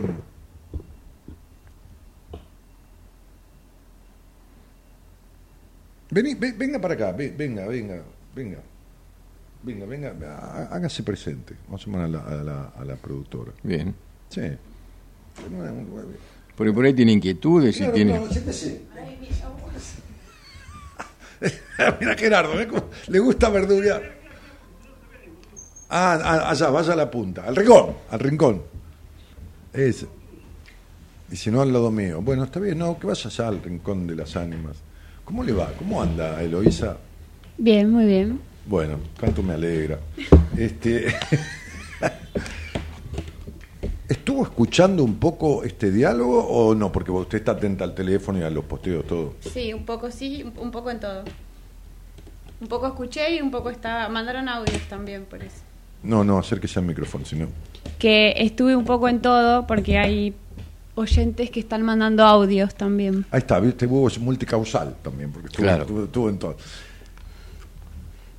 [6.11, 8.03] Vení, ve- venga para acá, ve- venga, venga,
[8.35, 8.59] venga.
[9.63, 11.55] Venga, venga, há- hágase presente.
[11.67, 13.51] Vamos a llamar a la, a la, a la productora.
[13.63, 13.93] Bien.
[14.29, 14.41] Sí.
[16.55, 18.19] Porque por ahí tiene inquietudes y tiene...
[21.99, 24.21] Mira Gerardo, ¿ves cómo le gusta verdurear?
[25.89, 28.61] Ah, ah, allá, vaya a la punta, al rincón, al rincón.
[29.73, 30.07] Ese.
[31.31, 32.21] Y si no, al lado mío.
[32.21, 34.77] Bueno, está bien, no, que vaya allá al rincón de las ánimas.
[35.25, 35.71] ¿Cómo le va?
[35.77, 36.97] ¿Cómo anda Eloísa?
[37.57, 38.39] Bien, muy bien.
[38.65, 39.99] Bueno, tanto me alegra.
[40.57, 41.07] Este,
[44.11, 46.91] ¿Estuvo escuchando un poco este diálogo o no?
[46.91, 49.35] Porque usted está atenta al teléfono y a los posteos, todo.
[49.39, 51.23] Sí, un poco sí, un- poco en todo.
[52.59, 54.09] Un poco escuché y un poco estaba...
[54.09, 55.55] Mandaron audios también, por eso.
[56.03, 57.47] No, no, acérquese al micrófono, si no.
[57.99, 60.35] Que estuve un poco en todo porque hay
[60.95, 63.25] oyentes que están mandando audios también.
[63.31, 63.85] Ahí está, ¿viste?
[63.85, 65.83] Hubo es multicausal también, porque estuvo, Claro.
[65.83, 66.57] estuvo- estuvo en todo.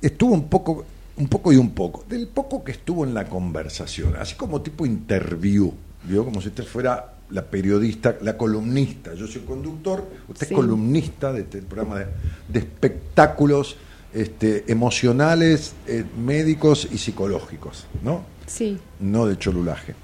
[0.01, 0.85] Estuvo un poco,
[1.17, 2.05] un poco y un poco.
[2.09, 5.71] Del poco que estuvo en la conversación, así como tipo interview,
[6.05, 6.25] ¿vio?
[6.25, 9.13] Como si usted fuera la periodista, la columnista.
[9.13, 10.53] Yo soy conductor, usted Sí.
[10.53, 12.07] es columnista de este programa de,
[12.49, 13.77] de espectáculos
[14.13, 18.23] este, emocionales, eh, médicos y psicológicos, ¿no?
[18.45, 18.77] Sí.
[18.99, 19.95] no de cholulaje.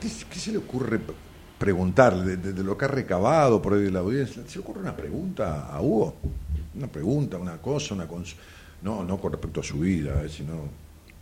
[0.00, 1.12] ¿Qué, qué se le ocurre p-
[1.58, 4.42] preguntar de, de- de lo que ha recabado por ahí de la audiencia?
[4.46, 6.14] ¿Se le ocurre una pregunta a Hugo?
[6.74, 8.34] Una pregunta, una cosa, una cons
[8.82, 10.54] No, no con respecto a su vida, eh, sino.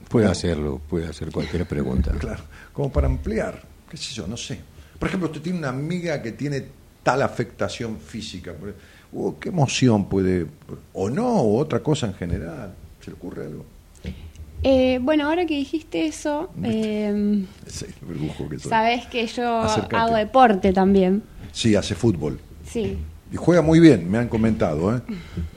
[0.09, 0.33] Puede No.
[0.33, 2.13] hacerlo, puede hacer cualquier pregunta.
[2.19, 4.59] Claro, como para ampliar, qué sé yo, no sé.
[4.99, 6.65] Por ejemplo, usted tiene una amiga que tiene
[7.03, 8.53] tal afectación física.
[9.13, 10.47] Hugo, ¿Qué emoción puede.?
[10.93, 12.75] O no, o otra cosa en general.
[13.01, 13.65] ¿Se le ocurre algo?
[14.65, 17.47] Eh, bueno, ahora que dijiste eso, eh, el
[18.07, 21.23] brujo que sabes que yo hago deporte también.
[21.53, 22.41] Sí, hace fútbol.
[22.67, 22.99] Sí.
[23.33, 25.01] Y juega muy bien, me han comentado, ¿eh?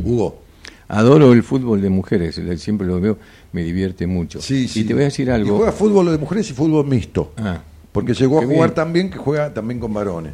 [0.03, 0.43] Hugo.
[0.93, 3.17] Adoro el fútbol de mujeres, siempre lo veo,
[3.53, 4.41] me divierte mucho.
[4.41, 4.83] Sí, y sí.
[4.83, 5.55] te voy a decir Y algo.
[5.57, 7.31] juega fútbol de mujeres y fútbol mixto.
[7.37, 7.61] Ah,
[7.91, 8.73] Porque llegó a jugar bien.
[8.75, 10.33] también que juega también con varones.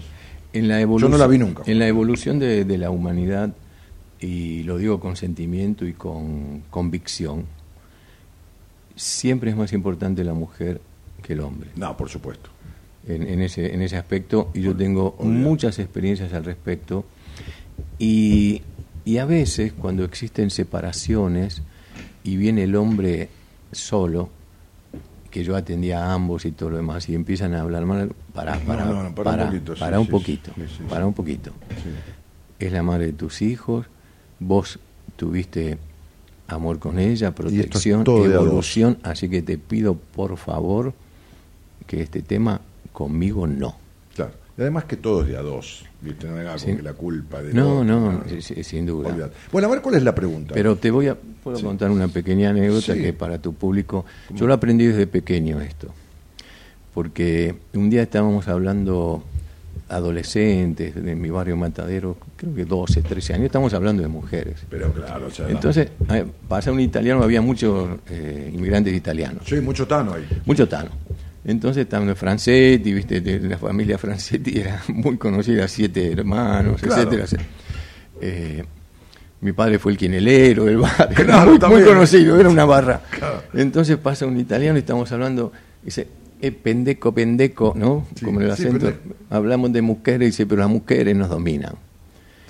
[0.54, 1.62] En la evolución, no la vi nunca.
[1.68, 3.54] En la evolución de, de la humanidad,
[4.20, 7.46] y lo digo con sentimiento y con convicción,
[8.96, 10.82] siempre es más importante la mujer
[11.22, 11.70] que el hombre.
[11.76, 12.50] No, por supuesto.
[13.08, 17.06] en, en ese, en ese aspecto y yo tengo muchas experiencias al respecto
[18.00, 18.62] y,
[19.08, 21.62] y a veces cuando existen separaciones
[22.26, 23.30] y viene el hombre
[23.72, 24.28] solo
[25.32, 28.60] que yo atendía a ambos y todo lo demás y empiezan a hablar mal para
[28.60, 31.54] para no, no, para un poquito, sí, para un poquito sí, sí, para un poquito
[31.82, 31.90] Sí.
[32.60, 33.86] es la madre de tus hijos
[34.40, 34.78] vos
[35.16, 35.78] tuviste
[36.50, 40.94] amor con ella protección evolución así que te pido por favor
[41.86, 42.60] que este tema
[42.92, 43.87] conmigo no.
[44.58, 45.86] Y además que todo es de a dos.
[46.02, 46.28] ¿viste?
[46.28, 46.76] No Sí.
[46.76, 49.30] que la culpa de no otro, no sí, sí, sin duda.
[49.52, 50.54] Bueno, a ver cuál es la pregunta.
[50.54, 51.64] pero te voy a puedo Sí.
[51.64, 53.02] contar una pequeña anécdota Sí.
[53.02, 55.94] que para tu público yo lo aprendí desde pequeño esto
[56.94, 59.24] porque un día estábamos hablando
[59.90, 64.92] adolescentes de mi barrio Matadero creo que 12 13 años estamos hablando de mujeres Pero
[64.92, 70.14] claro, sea, entonces eh, pasa un italiano había muchos eh, inmigrantes italianos Sí, mucho tano
[70.14, 70.28] ahí.
[70.46, 70.90] mucho tano.
[71.48, 77.02] Entonces los Francetti, viste, de la familia Francetti era muy conocida, siete hermanos, Claro.
[77.14, 77.44] etcétera.
[78.22, 78.64] Eh,
[79.42, 81.86] mi padre fue el quinelero del barrio, Claro, era muy, muy también.
[81.86, 83.02] conocido, era una barra.
[83.10, 83.44] Claro.
[83.54, 85.52] Entonces pasa un italiano y estamos hablando,
[85.84, 86.08] dice,
[86.42, 88.06] eh, pendeco, pendeco, ¿no?
[88.16, 88.92] Sí, Como en el acento.
[89.30, 91.74] Hablamos de mujeres, dice, pero las mujeres nos dominan.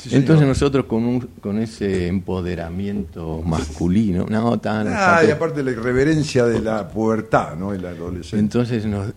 [0.09, 0.47] Sí, Entonces señor.
[0.49, 4.87] nosotros con, un, con ese empoderamiento masculino, no tan...
[4.89, 7.73] Ah, y aparte la irreverencia de la pubertad, ¿no?
[7.75, 8.39] Y la adolescencia.
[8.39, 9.13] entonces nos-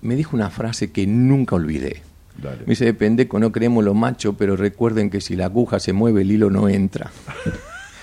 [0.00, 2.02] me dijo una frase que nunca olvidé.
[2.42, 2.58] Dale.
[2.60, 5.92] Me dice, de pendejo, no creemos lo macho, pero recuerden que si la aguja se
[5.92, 7.10] mueve, el hilo no entra.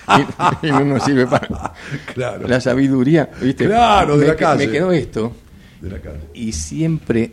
[0.62, 1.72] y, y no nos sirve para...
[2.14, 2.48] Claro.
[2.48, 3.66] La sabiduría, ¿viste?
[3.66, 4.66] Claro, de me, la calle.
[4.66, 5.32] Me quedó esto.
[5.80, 6.20] De la calle.
[6.34, 7.32] Y siempre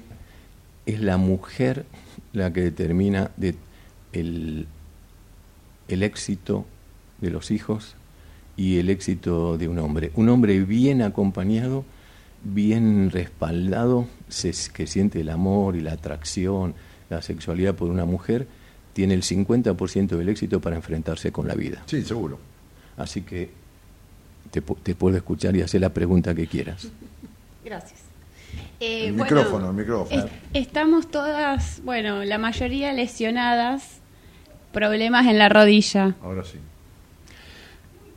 [0.85, 1.85] es la mujer
[2.33, 3.55] la que determina de
[4.13, 4.67] el,
[5.87, 6.65] el éxito
[7.21, 7.95] de los hijos
[8.55, 10.11] y el éxito de un hombre.
[10.15, 11.85] Un hombre bien acompañado,
[12.43, 16.73] bien respaldado, se- que siente el amor y la atracción,
[17.09, 18.47] la sexualidad por una mujer,
[18.93, 21.83] tiene el 50% del éxito para enfrentarse con la vida.
[21.85, 22.39] Sí, seguro.
[22.97, 23.51] Así que
[24.51, 26.87] te, pu- te puedo escuchar y hacer la pregunta que quieras.
[27.63, 27.99] Gracias.
[28.79, 30.25] Eh, el bueno, micrófono, el micrófono.
[30.25, 33.96] es- estamos todas, bueno, la mayoría lesionadas,
[34.71, 36.15] problemas en la rodilla.
[36.21, 36.57] Ahora sí.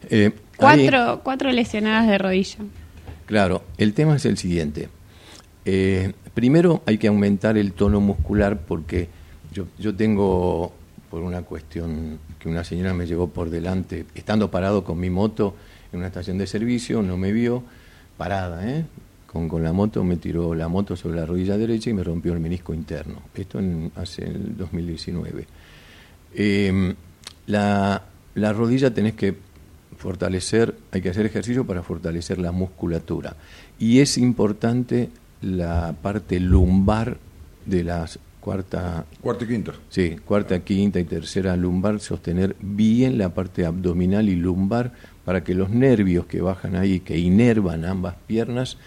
[0.09, 2.59] Eh, ahí- Cuatro, cuatro lesionadas de rodilla.
[3.27, 4.89] Claro, el tema es el siguiente.
[5.65, 9.09] Eh, primero hay que aumentar el tono muscular porque
[9.53, 10.73] yo, yo tengo,
[11.11, 15.55] por una cuestión que una señora me llevó por delante, estando parado con mi moto
[15.93, 17.63] en una estación de servicio, no me vio,
[18.17, 18.85] parada, ¿eh?
[19.27, 22.33] con, con la moto, me tiró la moto sobre la rodilla derecha y me rompió
[22.33, 23.23] el menisco interno.
[23.35, 25.47] Esto en, hace el 2019.
[26.35, 26.95] Eh,
[27.47, 28.03] la,
[28.35, 29.37] la rodilla tenés que
[29.97, 33.37] fortalecer, hay que hacer ejercicio para fortalecer la musculatura.
[33.79, 35.11] Y es importante
[35.43, 37.19] la parte lumbar
[37.67, 39.73] de las cuarta, Cuarto y quinto.
[39.91, 44.93] sí, cuarta, quinta y tercera lumbar, sostener bien la parte abdominal y lumbar
[45.25, 48.79] para que los nervios que bajan ahí, que inervan ambas piernas,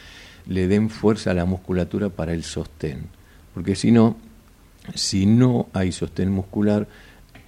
[0.47, 3.05] le den fuerza a la musculatura para el sostén.
[3.53, 4.17] Porque si no,
[4.95, 6.87] si no hay sostén muscular,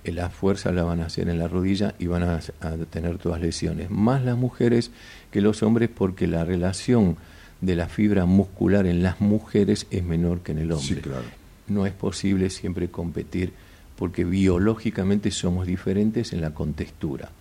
[0.06, 3.18] eh, la fuerza la van a hacer en la rodilla y van a, a tener
[3.18, 3.90] todas lesiones.
[3.90, 4.91] Más las mujeres
[5.32, 7.18] que los hombres porque la relación
[7.61, 10.88] de la fibra muscular en las mujeres es menor que en el hombre.
[10.88, 11.26] Sí, claro.
[11.68, 13.53] No es posible siempre competir
[13.95, 17.32] porque biológicamente somos diferentes en la contextura.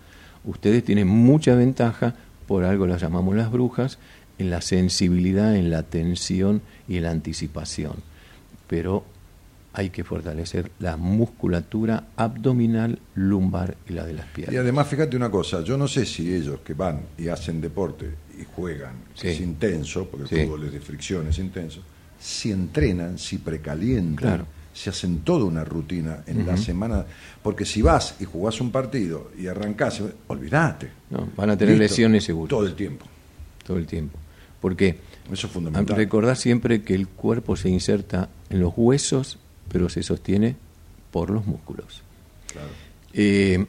[0.43, 2.15] Ustedes tienen mucha ventaja,
[2.47, 3.97] por algo las llamamos las brujas,
[4.37, 7.95] en la sensibilidad, en la atención y en la anticipación.
[8.67, 9.03] Pero
[9.75, 14.55] hay que fortalecer la musculatura abdominal, lumbar y la de las Y piernas.
[14.61, 18.43] además, fíjate una cosa, yo no sé si ellos que van y hacen deporte y
[18.55, 19.27] juegan, que Sí.
[19.29, 20.35] es intenso, porque Sí.
[20.41, 21.81] el fútbol es de fricción, es intenso,
[22.19, 24.45] si entrenan, si precalientan, Claro.
[24.73, 27.05] si hacen toda una rutina en la semana,
[27.43, 30.89] porque si vas y jugás un partido y arrancás, olvídate.
[31.09, 31.91] No, van a tener Listo.
[31.93, 32.49] lesiones seguro.
[32.49, 33.05] Todo el tiempo.
[33.65, 34.19] todo el tiempo.
[34.61, 34.99] Porque
[35.31, 35.95] Eso es fundamental.
[35.97, 39.39] recordar siempre que el cuerpo se inserta en los huesos,
[39.69, 40.55] pero se sostiene
[41.11, 42.01] por los músculos.
[42.51, 42.69] Claro.
[43.13, 43.65] Eh,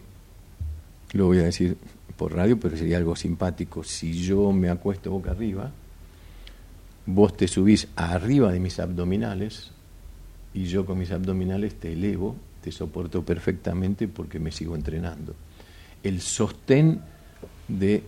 [1.12, 1.76] lo voy a decir
[2.16, 3.84] por radio, pero sería algo simpático.
[3.84, 5.70] Si yo me acuesto boca arriba,
[7.06, 9.70] vos te subís arriba de mis abdominales
[10.54, 15.34] y yo con mis abdominales te elevo, te soporto perfectamente porque me sigo entrenando.
[16.02, 17.00] El sostén
[17.68, 18.02] del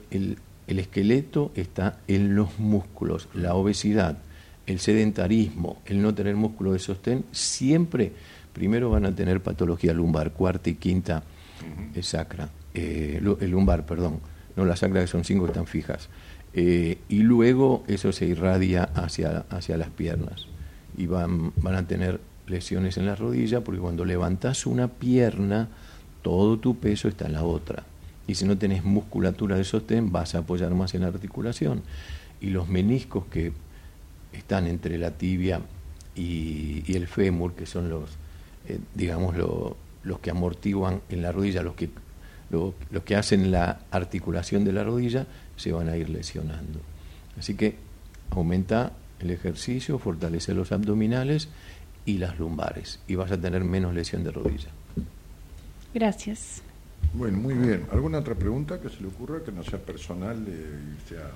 [0.66, 4.19] el esqueleto está en los músculos, la obesidad,
[4.68, 8.12] el sedentarismo, el no tener músculo de sostén, siempre
[8.52, 11.22] primero van a tener patología lumbar, cuarta y quinta
[11.94, 14.20] eh, sacra, eh, el lumbar, perdón,
[14.56, 16.10] no la sacra que son cinco que están fijas.
[16.52, 20.46] Eh, y luego eso se irradia hacia, hacia las piernas
[20.96, 25.68] y van, van a tener lesiones en la rodilla porque cuando levantas una pierna,
[26.20, 27.84] todo tu peso está en la otra.
[28.26, 31.82] Y si no tenés musculatura de sostén, vas a apoyar más en la articulación.
[32.40, 33.52] Y los meniscos que
[34.39, 35.60] están entre la tibia
[36.15, 38.10] y, y el fémur, que son los,
[38.69, 41.90] eh, digamos, lo- los que amortiguan en la rodilla, los que,
[42.51, 46.81] lo- los que hacen la articulación de la rodilla, se van a ir lesionando.
[47.39, 47.77] Así que
[48.31, 51.48] aumenta el ejercicio, fortalece los abdominales
[52.06, 54.69] y las lumbares, y vas a tener menos lesión de rodilla.
[55.94, 56.62] Gracias.
[57.15, 57.86] Bueno, muy bien.
[57.93, 61.31] ¿Alguna otra pregunta que se le ocurra que no sea personal eh, y sea...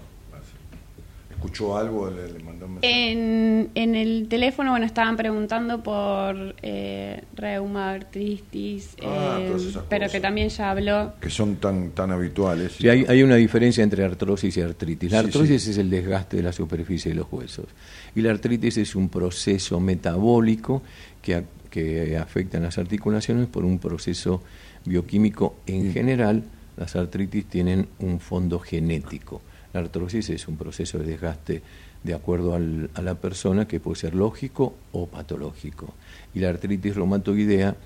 [1.44, 2.08] ¿Escuchó algo?
[2.08, 3.10] ¿Le, le mandó un mensaje?
[3.10, 9.52] En, en el teléfono, bueno, estaban preguntando por eh, reuma, artritis, Ah, eh,
[9.88, 10.12] pero cosas.
[10.12, 11.14] que también ya habló.
[11.20, 12.72] Que son tan, tan habituales.
[12.78, 15.10] Sí, hay, hay una diferencia entre artrosis y artritis.
[15.10, 15.70] La Sí, artrosis sí.
[15.72, 17.66] es el desgaste de la superficie de los huesos.
[18.14, 20.82] Y la artritis es un proceso metabólico
[21.20, 24.44] que, a- que afecta en las articulaciones por un proceso
[24.84, 25.56] bioquímico.
[25.66, 26.44] En general,
[26.76, 29.42] las artritis tienen un fondo genético.
[29.72, 31.62] La artrosis es un proceso de desgaste
[32.02, 35.94] de acuerdo al- a la persona que puede ser lógico o patológico.
[36.34, 37.76] Y la artritis reumatoidea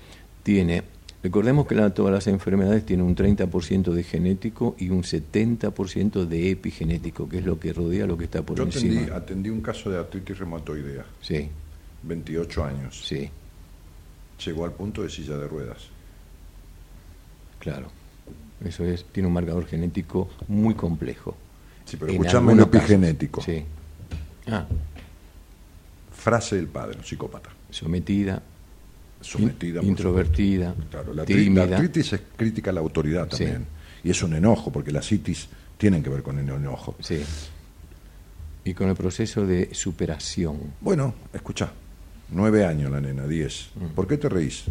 [0.43, 0.83] tiene,
[1.23, 6.51] recordemos que la- todas las enfermedades tienen un 30% de genético y un 70% de
[6.51, 8.93] epigenético, que es lo que rodea lo que está por Yo encima.
[9.01, 11.47] atendí, atendí un caso de artritis reumatoidea, Sí,
[12.03, 13.01] 28 años.
[13.05, 13.29] sí,
[14.45, 15.87] Llegó al punto de silla de ruedas.
[17.59, 17.87] claro.
[18.63, 21.35] Eso es, tiene un marcador genético muy complejo.
[21.87, 23.41] Sí, pero escuchame lo epigenético.
[23.41, 23.63] Sí.
[24.47, 24.65] Ah,
[26.13, 27.49] Frase del padre, un psicópata.
[27.69, 28.41] sometida,
[29.21, 29.81] Sometida.
[29.81, 30.73] in- introvertida.
[30.89, 31.65] Claro, la, tímida.
[31.65, 33.43] la artritis es crítica a la autoridad Sí.
[33.43, 33.65] también.
[34.03, 35.47] Y es un enojo, porque las citis
[35.77, 36.95] tienen que ver con el enojo.
[36.99, 37.21] Sí.
[38.63, 40.57] Y con el proceso de superación.
[40.81, 41.71] Bueno, escucha.
[42.29, 43.69] Nueve años la nena, diez.
[43.75, 43.87] Mm.
[43.95, 44.65] ¿Por qué te reís?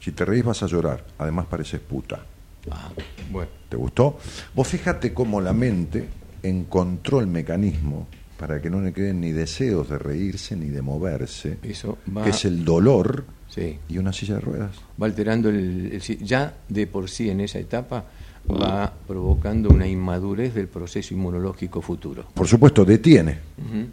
[0.00, 1.04] Si te reís vas a llorar.
[1.18, 2.24] Además pareces puta.
[2.70, 2.90] Ah,
[3.30, 3.50] bueno.
[3.68, 4.18] ¿Te gustó?
[4.54, 6.06] Vos fíjate cómo la mente
[6.48, 8.06] encontró el mecanismo
[8.38, 12.30] para que no le queden ni deseos de reírse ni de moverse, Eso va, que
[12.30, 14.76] es el dolor sí, y una silla de ruedas.
[15.00, 18.04] va alterando el, ya de por sí en esa etapa
[18.50, 22.26] va provocando una inmadurez del proceso inmunológico futuro.
[22.34, 23.38] Por supuesto, detiene,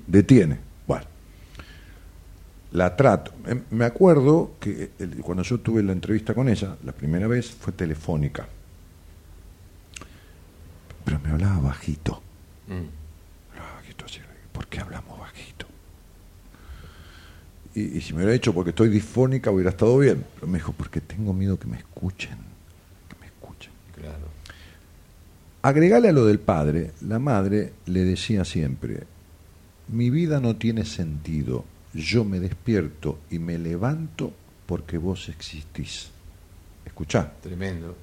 [0.08, 0.58] detiene.
[0.86, 1.06] Bueno,
[2.74, 3.32] la trato.
[3.48, 4.90] Em, Me acuerdo que
[5.22, 8.46] cuando yo tuve la entrevista con ella, la primera vez fue telefónica.
[11.06, 12.22] Pero me hablaba bajito.
[12.72, 12.88] Mm.
[14.54, 15.66] ¿por qué hablamos bajito?
[17.76, 20.26] Y, y si me hubiera dicho porque estoy disfónica hubiera estado bien.
[20.36, 22.38] Pero me dijo, porque tengo miedo que me escuchen.
[23.10, 23.72] Que me escuchen.
[23.96, 24.28] Claro.
[25.62, 29.04] Agregale a lo del padre, la madre le decía siempre,
[29.90, 34.34] mi vida no tiene sentido, yo me despierto y me levanto
[34.66, 36.10] porque vos existís.
[36.86, 37.96] Escuchá, Tremendo.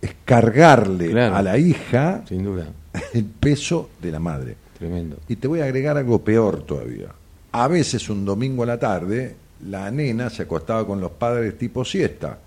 [0.00, 1.36] es cargarle Claro.
[1.36, 2.68] a la hija Sin duda.
[3.14, 4.56] el peso de la madre.
[4.78, 5.18] Tremendo.
[5.28, 7.08] Y te voy a agregar algo peor todavía.
[7.52, 9.34] A veces un domingo a la tarde,
[9.68, 12.38] la nena se acostaba con los padres tipo siesta.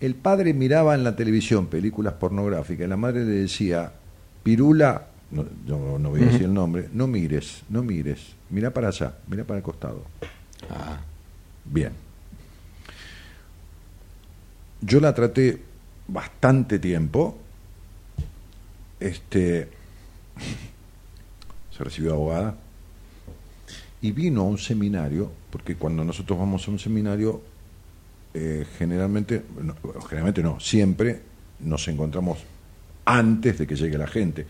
[0.00, 3.92] El padre miraba en la televisión películas pornográficas y la madre le decía,
[4.42, 8.88] Pirula, no, yo no voy a decir el nombre, no mires, no mires, mira para
[8.88, 10.02] allá, mira para el costado.
[10.68, 10.98] Ah,
[11.64, 11.92] Bien.
[14.80, 15.62] Yo la traté
[16.08, 17.38] bastante tiempo.
[19.02, 19.68] Este
[21.76, 22.56] se recibió abogada
[24.00, 27.40] y vino a un seminario, porque cuando nosotros vamos a un seminario,
[28.34, 31.20] eh, generalmente, no, generalmente no, siempre
[31.60, 32.38] nos encontramos
[33.04, 34.46] antes de que llegue la gente,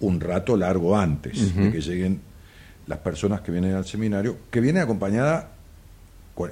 [0.00, 2.20] un rato largo antes de que lleguen
[2.86, 5.52] las personas que vienen al seminario, que viene acompañada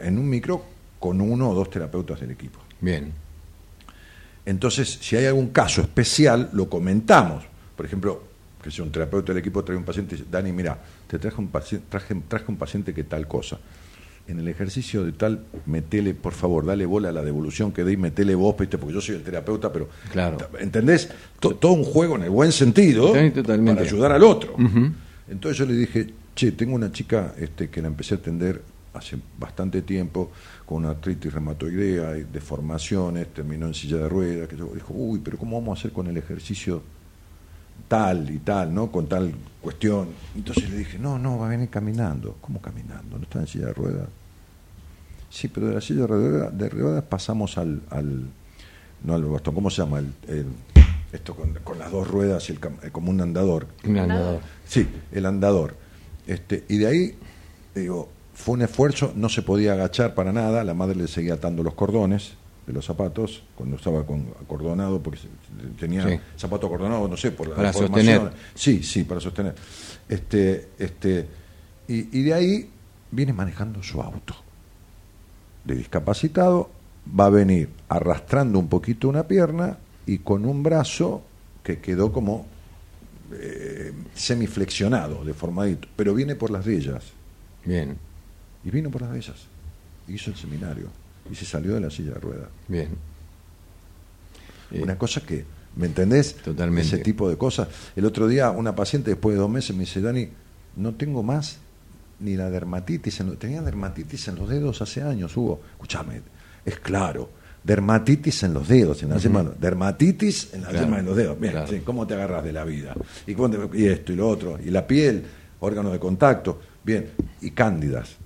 [0.02, 0.64] en un micro
[0.98, 2.60] con uno o dos terapeutas del equipo.
[2.80, 3.23] bien.
[4.46, 7.44] Entonces, si hay algún caso especial, lo comentamos.
[7.76, 8.22] Por ejemplo,
[8.62, 11.36] que si un terapeuta del equipo trae un paciente y dice, Dani, mira, te traje
[11.38, 13.58] un, paciente, traje, traje un paciente que tal cosa.
[14.26, 17.94] En el ejercicio de tal, metele, por favor, dale bola a la devolución que dé
[17.98, 18.78] metele vos, ¿viste?
[18.78, 19.88] porque yo soy el terapeuta, pero...
[20.10, 20.38] Claro.
[20.58, 21.10] ¿Entendés?
[21.40, 23.74] To- todo un juego en el buen sentido totalmente.
[23.74, 24.56] para ayudar al otro.
[25.28, 28.62] Entonces yo le dije, che, tengo una chica este, que la empecé a atender
[28.94, 30.30] hace bastante tiempo
[30.66, 35.20] con una artritis reumatoidea, y deformaciones, terminó en silla de ruedas, que yo dijo, uy,
[35.23, 36.82] pero ¿cómo vamos a hacer con el ejercicio
[37.89, 38.91] tal y tal, ¿no?
[38.91, 40.09] Con tal cuestión.
[40.35, 42.36] Entonces le dije, no, no, va a venir caminando.
[42.41, 43.19] ¿Cómo caminando?
[43.19, 44.09] ¿No está en silla de ruedas?
[45.31, 48.27] Sí, pero de la silla de ruedas, de ruedas pasamos al, al,
[49.03, 49.99] no al bastón, ¿cómo se llama?
[49.99, 50.47] El, el-
[51.12, 52.61] esto con, con las dos ruedas y el,
[52.91, 53.69] como un andador.
[53.85, 54.41] Un andador.
[54.66, 55.77] Sí, el andador.
[56.27, 57.15] Este, y de ahí,
[57.74, 61.62] digo, fue un esfuerzo, no se podía agachar para nada, la madre le seguía atando
[61.62, 62.35] los cordones
[62.66, 65.20] de los zapatos cuando estaba con, acordonado, porque
[65.78, 66.19] tenía Sí.
[66.36, 68.32] zapato acordonado, no sé, por la Para sostener.
[68.55, 69.55] Sí, sí, para sostener.
[70.09, 71.27] Este, este,
[71.89, 72.70] y, y de ahí
[73.11, 74.35] viene manejando su auto.
[75.65, 76.70] De discapacitado,
[77.19, 81.23] va a venir arrastrando un poquito una pierna y con un brazo
[81.62, 82.47] que quedó como
[83.32, 87.05] eh, semiflexionado, deformadito, pero viene por las de ellas.
[87.65, 87.97] Bien,
[88.65, 89.36] Y vino por las de ellas.
[90.09, 90.89] Hizo el seminario
[91.31, 92.49] y se salió de la silla de ruedas.
[92.69, 92.89] bien.
[94.70, 95.45] Eh, Una cosa que,
[95.77, 96.36] ¿me entendés?
[96.36, 96.86] Totalmente.
[96.89, 97.69] Ese tipo de cosas.
[97.95, 100.28] El otro día una paciente después de dos meses me dice, Dani,
[100.77, 101.59] no tengo más
[102.20, 103.20] ni la dermatitis.
[103.20, 105.61] En lo- tenía dermatitis en los dedos hace años, Hugo.
[105.73, 106.23] Escúchame,
[106.65, 107.31] es claro.
[107.62, 111.41] Dermatitis en los dedos, en la yema, dermatitis en la Claro, yema de los dedos.
[111.41, 111.69] Bien, claro.
[111.69, 112.95] sí, ¿cómo te agarras de la vida?
[113.27, 115.24] ¿Y, y esto y lo otro, y la piel,
[115.61, 117.11] órganos de contacto, bien,
[117.41, 118.16] y cándidas.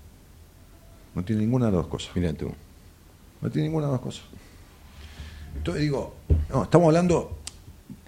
[1.14, 2.10] No tiene ninguna de las dos cosas.
[2.14, 2.50] Mira tú.
[3.40, 4.24] No tiene ninguna de las dos cosas.
[5.56, 6.14] Entonces digo,
[6.50, 7.38] no, estamos hablando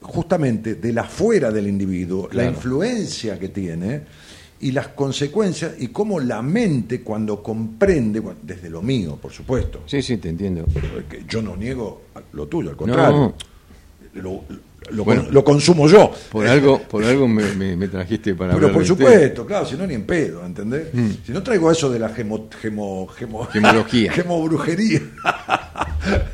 [0.02, 4.02] justamente de la fuera del individuo, la influencia que tiene
[4.60, 9.82] y las consecuencias y cómo la mente cuando comprende, bueno, desde lo mío, por supuesto,
[9.86, 10.66] Sí, sí, te entiendo.
[11.28, 12.02] yo no niego
[12.32, 13.34] lo tuyo, al contrario,
[14.14, 14.44] No, lo,
[14.90, 15.26] lo- Bueno.
[15.30, 16.12] lo consumo yo.
[16.30, 19.86] por algo, por algo me, me- me trajiste para Pero por supuesto, claro, si no
[19.86, 20.88] ni en pedo, ¿entendés?
[21.24, 24.12] Si no traigo eso de la gemo, gemo, gemo, Gemología.
[24.12, 25.00] gemobrujería.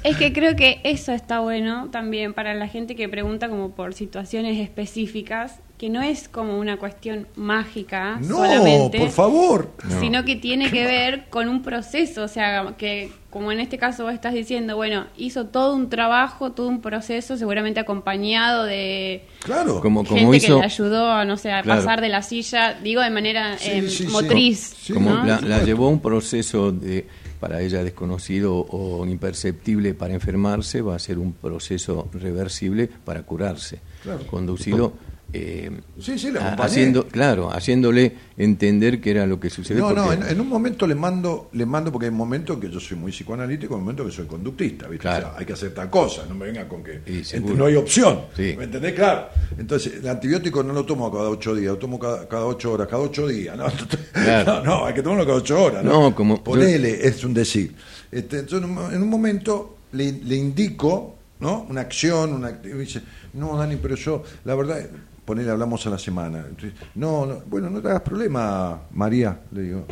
[0.04, 3.94] Es que creo que eso está bueno también para la gente que pregunta como por
[3.94, 9.70] situaciones específicas, que no es como una cuestión mágica No, solamente, por favor.
[9.88, 10.00] No.
[10.00, 14.04] sino que tiene que ver con un proceso, o sea, que como en este caso
[14.04, 19.80] vos estás diciendo, bueno, hizo todo un trabajo, todo un proceso, seguramente acompañado de Claro.
[19.82, 21.80] Como, como gente hizo, que le ayudó a, no sé, a Claro.
[21.82, 24.06] pasar de la silla, digo de manera Sí, em, sí, sí.
[24.06, 24.74] motriz.
[24.80, 25.24] Sí, como ¿no?
[25.24, 27.06] la, llevó a un proceso de,
[27.38, 33.80] para ella desconocido o imperceptible para enfermarse, va a ser un proceso reversible para curarse,
[34.02, 34.26] Claro.
[34.26, 34.94] conducido
[35.36, 39.78] eh, Sí, sí, la haciendo, claro, haciéndole entender que era lo que sucede.
[39.78, 42.80] No, no, en, en un momento le mando, le mando porque hay momentos que yo
[42.80, 45.02] soy muy psicoanalítico, hay momentos que soy conductista, ¿viste?
[45.02, 45.26] Claro.
[45.26, 47.54] O sea, hay que hacer tal cosa, no me venga con que Sí, ent- seguro.
[47.54, 48.20] no hay opción.
[48.38, 48.94] ¿Me entendés?
[48.94, 49.28] Claro.
[49.58, 52.88] Entonces, el antibiótico no lo tomo cada ocho días, lo tomo cada, cada ocho horas,
[52.88, 53.56] cada ocho días.
[53.56, 53.66] No,
[54.12, 54.54] Claro.
[54.56, 55.84] no, no, hay que tomarlo cada ocho horas.
[55.84, 57.74] No, No, como- Ponele, es un decir.
[58.10, 61.66] Este, entonces, en un- en un momento le, le indico ¿no?
[61.68, 63.02] una acción, una dice,
[63.34, 64.86] no, Dani, pero yo, la verdad,
[65.26, 66.44] ponele, hablamos a la semana.
[66.48, 69.84] Entonces, no, no, bueno, no te hagas problema, María, le digo,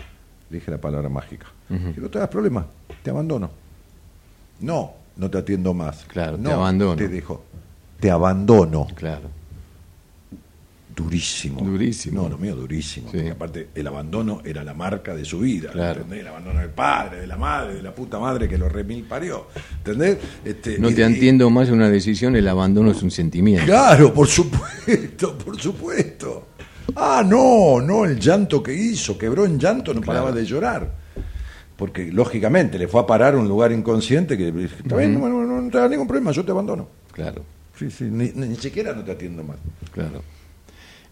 [0.48, 1.46] le dije la palabra mágica.
[1.68, 2.64] No te hagas problema,
[3.02, 3.50] te abandono.
[4.60, 6.04] No, no te atiendo más.
[6.04, 6.96] Claro, te no, abandono.
[6.96, 7.44] Te dejo,
[8.00, 8.86] te abandono.
[8.94, 9.28] Claro.
[10.94, 11.60] Durísimo.
[11.60, 12.22] Durísimo.
[12.22, 13.08] No, lo mío durísimo.
[13.10, 13.16] Sí.
[13.16, 15.70] Porque aparte el abandono era la marca de su vida.
[15.72, 16.02] Claro.
[16.02, 16.20] ¿entendés?
[16.20, 19.48] El abandono del padre, de la madre, de la puta madre que lo remil parió.
[19.78, 20.18] ¿Entendés?
[20.44, 23.66] Este, No te y- entiendo más una decisión, el abandono es un sentimiento.
[23.66, 26.48] Claro, por supuesto, por supuesto.
[26.96, 31.02] Ah, no, no, el llanto que hizo, quebró en llanto, no paraba de llorar.
[31.76, 35.60] Porque lógicamente le fue a parar a un lugar inconsciente que está bien, no, no,
[35.60, 36.88] no te da ningún problema, yo te abandono.
[37.10, 37.42] Claro,
[37.76, 39.56] Sí, sí, ni, ni siquiera no te atiendo más.
[39.90, 40.22] claro.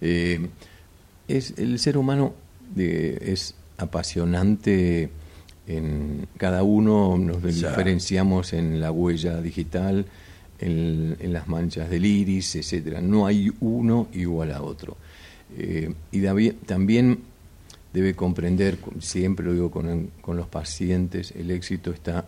[0.03, 0.49] Eh,
[1.29, 2.35] es, el ser humano
[2.77, 5.09] eh, es apasionante
[5.67, 10.07] en cada uno, nos diferenciamos en la huella digital,
[10.59, 13.01] en, en las manchas del iris, etcétera.
[13.01, 14.97] No hay uno igual a otro.
[15.57, 17.21] Eh, y también
[17.93, 22.27] debe comprender, siempre lo digo con, con los pacientes, el éxito está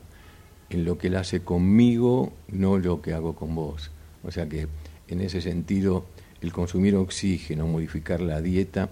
[0.70, 3.90] en lo que él hace conmigo, no lo que hago con vos.
[4.22, 4.68] O sea que
[5.08, 6.06] en ese sentido,
[6.44, 8.90] el consumir oxígeno, modificar la dieta,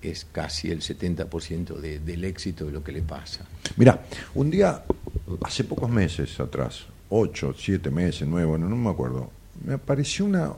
[0.00, 3.44] es casi el 70% de, del éxito de lo que le pasa.
[3.76, 4.02] Mira,
[4.34, 4.84] un día,
[5.42, 9.30] hace pocos meses atrás, ocho, siete meses, nueve, bueno, no me acuerdo,
[9.64, 10.52] me apareció una,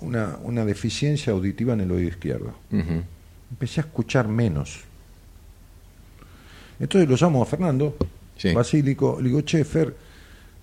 [0.00, 2.54] una, una deficiencia auditiva en el oído izquierdo.
[3.50, 4.80] Empecé a escuchar menos.
[6.78, 7.96] Entonces lo llamo a Fernando,
[8.36, 8.52] Sí.
[8.52, 9.96] Basílico, le digo, che, Fer,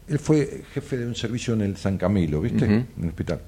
[0.08, 2.66] él fue jefe de un servicio en el San Camilo, ¿viste?
[2.66, 3.42] En el hospital.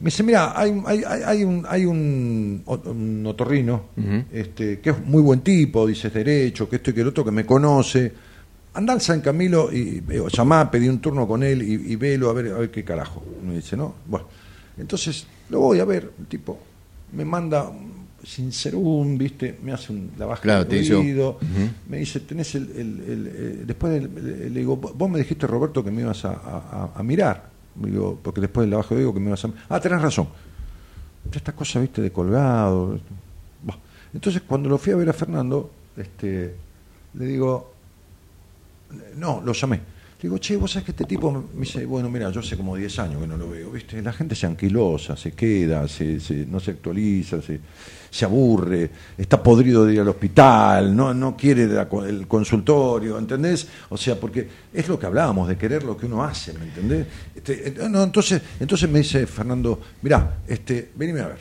[0.00, 3.86] Me dice, mira, hay, hay, hay, hay un, hay un, un otorrino,
[4.32, 7.24] este, que es muy buen tipo, dice es derecho, que esto y que el otro,
[7.24, 8.12] que me conoce.
[8.74, 12.30] Anda al San Camilo y eh, llamá, pedí un turno con él y, y velo
[12.30, 13.24] a ver, a ver qué carajo.
[13.44, 13.94] Me dice, ¿no?
[14.06, 14.26] Bueno,
[14.78, 16.58] entonces lo voy a ver, el tipo
[17.12, 17.68] me manda
[18.22, 21.38] sin ser un, viste, me hace un, la baja Claro, del te hizo- oído,
[21.88, 25.90] me dice, tenés el, el- el- eh, después le digo, vos me dijiste Roberto que
[25.90, 27.48] me ibas a, a- a mirar,
[27.86, 30.28] digo, porque después del bajo digo que me ibas a ah, tenés razón,
[31.30, 32.98] estas cosas, viste, de colgado,
[34.12, 36.54] entonces cuando lo fui a ver a Fernando, este,
[37.14, 37.72] le digo,
[39.16, 39.80] no, lo llamé.
[40.18, 42.74] Le digo, che, vos sabés que este tipo me dice, bueno, mira, yo hace como
[42.74, 44.02] 10 años que no lo veo, ¿viste?
[44.02, 47.60] La gente se anquilosa, se queda, se, se- no se actualiza, se,
[48.10, 53.68] se aburre, está podrido de ir al hospital, no, no quiere la el consultorio, ¿entendés?
[53.90, 57.06] O sea, porque es lo que hablábamos, de querer lo que uno hace, ¿me entendés?
[57.36, 61.38] Este, eh, no, entonces, entonces me dice Fernando, mirá, este, venime a ver.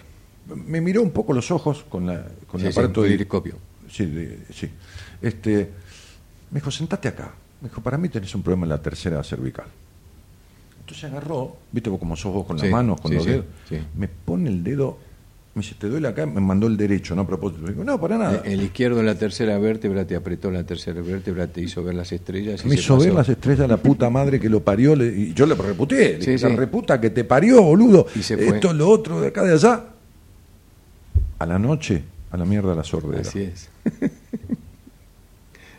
[0.67, 3.13] Me miró un poco los ojos con, la, con el Sí, sí, aparato un de-.
[3.91, 4.69] Sí, de- sí.
[5.19, 5.67] Este,
[6.51, 7.33] me dijo, sentate acá.
[7.61, 9.65] Me dijo, para mí tenés un problema en la tercera cervical.
[10.79, 13.45] Entonces agarró, viste vos como sos vos con Sí, las manos, con sí, los dedos,
[13.67, 13.77] sí.
[13.97, 14.97] me pone el dedo,
[15.53, 16.25] me dice, ¿te duele acá?
[16.25, 17.63] Me mandó el derecho, no a propósito.
[17.65, 18.41] Le digo, no, para nada.
[18.45, 22.11] El izquierdo en la tercera vértebra te apretó la tercera vértebra, te hizo ver las
[22.11, 22.63] estrellas.
[22.63, 25.45] y me hizo ver las estrellas la puta madre que lo parió, le- y yo
[25.45, 28.05] le reputé, le dije, la reputa que te parió, boludo.
[28.15, 28.55] Y se fue.
[28.57, 29.83] Esto, lo otro, de acá, de allá.
[31.39, 33.21] A la noche, a la mierda la sordera.
[33.27, 33.67] Así es.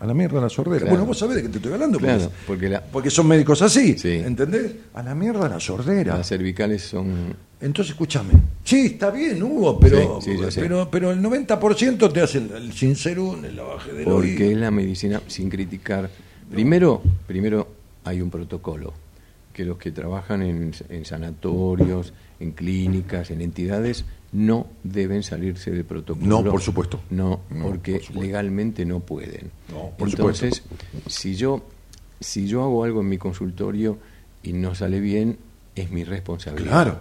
[0.00, 0.80] A la mierda la sordera.
[0.80, 0.90] Claro.
[0.90, 1.98] Bueno, vos sabés de qué te estoy hablando.
[1.98, 3.98] Claro, porque la- porque son médicos así.
[3.98, 4.12] Sí.
[4.24, 4.72] ¿Entendés?
[4.94, 6.16] A la mierda la sordera.
[6.16, 8.34] Las cervicales son Entonces, escúchame.
[8.62, 12.72] Sí, está bien, Hugo, pero, Sí, sí, pero, pero el 90% te hace el, el
[12.72, 14.60] sincerún, el lavaje del porque es oído.
[14.60, 16.08] la medicina sin criticar.
[16.50, 17.66] Primero, primero
[18.04, 18.92] hay un protocolo
[19.58, 25.84] que los que trabajan en, en sanatorios, en clínicas, en entidades no deben salirse del
[25.84, 26.24] protocolo.
[26.28, 27.00] No, por supuesto.
[27.10, 28.22] No, No, porque por supuesto.
[28.24, 29.50] legalmente no pueden.
[29.72, 30.62] No, por Entonces,
[31.08, 31.66] si yo
[32.20, 33.98] si yo hago algo en mi consultorio
[34.44, 35.38] y no sale bien,
[35.74, 36.70] es mi responsabilidad.
[36.70, 37.00] Claro.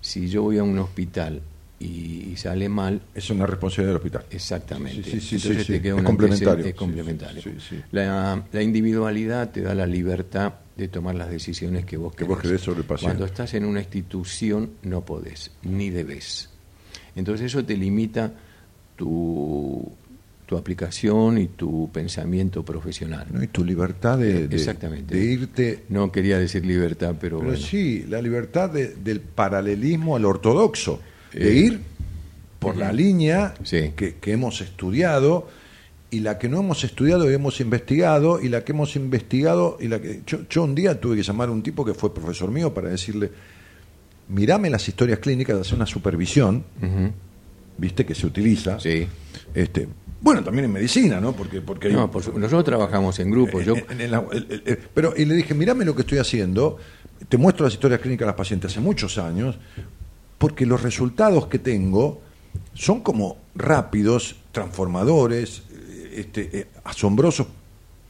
[0.00, 1.42] Si yo voy a un hospital
[1.78, 4.24] y, y sale mal, Es una responsabilidad del hospital.
[4.30, 5.02] Exactamente.
[5.10, 6.64] Sí, sí, sí, Entonces te queda Es complementario.
[6.64, 7.42] es complementario.
[7.92, 12.52] la individualidad te da la libertad de tomar las decisiones que vos Que vos querés.
[12.52, 13.16] querés sobre el paciente.
[13.16, 16.48] Cuando estás en una institución no podés, ni debes.
[17.16, 18.32] Entonces eso te limita
[18.96, 19.90] tu,
[20.46, 23.26] tu aplicación y tu pensamiento profesional.
[23.32, 23.42] ¿no?
[23.42, 25.14] Y tu libertad de, de- Exactamente.
[25.14, 25.84] de irte.
[25.88, 27.64] No quería decir libertad, pero, Pero bueno.
[27.66, 31.00] sí, la libertad de- del paralelismo al ortodoxo.
[31.32, 31.80] De Eh, ir
[32.58, 33.92] por la línea Sí.
[33.96, 35.48] que, que hemos estudiado
[36.10, 39.88] y la que no hemos estudiado y hemos investigado y la que hemos investigado y
[39.88, 42.50] la que yo, yo un día tuve que llamar a un tipo que fue profesor
[42.50, 43.30] mío para decirle
[44.28, 46.64] mirame las historias clínicas hacer una supervisión
[47.76, 49.06] viste que se utiliza Sí.
[49.54, 49.88] este
[50.20, 53.60] bueno también en medicina no porque porque hay No, por su- nosotros trabajamos en grupo.
[53.60, 56.02] Yo, en- en- en la- el- el- el- pero y le dije, mirame lo que
[56.02, 56.78] estoy haciendo,
[57.28, 59.58] te muestro las historias clínicas de las pacientes hace muchos años,
[60.38, 62.20] porque los resultados que tengo
[62.74, 65.67] son como rápidos, transformadores, eh,
[66.14, 67.46] este, eh, asombrosos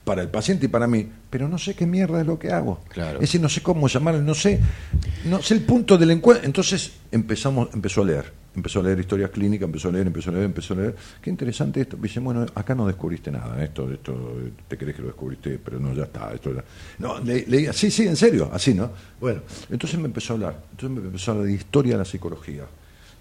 [0.05, 2.81] para el paciente y para mí, pero no sé qué mierda es lo que hago.
[2.89, 3.17] Claro.
[3.17, 4.59] Es decir, no sé cómo llamarlo, no sé,
[5.27, 6.47] no sé el punto del encuentro.
[6.47, 10.33] Entonces empezamos, empezó a leer, empezó a leer historias clínicas, empezó a leer, empezó a
[10.33, 10.97] leer, empezó a leer.
[11.21, 11.99] Qué interesante esto.
[12.01, 14.35] Dice, bueno, acá no descubriste nada, esto, esto,
[14.67, 16.33] te crees que lo descubriste, pero no, ya está.
[16.33, 16.65] Esto ya.
[17.01, 18.91] No, le- leía, sí, sí, en serio, así, ¿no?
[19.21, 22.05] Bueno, entonces me empezó a hablar, entonces me empezó a hablar de historia de la
[22.07, 22.65] psicología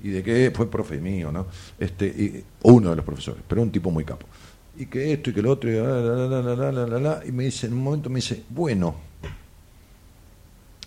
[0.02, 1.48] y de que fue profe mío, ¿no?
[1.78, 4.26] Este, y, uno de los profesores, pero un tipo muy capo
[4.78, 8.44] y que esto y que lo otro, y, me dice, en un momento me dice,
[8.50, 8.96] bueno,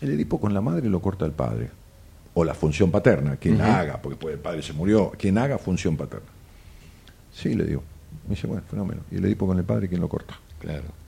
[0.01, 1.71] el Edipo con la madre lo corta el padre,
[2.35, 5.97] o la función paterna, quien haga, porque pues, el padre se murió, quien haga función
[5.97, 6.29] paterna.
[7.33, 7.83] Sí, le digo.
[8.29, 9.03] Me dice, bueno, fenómeno.
[9.11, 10.39] Y el Edipo con el padre, ¿quién lo corta?
[10.61, 11.00] Claro.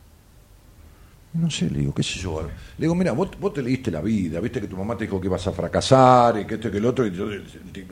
[1.34, 2.42] No sé, le digo, qué sé yo.
[2.42, 5.18] Le digo, mira, vos, vos te leíste la vida, viste que tu mamá te dijo
[5.18, 7.06] que ibas a fracasar y que esto y que el otro.
[7.06, 7.42] Y yo eh,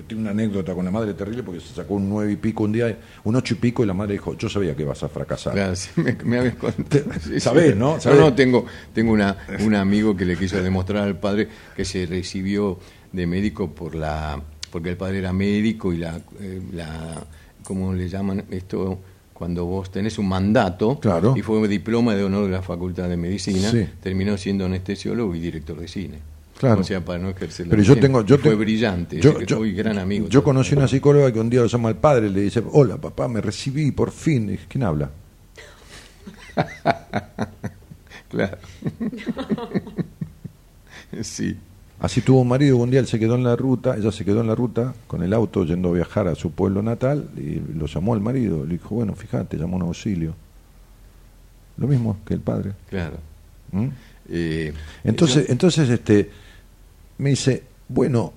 [0.06, 2.72] tengo una anécdota con la madre terrible porque se sacó un nueve y pico un
[2.72, 5.54] día, un ocho y pico, y la madre dijo, yo sabía que ibas a fracasar.
[5.54, 7.04] Claro, sí, me, me habías contado.
[7.20, 7.40] Sí.
[7.40, 7.94] Sabés, ¿no?
[7.94, 8.20] No, Sabés.
[8.20, 12.78] no, tengo, tengo una, un amigo que le quiso demostrar al padre que se recibió
[13.12, 14.40] de médico por la
[14.70, 17.24] porque el padre era médico y la, eh, la
[17.64, 18.98] ¿cómo le llaman esto?
[19.40, 21.32] Cuando vos tenés un mandato Claro.
[21.34, 23.86] y fue diploma de honor de la Facultad de Medicina, Sí.
[24.02, 26.18] terminó siendo anestesiólogo y director de cine.
[26.58, 26.82] Claro.
[26.82, 28.22] O sea, para no ejercer la Pero yo tengo.
[28.22, 30.28] Yo fue brillante, Yo, muy gran amigo.
[30.28, 32.98] Yo conocí una psicóloga que un día lo llama al padre y le dice: Hola,
[32.98, 34.44] papá, me recibí por fin.
[34.44, 35.10] Y dije, ¿Quién habla?
[38.28, 38.58] Claro.
[41.22, 41.56] sí.
[42.00, 44.40] Así tuvo un marido, un día él se quedó en la ruta, ella se quedó
[44.40, 47.86] en la ruta con el auto yendo a viajar a su pueblo natal y lo
[47.86, 50.34] llamó al marido, le dijo, bueno, fíjate, llamó un auxilio.
[51.76, 52.72] Lo mismo que el padre.
[52.88, 53.16] Claro.
[53.72, 53.86] ¿Mm?
[54.30, 54.72] Eh,
[55.04, 56.30] Entonces, yo- entonces este,
[57.18, 58.32] me dice, bueno,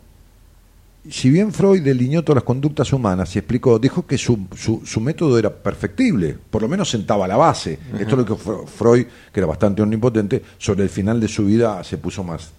[1.10, 5.00] si bien Freud delineó todas las conductas humanas y explicó, dijo que su, su, su
[5.02, 7.78] método era perfectible, por lo menos sentaba la base.
[8.00, 8.36] Esto es lo que
[8.68, 12.52] Freud, que era bastante omnipotente, sobre el final de su vida se puso más,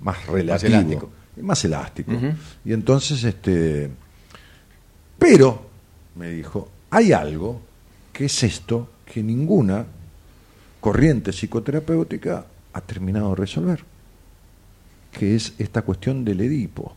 [0.00, 0.68] más relativo.
[0.68, 1.10] elástico.
[1.42, 2.12] Más elástico.
[2.64, 3.90] Y entonces, este,
[5.18, 5.66] pero,
[6.14, 7.60] me dijo, hay algo
[8.12, 9.84] que es esto que ninguna
[10.80, 13.84] corriente psicoterapéutica ha terminado de resolver,
[15.12, 16.94] que es esta cuestión del Edipo,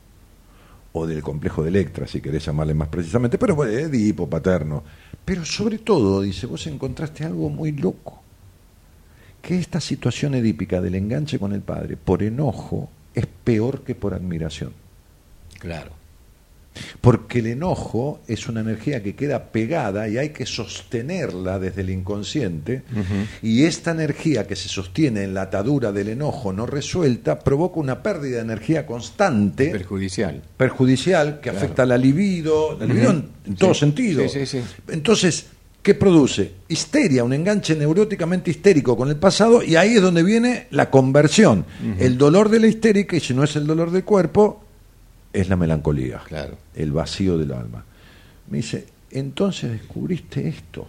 [0.91, 4.83] o del complejo de Electra, si querés llamarle más precisamente, pero bueno, Edipo, paterno.
[5.23, 8.23] Pero sobre todo, dice, vos encontraste algo muy loco,
[9.49, 14.13] que esta situación edípica del enganche con el padre por enojo es peor que por
[14.13, 14.71] admiración.
[15.57, 15.91] Claro.
[17.01, 21.89] Porque el enojo es una energía que queda pegada y hay que sostenerla desde el
[21.89, 22.83] inconsciente.
[23.41, 28.03] Y esta energía que se sostiene en la atadura del enojo no resuelta provoca una
[28.03, 30.43] pérdida de energía constante, Perjudicial.
[30.57, 31.57] perjudicial, que Claro.
[31.57, 34.29] afecta la libido, la libido en, en todo sentido.
[34.29, 34.63] Sí, sí, sí.
[34.89, 35.47] Entonces,
[35.89, 36.51] ¿qué produce?
[36.67, 41.65] Histeria, un enganche neuróticamente histérico con el pasado, y ahí es donde viene la conversión.
[41.97, 44.63] El dolor de la histérica, y si no es el dolor del cuerpo,
[45.33, 46.57] es la melancolía, Claro.
[46.75, 47.83] el vacío del alma.
[48.51, 50.87] Me dice, entonces descubriste esto.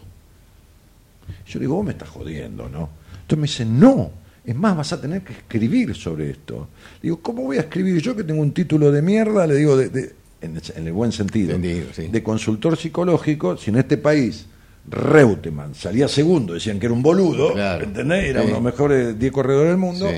[1.47, 2.91] Yo digo, vos me estás jodiendo, ¿no?
[3.23, 4.11] Entonces me dice, no,
[4.45, 6.69] es más, vas a tener que escribir sobre esto.
[7.03, 9.47] Digo, ¿cómo voy a escribir yo que tengo un título de mierda?
[9.47, 12.09] Le digo, de, de- en, el, en el buen sentido, Entendido, sí.
[12.09, 14.45] de consultor psicológico, si en este país
[14.89, 17.85] Reutemann salía segundo, decían que era un boludo, Claro.
[17.85, 18.25] ¿entendés?
[18.31, 18.47] Era Sí.
[18.47, 20.09] uno de los mejores 10 corredores del mundo.
[20.09, 20.17] Sí.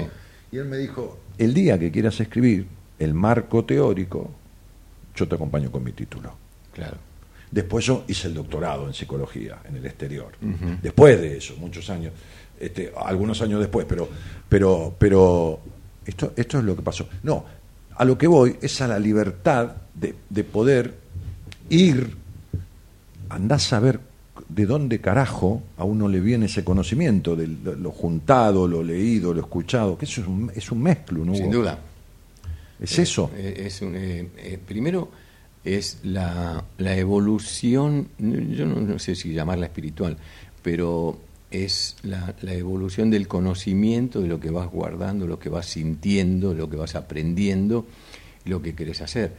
[0.52, 2.66] Y él me dijo, el día que quieras escribir
[2.98, 4.30] el marco teórico,
[5.14, 6.32] yo te acompaño con mi título.
[6.72, 6.97] Claro.
[7.51, 10.32] Después yo hice el doctorado en psicología en el exterior.
[10.82, 12.12] Después de eso, muchos años,
[12.59, 14.09] este, algunos años después, pero,
[14.48, 15.60] pero, pero
[16.06, 17.06] esto, esto es lo que pasó.
[17.24, 17.44] No,
[17.94, 20.94] a lo que voy es a la libertad de, de poder
[21.68, 22.16] ir,
[23.28, 24.01] andás a saber
[24.54, 29.40] de dónde carajo a uno le viene ese conocimiento, de lo, juntado, lo leído, lo
[29.40, 31.34] escuchado, que eso es un, es un mezclo, ¿no?
[31.34, 31.78] Sin duda.
[32.80, 33.30] Es eso.
[33.36, 35.10] Eh, es un, eh, eh, primero
[35.64, 40.16] es la, la evolución, yo no, no sé si llamarla espiritual,
[40.62, 41.18] pero
[41.50, 46.52] es la, la evolución del conocimiento de lo que vas guardando, lo que vas sintiendo,
[46.54, 47.86] lo que vas aprendiendo
[48.44, 49.32] y lo que querés hacer.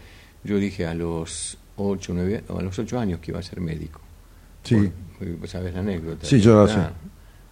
[0.44, 4.00] Yo dije a los ocho, nueve, a los ocho años que iba a ser médico.
[4.64, 4.90] Sí.
[5.46, 6.26] ¿Sabes la anécdota?
[6.26, 6.80] Sí, yo la sé.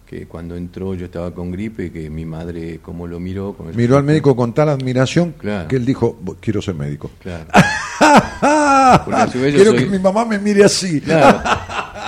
[0.06, 3.54] Que cuando entró yo estaba con gripe y que mi madre, como lo miró...
[3.54, 5.68] con Miró al médico con tal admiración Claro.
[5.68, 7.10] que él dijo, "Bo- quiero ser médico.
[7.20, 7.46] Claro.
[9.32, 11.00] Quiero soy- que mi mamá me mire así.
[11.00, 11.40] Claro.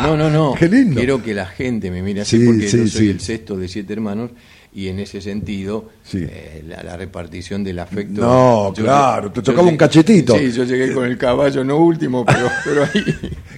[0.02, 0.55] No, no, no.
[0.59, 0.97] Qué lindo.
[0.97, 3.10] Quiero que la gente me mire así Sí, porque sí, yo soy sí.
[3.10, 4.32] el sexto de siete hermanos
[4.75, 6.27] y en ese sentido Sí.
[6.29, 8.21] eh, la, la repartición del afecto.
[8.21, 10.37] No, claro, te tocaba un cachetito.
[10.37, 13.05] Sí, yo llegué con el caballo, no último, pero, pero ahí.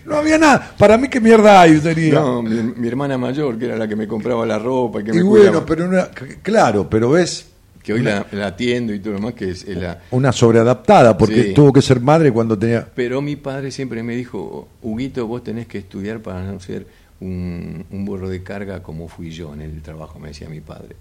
[0.05, 0.75] No había nada.
[0.79, 1.79] Para mí, ¿qué mierda hay?
[1.81, 2.15] Tenía.
[2.15, 5.11] No, mi, mi hermana mayor, que era la que me compraba la ropa y que
[5.13, 6.09] y me bueno, cuidaba, pero una-
[6.43, 7.47] claro, pero ves
[7.83, 10.03] que hoy la, la atiendo y todo lo demás, que es la.
[10.11, 11.55] una sobreadaptada, porque Sí.
[11.55, 12.87] tuvo que ser madre cuando tenía.
[12.95, 16.87] Pero mi padre siempre me dijo, Huguito, vos tenés que estudiar para no ser
[17.21, 20.97] un, un burro de carga como fui yo en el trabajo, me decía mi padre.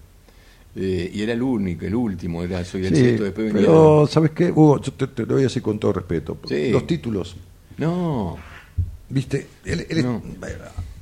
[0.75, 3.67] Eh, y era el único, el último, era, soy el Sí, sexto, después venía...
[3.67, 4.51] pero, ¿sabes qué?
[4.51, 6.37] Hugo, yo te, te lo voy a decir con todo respeto.
[6.49, 6.69] Sí.
[6.71, 7.35] Los títulos,
[7.77, 8.37] No,
[9.09, 9.47] ¿viste?
[9.63, 10.21] Él- él- No.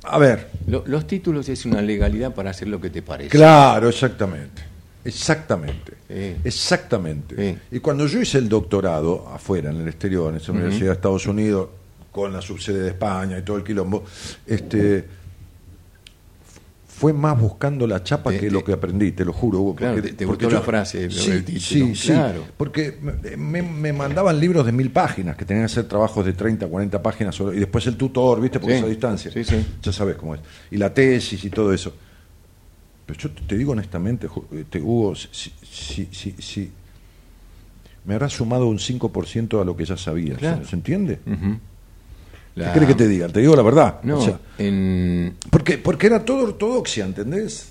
[0.04, 3.30] A ver, lo- los títulos es una legalidad para hacer lo que te parece.
[3.30, 4.62] claro, exactamente.
[5.04, 5.92] Exactamente.
[6.44, 7.58] Exactamente.
[7.70, 11.26] Y cuando yo hice el doctorado afuera, en el exterior, en esa universidad de Estados
[11.26, 11.68] Unidos,
[12.12, 14.04] con la subsede de España y todo el quilombo,
[14.46, 15.04] este
[16.96, 19.58] fue más buscando la chapa Te- que te- lo que aprendí, te lo juro.
[19.60, 22.44] Hugo, Claro, te- te gustó la frase, sí, el título, sí, sí, claro.
[22.56, 22.96] porque
[23.36, 27.34] me, mandaban libros de mil páginas, que tenían que ser trabajos de 30, 40 páginas,
[27.34, 28.60] sobre- y después el tutor, ¿viste?
[28.60, 29.30] Porque Sí, es a distancia.
[29.32, 29.66] sí, sí.
[29.82, 30.40] Ya sabes cómo es.
[30.70, 31.92] Y la tesis y todo eso.
[33.06, 35.28] Pero yo te, te digo honestamente, Ju- este, Hugo, si,
[35.62, 36.70] si, si, si-
[38.04, 40.36] me habrá sumado un 5% a lo que ya sabía.
[40.36, 40.64] Claro.
[40.64, 41.18] ¿Se, entiende?
[41.26, 41.58] Ujú.
[42.56, 43.28] La- ¿Qué crees que te diga?
[43.28, 44.00] Te digo la verdad.
[44.04, 47.70] No, O sea, en, porque, porque era todo ortodoxia, ¿entendés?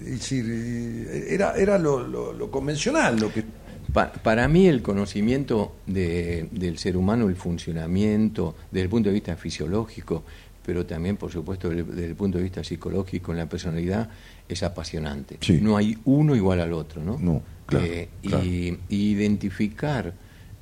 [0.00, 3.44] Es decir, eh, era, era lo, lo- lo convencional, lo que...
[3.92, 9.14] Pa- para mí el conocimiento de- del ser humano, el funcionamiento desde el punto de
[9.14, 10.24] vista fisiológico,
[10.64, 14.08] pero también, por supuesto, desde, desde el punto de vista psicológico, en la personalidad,
[14.48, 15.38] es apasionante.
[15.40, 15.60] Sí.
[15.62, 17.18] No hay uno igual al otro, ¿no?
[17.18, 18.44] No, claro, Eh, claro.
[18.44, 20.12] Y, y identificar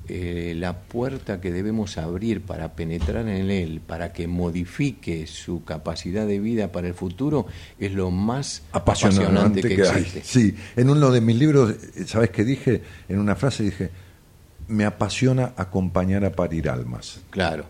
[0.07, 6.27] eh, la puerta que debemos abrir para penetrar en él, para que modifique su capacidad
[6.27, 7.47] de vida para el futuro,
[7.79, 10.01] es lo más apasionante que, hay.
[10.01, 10.21] existe.
[10.23, 11.73] Sí, en uno de mis libros,
[12.05, 12.81] ¿sabes qué dije?
[13.09, 13.89] En una frase dije,
[14.67, 17.19] me apasiona acompañar a parir almas.
[17.29, 17.65] Claro.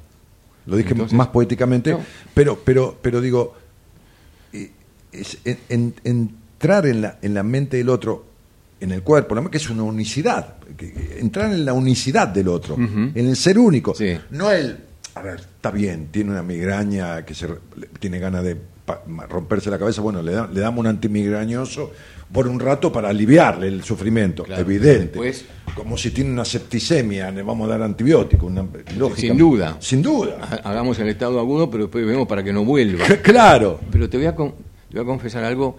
[0.65, 1.99] Lo dije Entonces, más poéticamente, no.
[2.33, 3.53] pero, pero, pero digo,
[4.51, 4.71] eh,
[5.11, 8.25] es en- en- entrar en la, en la mente del otro,
[8.85, 12.75] en el cuerpo, la- que es una unicidad, que- entrar en la unicidad del otro,
[12.77, 14.17] en el ser único, Sí.
[14.31, 14.77] no el,
[15.15, 18.55] a ver, está bien, tiene una migraña que se, le- tiene ganas de
[18.85, 21.91] pa- ma- romperse la cabeza, bueno, le, da- le damos un antimigrañoso
[22.31, 25.05] por un rato para aliviarle el sufrimiento, evidente.
[25.19, 25.45] después-
[25.75, 28.65] Como si tiene una septicemia, le vamos a dar antibiótico, una,
[28.97, 29.19] lógica.
[29.21, 29.75] Sin duda.
[29.81, 30.37] Sin duda.
[30.41, 33.03] Ha- Hagamos el estado agudo, pero después vemos para que no vuelva.
[33.23, 33.79] Claro.
[33.91, 34.51] Pero te voy, a con-
[34.89, 35.77] te voy a confesar algo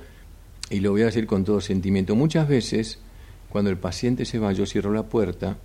[0.70, 2.14] y lo voy a decir con todo sentimiento.
[2.16, 2.98] Muchas veces,
[3.48, 5.56] cuando el paciente se va, yo cierro la puerta,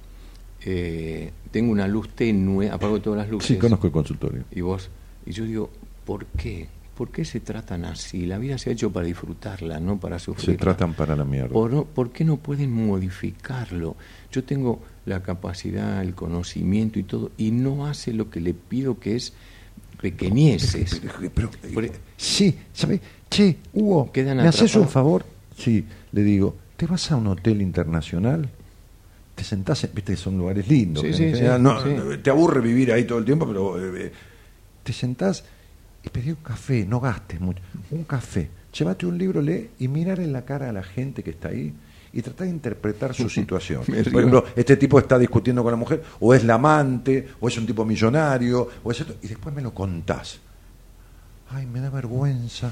[0.64, 3.48] eh, tengo una luz tenue, apago todas las luces.
[3.48, 4.44] Sí, conozco el consultorio.
[4.52, 4.90] Y vos,
[5.26, 5.69] y yo digo,
[6.06, 6.68] ¿por qué?
[6.95, 8.28] ¿Por qué se tratan así?
[8.28, 10.45] La vida se ha hecho para disfrutarla, no para sufrir.
[10.52, 11.49] Se tratan para la mierda.
[11.49, 13.95] ¿Por, por qué no pueden modificarlo?
[14.32, 18.99] Yo tengo la capacidad, el conocimiento y todo, y no hace lo que le pido,
[18.99, 19.34] que es
[19.99, 21.02] pequeñeces.
[21.02, 22.99] Pero- pero- Por- e- sí, ¿sabes?
[23.32, 25.26] Che, Hugo, Quedan ¿me haces un favor?
[25.58, 28.49] Sí, le digo, ¿te vas a un hotel internacional?
[29.36, 31.02] Te sentás, en- viste, son lugares lindos.
[31.02, 31.80] Sí, sí, sí, no-.
[32.22, 34.12] Te aburre vivir ahí todo el tiempo, pero eh, eh,
[34.84, 35.45] te sentás
[36.03, 37.62] y pedí un café, no gastes mucho.
[37.91, 41.30] Un café, llévate un libro, lee y mirar en la cara a la gente que
[41.32, 41.74] está ahí
[42.12, 43.86] y tratar de interpretar su situación.
[43.86, 47.58] Por ejemplo, este tipo está discutiendo con la mujer, o es la amante, o es
[47.58, 50.40] un tipo millonario, o es esto, y después me lo contás.
[51.53, 52.72] Ay, me da vergüenza.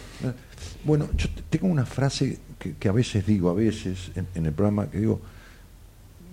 [0.83, 4.45] Bueno, yo te- tengo una frase que, que a veces digo, a veces en, en
[4.45, 5.19] el programa, que digo,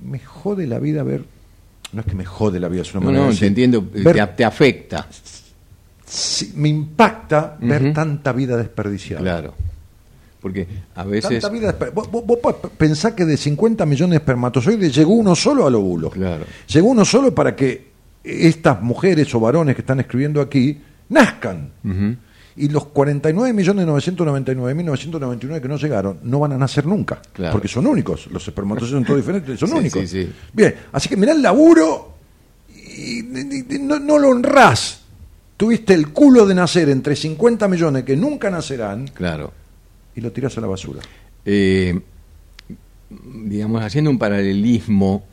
[0.05, 1.24] me jode la vida ver,
[1.93, 3.48] no es que me jode la vida, es una No, manera no, de te decir,
[3.48, 5.06] entiendo, eh, ver- te, te afecta.
[6.55, 9.23] me impacta ver tanta vida desperdiciada.
[9.23, 9.55] Claro.
[10.40, 11.40] Porque a veces.
[11.43, 12.39] Tanta vida vos, vos- vos
[12.78, 16.10] pensar que de 50 millones de espermatozoides llegó uno solo al óvulo.
[16.10, 16.44] Claro.
[16.68, 17.90] Llegó uno solo para que
[18.23, 21.70] estas mujeres o varones que están escribiendo aquí nazcan.
[21.85, 22.16] Ujú.
[22.59, 22.85] Y los
[24.24, 27.20] 49.999.999 que no llegaron no van a nacer nunca.
[27.33, 27.53] Claro.
[27.53, 28.27] Porque son únicos.
[28.31, 30.01] Los espermatozoides son todos diferentes, son Sí, únicos.
[30.09, 30.33] sí, sí.
[30.53, 32.15] Bien, así que mirá el laburo
[32.74, 35.01] y, y- y no, no lo honrás.
[35.57, 39.53] Tuviste el culo de nacer entre 50 millones que nunca nacerán Claro.
[40.15, 41.01] y lo tirás a la basura.
[41.45, 41.99] Eh,
[43.45, 45.24] digamos, haciendo un paralelismo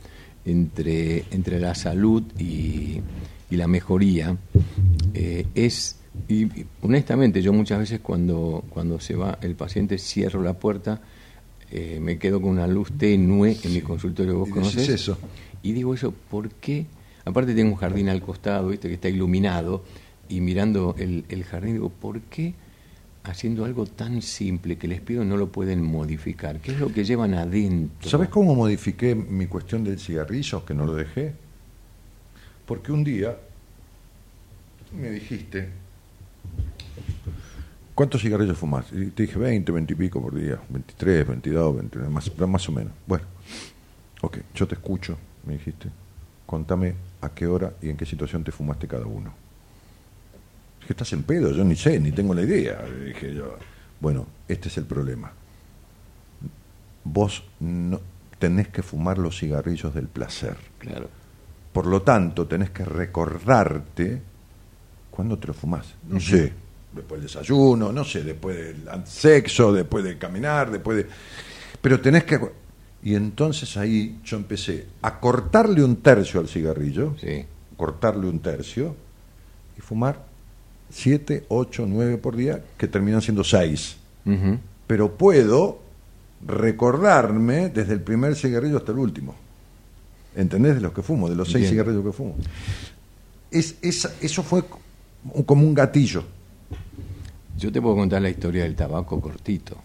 [0.44, 3.00] entre, entre la salud y,
[3.50, 4.36] y la mejoría,
[5.14, 5.96] eh, es,
[6.28, 11.00] y, y honestamente, yo muchas veces cuando, cuando se va el paciente cierro la puerta,
[11.70, 14.88] eh, me quedo con una luz tenue en mi consultorio, vos conocés.
[14.88, 15.18] eso.
[15.62, 16.86] Y digo eso, ¿por qué?
[17.24, 19.82] Aparte tengo un jardín al costado, viste, que está iluminado,
[20.28, 22.54] y mirando el, el jardín, digo, ¿por qué
[23.24, 26.60] haciendo algo tan simple que les pido no lo pueden modificar?
[26.60, 28.08] ¿Qué es lo que llevan adentro?
[28.08, 31.32] ¿Sabes cómo modifiqué mi cuestión del cigarrillo, que no lo dejé?
[32.66, 33.36] Porque un día
[34.98, 35.70] me dijiste,
[37.94, 38.86] ¿cuántos cigarrillos fumas?
[38.92, 42.72] Y te dije 20, 20 y pico por día, 23, 22, 29, más, más o
[42.72, 42.92] menos.
[43.06, 43.24] Bueno,
[44.20, 45.16] ok, yo te escucho,
[45.46, 45.88] me dijiste.
[46.46, 49.32] Contame a qué hora y en qué situación te fumaste cada uno.
[50.80, 52.84] Dije, estás en pedo, yo ni sé, ni tengo la idea.
[53.06, 53.56] Dije yo,
[54.00, 55.32] bueno, este es el problema.
[57.04, 58.00] Vos no
[58.38, 60.56] tenés que fumar los cigarrillos del placer.
[60.78, 61.08] Claro.
[61.72, 64.22] Por lo tanto, tenés que recordarte
[65.10, 65.94] cuándo te lo fumás.
[66.08, 66.52] No sé,
[66.94, 71.06] después del desayuno, no sé, después del sexo, después de caminar, después de...
[71.80, 72.38] Pero tenés que...
[73.02, 77.44] Y entonces ahí yo empecé a cortarle un tercio al cigarrillo, Sí.
[77.76, 78.96] cortarle un tercio,
[79.76, 80.24] y fumar
[80.90, 83.96] siete, ocho, nueve por día, que terminan siendo seis.
[84.86, 85.80] Pero puedo
[86.46, 89.34] recordarme desde el primer cigarrillo hasta el último.
[90.36, 90.76] ¿Entendés?
[90.76, 91.84] De los que fumo, de los seis Entiendo.
[91.92, 92.36] cigarrillos que fumo.
[93.50, 94.62] Es, eso fue
[95.46, 96.24] como un gatillo.
[97.58, 99.76] Yo te puedo contar la historia del tabaco cortito.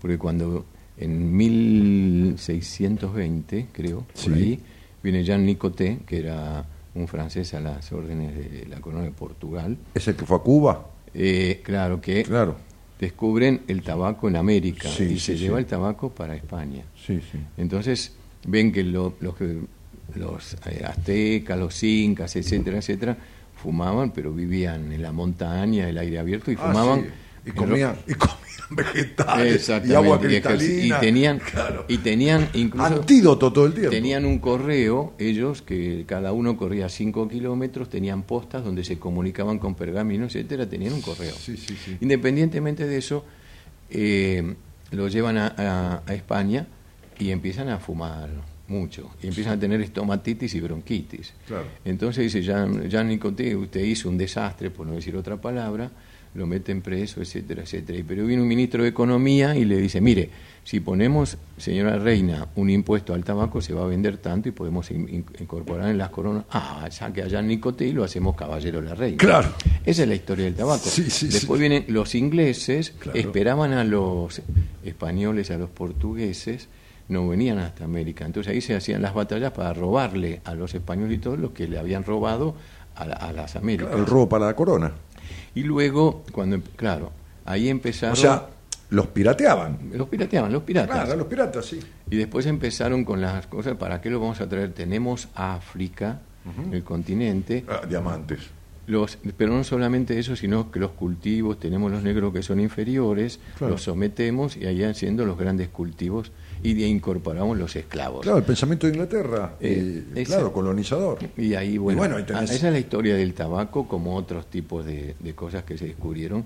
[0.00, 0.64] Porque cuando
[0.96, 4.28] en 1620, creo, Sí.
[4.30, 4.58] por ahí,
[5.02, 6.64] viene Jean Nicoté, que era
[6.94, 9.76] un francés a las órdenes de la corona de Portugal.
[9.94, 10.86] ¿Es el que fue a Cuba?
[11.14, 12.56] Eh, claro que Claro.
[12.98, 16.82] descubren el tabaco en América Sí, y sí, se lleva el tabaco para España.
[17.06, 17.38] Sí, sí.
[17.56, 18.12] Entonces
[18.46, 19.34] ven que lo- los,
[20.14, 23.16] los eh, aztecas, los incas, etcétera, etcétera,
[23.58, 27.00] fumaban, pero vivían en la montaña, el aire abierto y Ah, fumaban.
[27.02, 27.06] sí.
[27.46, 28.36] Y comían, y comían
[28.70, 30.96] vegetales y agua y ejerci- cristalina.
[30.96, 31.84] y tenían, Claro.
[31.88, 33.90] y tenían incluso Antídoto todo el tiempo.
[33.90, 39.58] tenían un correo, ellos que cada uno corría 5 kilómetros, tenían postas donde se comunicaban
[39.58, 41.32] con pergamino, etcétera, tenían un correo.
[41.34, 41.96] Sí, sí, sí.
[42.02, 43.24] Independientemente de eso,
[43.90, 44.54] eh,
[44.90, 46.66] lo llevan a, a- a España
[47.18, 48.28] y empiezan a fumar
[48.68, 51.32] mucho, y empiezan a tener estomatitis y bronquitis.
[51.46, 51.66] Claro.
[51.84, 55.90] Entonces dice, Jean, Jean Nicoté, usted hizo un desastre, por no decir otra palabra,
[56.34, 57.98] lo meten preso, etcétera, etcétera.
[57.98, 60.28] Y Pero viene un ministro de Economía y le dice, mire,
[60.62, 64.90] si ponemos, señora Reina, un impuesto al tabaco, se va a vender tanto y podemos
[64.90, 68.82] in- in- incorporar en las coronas, ah, saque a Jean Nicoté y lo hacemos caballero
[68.82, 69.16] la reina.
[69.16, 69.48] Claro.
[69.86, 70.84] Esa es la historia del tabaco.
[70.84, 71.60] Sí, sí, Después sí.
[71.66, 73.18] vienen los ingleses, Claro.
[73.18, 74.42] esperaban a los
[74.84, 76.68] españoles, a los portugueses,
[77.08, 78.24] no venían hasta América.
[78.26, 81.66] Entonces ahí se hacían las batallas para robarle a los españoles y todos los que
[81.68, 82.54] le habían robado
[82.96, 83.94] a, la- a las Américas.
[83.94, 84.92] El robo para la corona.
[85.54, 87.12] Y luego, cuando, claro,
[87.44, 88.12] ahí empezaron...
[88.12, 88.46] O sea,
[88.90, 89.78] los pirateaban.
[89.92, 90.94] los pirateaban, los piratas.
[91.04, 91.78] Claro, los piratas, sí.
[92.10, 94.72] Y después empezaron con las cosas, ¿para qué lo vamos a traer?
[94.72, 96.20] Tenemos África,
[96.72, 98.40] el continente, Ah, diamantes.
[98.86, 103.38] Los, pero no solamente eso, sino que los cultivos, tenemos los negros que son inferiores,
[103.58, 103.72] Claro.
[103.74, 106.32] los sometemos y ahí haciendo los grandes cultivos
[106.62, 108.22] y incorporamos los esclavos.
[108.22, 109.54] Claro, el pensamiento de Inglaterra.
[109.60, 111.18] Eh, claro, colonizador.
[111.36, 114.84] Y ahí, bueno, bueno, ahí tenés- esa es la historia del tabaco, como otros tipos
[114.84, 116.44] de, de cosas que se descubrieron,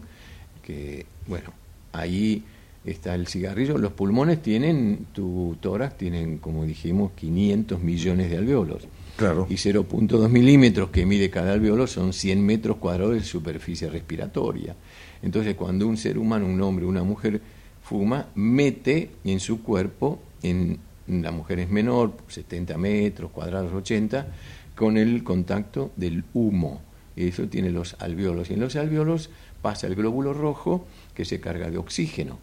[0.62, 1.50] que, bueno,
[1.92, 2.44] ahí
[2.84, 3.78] está el cigarrillo.
[3.78, 8.82] Los pulmones tienen, tu tórax tienen, como dijimos, 500 millones de alveolos.
[9.16, 9.46] Claro.
[9.50, 14.74] Y 0.2 milímetros que mide cada alveolo son 100 metros cuadrados de superficie respiratoria.
[15.22, 17.40] Entonces, cuando un ser humano, un hombre, una mujer
[17.92, 24.28] fuma, mete en su cuerpo, en la mujer es menor, 70 metros cuadrados, 80,
[24.74, 26.80] con el contacto del humo.
[27.16, 28.48] Eso tiene los alveolos.
[28.48, 29.28] Y en los alveolos
[29.60, 32.38] pasa el glóbulo rojo que se carga de oxígeno.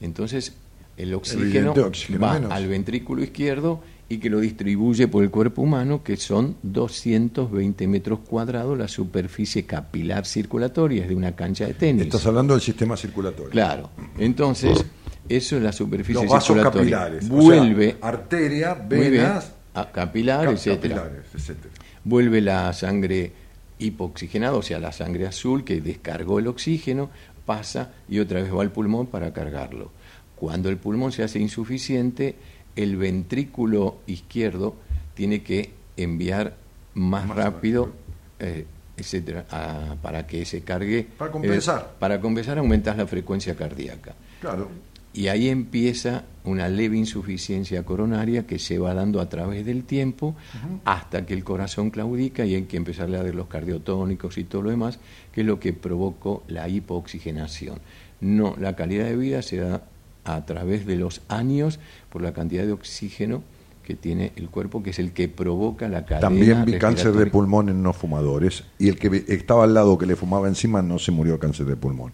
[0.00, 0.54] Entonces,
[0.96, 1.74] el oxígeno
[2.22, 2.52] va menos.
[2.52, 8.20] al ventrículo izquierdo y que lo distribuye por el cuerpo humano, que son 220 metros
[8.20, 12.02] cuadrados la superficie capilar circulatoria, es de una cancha de tenis.
[12.04, 13.50] Estás hablando del sistema circulatorio.
[13.50, 13.90] Claro.
[14.18, 14.84] Entonces,
[15.28, 16.98] eso es la superficie Los vasos circulatoria.
[16.98, 17.28] capilares.
[17.28, 20.94] Vuelve, O sea, arteria, venas, a capilar, cap- etcétera.
[21.02, 21.74] capilares, etcétera.
[22.04, 23.32] Vuelve la sangre
[23.80, 27.10] hipoxigenada, o sea, la sangre azul que descargó el oxígeno,
[27.44, 29.90] pasa y otra vez va al pulmón para cargarlo.
[30.36, 32.36] Cuando el pulmón se hace insuficiente,
[32.76, 34.76] el ventrículo izquierdo
[35.14, 36.56] tiene que enviar
[36.94, 37.90] más, Más rápido,
[38.38, 38.66] eh,
[38.96, 41.06] etcétera, a- para que se cargue.
[41.18, 41.80] Para compensar.
[41.80, 44.14] eh, para compensar, aumentas la frecuencia cardíaca.
[44.40, 44.68] Claro.
[45.12, 50.36] Y ahí empieza una leve insuficiencia coronaria que se va dando a través del tiempo
[50.84, 54.60] hasta que el corazón claudica y hay que empezar a dar los cardiotónicos y todo
[54.62, 54.98] lo demás,
[55.32, 57.78] que es lo que provocó la hipooxigenación.
[58.20, 59.82] No, la calidad de vida se da
[60.26, 61.78] a través de los años
[62.10, 63.42] por la cantidad de oxígeno
[63.82, 66.20] que tiene el cuerpo, que es el que provoca la cadena.
[66.28, 70.06] También vi cáncer de pulmón en no fumadores y el que estaba al lado que
[70.06, 72.12] le fumaba encima no se murió cáncer de pulmón.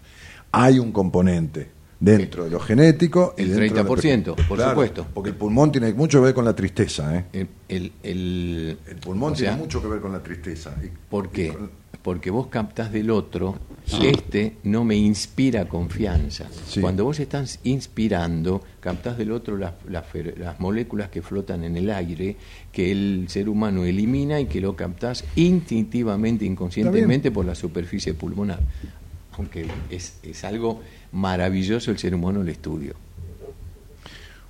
[0.52, 3.32] Hay un componente dentro de lo genético.
[3.38, 5.06] El dentro de la 30%, por Claro, supuesto.
[5.14, 7.16] Porque el pulmón tiene mucho que ver con la tristeza.
[7.16, 7.24] ¿eh?
[7.32, 10.74] El, el- el- El pulmón sea, tiene mucho que ver con la tristeza.
[11.08, 11.48] ¿Por qué?
[11.54, 11.70] con-
[12.02, 13.54] Porque vos captás del otro,
[13.86, 16.46] este no me inspira confianza.
[16.66, 16.80] Sí.
[16.80, 20.04] Cuando vos estás inspirando, captás del otro las, las
[20.36, 22.36] las moléculas que flotan en el aire,
[22.72, 28.60] que el ser humano elimina y que lo captás instintivamente, inconscientemente por la superficie pulmonar.
[29.32, 30.80] Aunque es, es algo
[31.12, 32.94] maravilloso el ser humano el estudio.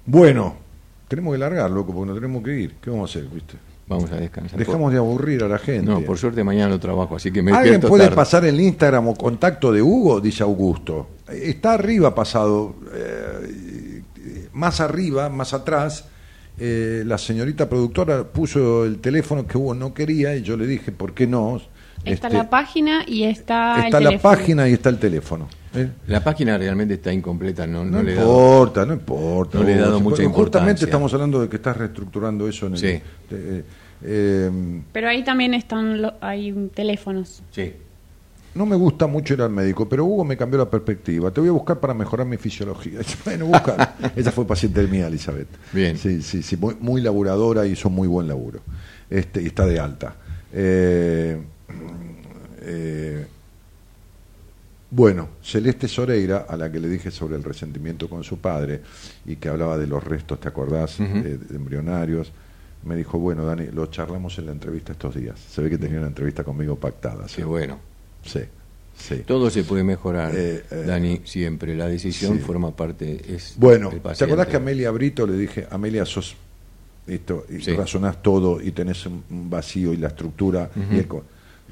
[0.04, 0.56] Bueno,
[1.08, 2.74] tenemos que largar, loco, porque no tenemos que ir.
[2.80, 3.30] ¿Qué vamos a hacer?
[3.30, 3.56] ¿viste?
[3.94, 4.58] Vamos a descansar.
[4.58, 5.90] Dejamos de aburrir a la gente.
[5.90, 8.16] No, por suerte mañana no trabajo, así que me ¿Alguien puede tarde.
[8.16, 10.20] pasar el Instagram o contacto de Hugo?
[10.20, 11.08] Dice Augusto.
[11.28, 14.02] Está arriba pasado, eh,
[14.52, 16.06] más arriba, más atrás.
[16.58, 20.92] eh, la señorita productora puso el teléfono que Hugo no quería y yo le dije,
[20.92, 21.56] ¿por qué no?
[22.04, 24.34] Está Este, la página y está, el está la teléfono.
[24.34, 25.48] página y está el teléfono.
[25.74, 25.88] ¿eh?
[26.08, 29.58] La página realmente está incompleta, no, No, no le he dado- importa, no importa.
[29.58, 30.84] no le he dado mucha Justamente importancia.
[30.84, 32.78] estamos hablando de que estás reestructurando eso en el...
[32.78, 32.86] Sí.
[33.30, 33.64] eh,
[34.04, 34.50] eh,
[34.92, 37.42] Pero ahí también están lo- hay teléfonos.
[37.50, 37.72] Sí.
[38.54, 41.30] No me gusta mucho ir al médico, pero Hugo me cambió la perspectiva.
[41.30, 43.00] Te voy a buscar para mejorar mi fisiología.
[43.24, 43.94] Bueno, busca.
[44.14, 45.48] Ella fue paciente mía, Elizabeth.
[45.72, 45.96] Bien.
[45.96, 48.60] Sí, sí, sí, muy, muy laburadora y hizo muy buen laburo.
[49.08, 50.16] Este, y está de alta.
[50.52, 51.40] Eh,
[52.60, 53.26] eh,
[54.90, 58.82] bueno, Celeste Soreira, a la que le dije sobre el resentimiento con su padre
[59.24, 60.98] y que hablaba de los restos, ¿te acordás?
[60.98, 62.30] De, de embrionarios.
[62.84, 65.38] Me dijo, bueno, Dani, lo charlamos en la entrevista estos días.
[65.38, 67.28] Se ve que tenía una entrevista conmigo pactada.
[67.28, 67.36] ¿sí?
[67.36, 67.78] Qué bueno.
[68.24, 68.40] Sí,
[68.96, 69.22] sí.
[69.26, 71.76] Todo se puede mejorar, Eh, eh, Dani, siempre.
[71.76, 72.40] La decisión sí.
[72.40, 73.34] forma parte.
[73.34, 76.36] Es Bueno, ¿te acordás que a Amelia Brito le dije, Amelia, sos
[77.06, 77.74] esto, y Sí.
[77.74, 80.70] razonás todo y tenés un vacío y la estructura?
[80.90, 81.06] y el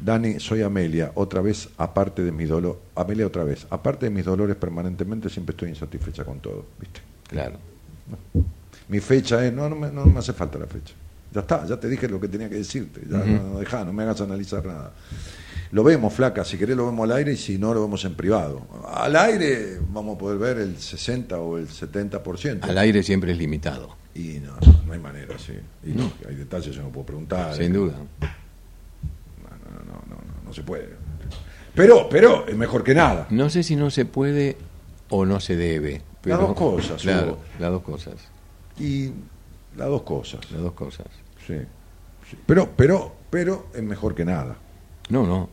[0.02, 4.24] Dani, soy Amelia, otra vez, aparte de mi dolor, Amelia otra vez, aparte de mis
[4.24, 7.00] dolores permanentemente, siempre estoy insatisfecha con todo, ¿viste?
[7.28, 7.58] Claro.
[8.90, 10.92] Mi fecha es, no, no me, no me hace falta la fecha.
[11.32, 13.92] Ya está, ya te dije lo que tenía que decirte, ya no, no, dejá, no
[13.92, 14.92] me hagas analizar nada.
[15.70, 18.16] Lo vemos, flaca, si querés lo vemos al aire y si no lo vemos en
[18.16, 18.66] privado.
[18.92, 22.64] Al aire vamos a poder ver el 60 o el 70%.
[22.64, 25.52] Al aire siempre es limitado, Y no, no, no hay manera, sí.
[25.84, 27.54] Y no, hay detalles que no puedo preguntar.
[27.54, 27.92] sin duda.
[27.92, 30.88] No, no, no, no, no, no se puede.
[31.76, 33.28] Pero, pero es mejor que nada.
[33.30, 34.56] No sé si no se puede
[35.10, 36.02] o no se debe.
[36.22, 37.38] Pero, dos cosas, Claro, Hugo.
[37.60, 38.14] las dos cosas.
[38.80, 39.12] Y
[39.76, 41.06] las dos cosas, Las dos cosas.
[41.46, 41.54] sí.
[42.28, 42.36] sí.
[42.46, 44.56] Pero, pero, pero es mejor que nada.
[45.08, 45.48] No, no.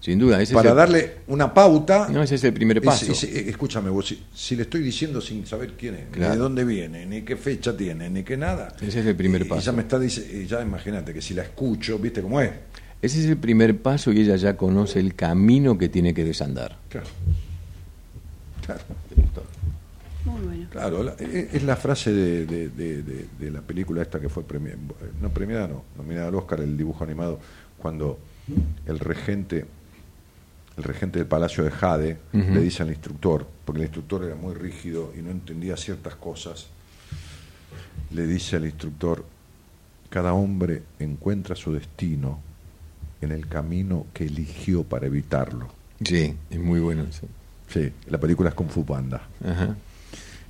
[0.00, 0.42] Sin duda.
[0.42, 2.08] Ese Para es el- darle una pauta.
[2.08, 3.12] No, ese es el primer paso.
[3.12, 6.64] es- escúchame, vos, si, si le estoy diciendo sin saber quién es, ni de dónde
[6.64, 8.74] viene, ni qué fecha tiene, ni qué nada.
[8.80, 9.60] Ese es el primer y- Y paso.
[9.62, 12.50] ya me está dice, ya imagínate que si la escucho, ¿viste cómo es?
[13.00, 16.78] Ese es el primer paso y ella ya conoce el camino que tiene que desandar.
[16.88, 17.06] Claro.
[18.66, 18.80] Claro.
[20.72, 24.78] Claro, la- e- es la frase de, de- de- la película esta que fue premiada,
[25.20, 27.38] no premiada, no, nominada al Oscar, el dibujo animado,
[27.78, 28.18] cuando
[28.86, 29.66] el regente,
[30.78, 34.54] el regente del Palacio de Jade le dice al instructor, porque el instructor era muy
[34.54, 36.68] rígido y no entendía ciertas cosas,
[38.10, 39.24] le dice al instructor,
[40.08, 42.40] cada hombre encuentra su destino
[43.20, 45.68] en el camino que eligió para evitarlo.
[46.04, 47.26] Sí, es muy bueno eso.
[47.68, 49.22] Sí, la película es Kung Fu Panda.
[49.44, 49.76] Ajá.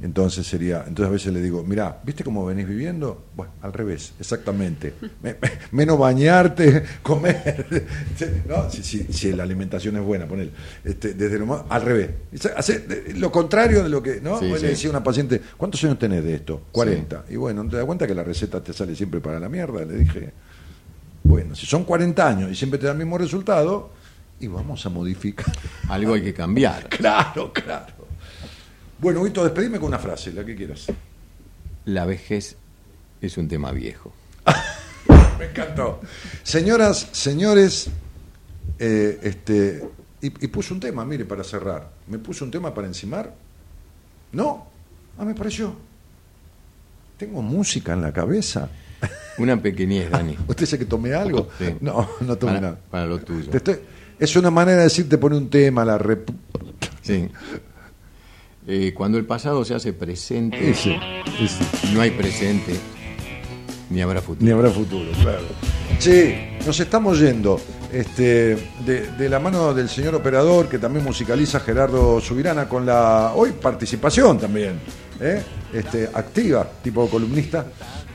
[0.02, 3.24] Entonces sería, entonces a veces le digo, mira, ¿viste cómo venís viviendo?
[3.36, 4.94] Bueno, al revés, exactamente.
[5.22, 7.86] Me- me- menos bañarte, comer,
[8.48, 8.68] ¿no?
[8.68, 10.50] Si, si- si la alimentación es buena, poner,
[10.84, 12.10] este, desde lo más, al revés.
[12.56, 14.40] Hacer de- lo contrario de lo que, ¿no?
[14.40, 14.62] Sí, sí.
[14.62, 16.62] Le decía a una paciente, ¿cuántos años tenés de esto?
[16.72, 17.26] 40.
[17.30, 19.84] Y bueno, ¿no te das cuenta que la receta te sale siempre para la mierda?
[19.84, 20.32] Le dije,
[21.22, 23.90] bueno, si son 40 años y siempre te da el mismo resultado,
[24.40, 25.46] y vamos a modificar.
[25.88, 26.88] Algo hay que cambiar.
[26.98, 28.01] Claro, claro.
[29.02, 30.86] Bueno, Vito, despedime con una frase, la que quieras.
[31.86, 32.56] La vejez
[33.20, 34.12] es un tema viejo.
[35.38, 36.00] Me encantó.
[36.44, 37.88] Señoras, señores,
[38.78, 39.82] eh, este,
[40.20, 41.90] y, y puso un tema, mire, para cerrar.
[42.06, 43.34] ¿Me puso un tema para encimar?
[44.30, 44.68] ¿No?
[45.18, 45.74] Ah, me pareció.
[47.18, 48.68] Tengo música en la cabeza.
[49.38, 50.36] Una pequeñez, Dani.
[50.46, 51.48] ¿Usted dice que tomé algo?
[51.58, 51.74] Sí.
[51.80, 52.78] No, no tomé Para, nada.
[52.88, 53.50] para lo tuyo.
[53.50, 53.80] Te estoy-
[54.20, 56.32] es una manera de decirte pone un tema, la repu...
[57.02, 57.28] Sí.
[58.66, 60.96] Eh, cuando el pasado se hace presente, Ese,
[61.40, 61.92] ese.
[61.94, 62.74] no hay presente,
[63.90, 64.44] ni habrá futuro.
[64.46, 65.40] Ni habrá futuro, claro.
[65.98, 66.34] Sí,
[66.64, 67.60] nos estamos yendo
[67.92, 68.56] este,
[68.86, 73.50] de, de la mano del señor operador que también musicaliza Gerardo Subirana con la hoy
[73.52, 74.78] participación también,
[75.20, 75.42] ¿eh?
[75.72, 77.66] este, activa, tipo columnista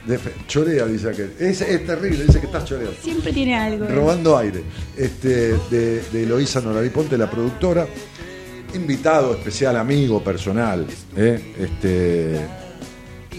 [0.08, 1.34] De fe- chorea, dice aquel.
[1.38, 2.96] Es, es terrible, dice que estás choreando.
[3.02, 3.84] Siempre tiene algo.
[3.84, 3.90] ¿eh?
[3.90, 4.64] Robando aire.
[4.96, 6.62] Este, de, de Eloísa
[6.94, 7.86] Ponte, la productora.
[8.74, 10.86] Invitado especial, amigo personal.
[11.16, 11.56] ¿eh?
[11.58, 12.36] Este,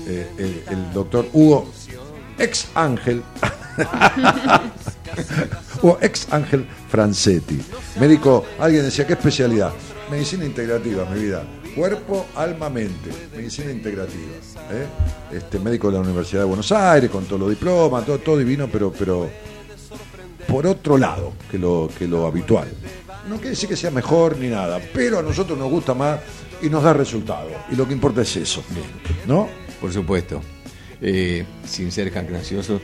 [0.06, 1.70] eh, el, doctor Hugo,
[2.38, 3.22] ex Ángel.
[5.82, 7.60] Hugo, ex Ángel Francetti.
[8.00, 9.72] Médico, alguien decía, ¿qué especialidad?
[10.10, 11.44] Medicina integrativa, mi vida.
[11.76, 13.10] Cuerpo, alma, mente.
[13.36, 14.32] Medicina integrativa.
[14.72, 15.36] ¿eh?
[15.36, 18.68] Este, médico de la Universidad de Buenos Aires, con todos los diplomas, todo, todo divino,
[18.72, 19.28] pero, pero
[20.48, 22.68] por otro lado que lo, que lo habitual.
[23.28, 26.20] No quiere decir que sea mejor ni nada, pero a nosotros nos gusta más
[26.62, 27.48] y nos da resultado.
[27.70, 28.62] Y lo que importa es eso.
[29.26, 29.48] ¿No?
[29.80, 30.40] Por supuesto.
[31.00, 32.80] Eh, sin ser jactancioso,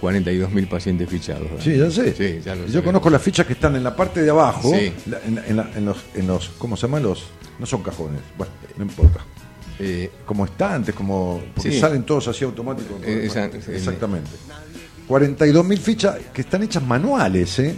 [0.00, 1.44] 42.000 pacientes fichados.
[1.44, 1.64] ¿verdad?
[1.64, 2.14] Sí, ya sé.
[2.14, 4.92] Sí, ya lo Yo conozco las fichas que están en la parte de abajo, Sí.
[5.26, 7.24] en, en la- en los, en los, ¿cómo se llaman los?
[7.58, 9.20] No son cajones, bueno, no importa.
[9.78, 11.40] Eh, Como estantes, como.
[11.54, 11.80] Porque Sí.
[11.80, 13.00] salen todos así automáticos.
[13.04, 14.30] Eh, esa- Exactamente.
[15.08, 17.76] 42.000 fichas que están hechas manuales, ¿eh?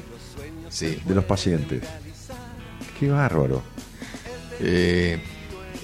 [0.74, 0.98] Sí.
[1.06, 1.82] De los pacientes.
[2.98, 3.62] Qué bárbaro.
[4.60, 5.18] Eh,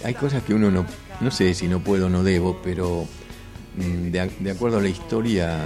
[0.04, 0.86] hay cosas que uno no,
[1.20, 3.06] no sé si no puedo o no debo, pero
[3.76, 5.58] mm, de, ac- de acuerdo a la historia,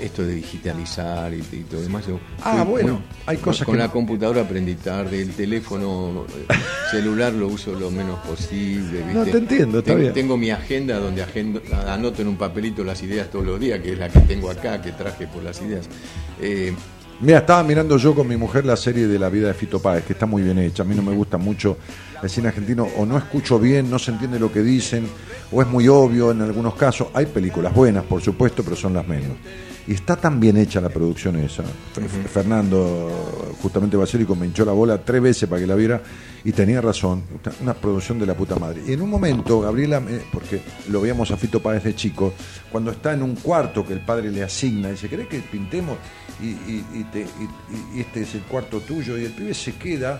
[0.00, 2.06] esto de digitalizar y, y todo demás.
[2.06, 6.24] yo Ah, fui bueno, hay cosas con que la no- computadora aprendí tarde, el teléfono
[6.48, 6.54] eh,
[6.90, 9.04] celular lo uso lo menos posible.
[9.12, 10.12] No, te entiendo, Ten- bien.
[10.14, 13.92] Tengo mi agenda donde agendo- anoto en un papelito las ideas todos los días, que
[13.92, 15.86] es la que tengo acá, que traje por las ideas.
[16.40, 16.74] Eh,
[17.22, 20.04] Mira, estaba mirando yo con mi mujer la serie de la vida de Fito Páez,
[20.06, 20.84] que está muy bien hecha.
[20.84, 21.76] A mí no me gusta mucho
[22.22, 25.06] el cine argentino, o no escucho bien, no se entiende lo que dicen,
[25.52, 27.08] o es muy obvio en algunos casos.
[27.12, 29.36] Hay películas buenas, por supuesto, pero son las menos.
[29.90, 31.64] Y está tan bien hecha la producción esa.
[32.32, 36.00] Fernando, justamente Basílico, me hinchó la bola tres veces para que la viera
[36.44, 37.24] y tenía razón.
[37.60, 38.82] Una producción de la puta madre.
[38.86, 40.00] Y en un momento, Gabriela,
[40.32, 42.32] porque lo veíamos a Fito Páez de chico,
[42.70, 45.98] cuando está en un cuarto que el padre le asigna, dice, ¿querés que pintemos?
[46.40, 49.18] Y, y- y te- y- y este es el cuarto tuyo.
[49.18, 50.18] Y el pibe se queda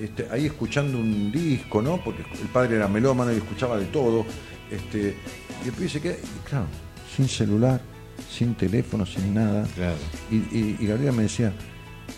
[0.00, 2.02] este, ahí escuchando un disco, ¿no?
[2.02, 4.24] Porque el padre era melómano y escuchaba de todo.
[4.70, 5.14] Este,
[5.64, 6.64] y el pibe se queda, y claro,
[7.14, 7.80] sin celular,
[8.30, 9.66] sin teléfono, sin nada.
[9.74, 9.96] Claro.
[10.30, 11.52] Y, y, y Gabriela me decía,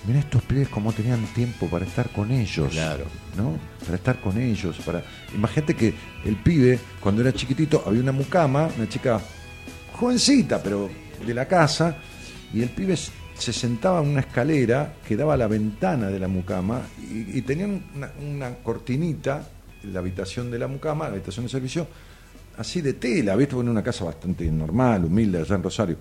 [0.06, 2.72] mira estos pibes cómo tenían tiempo para estar con ellos.
[2.72, 3.04] Claro.
[3.36, 3.58] ¿No?
[3.84, 4.76] Para estar con ellos.
[4.84, 5.02] para
[5.34, 5.94] Imagínate que
[6.24, 9.20] el pibe, cuando era chiquitito, había una mucama, una chica
[9.92, 10.90] jovencita, pero
[11.24, 11.96] de la casa,
[12.52, 16.28] y el pibe se sentaba en una escalera que daba a la ventana de la
[16.28, 19.48] mucama y, y tenían una, una cortinita
[19.82, 21.86] en la habitación de la mucama, la habitación de servicio,
[22.56, 23.56] así de tela, ¿viste?
[23.56, 25.96] En una casa bastante normal, humilde, allá en Rosario.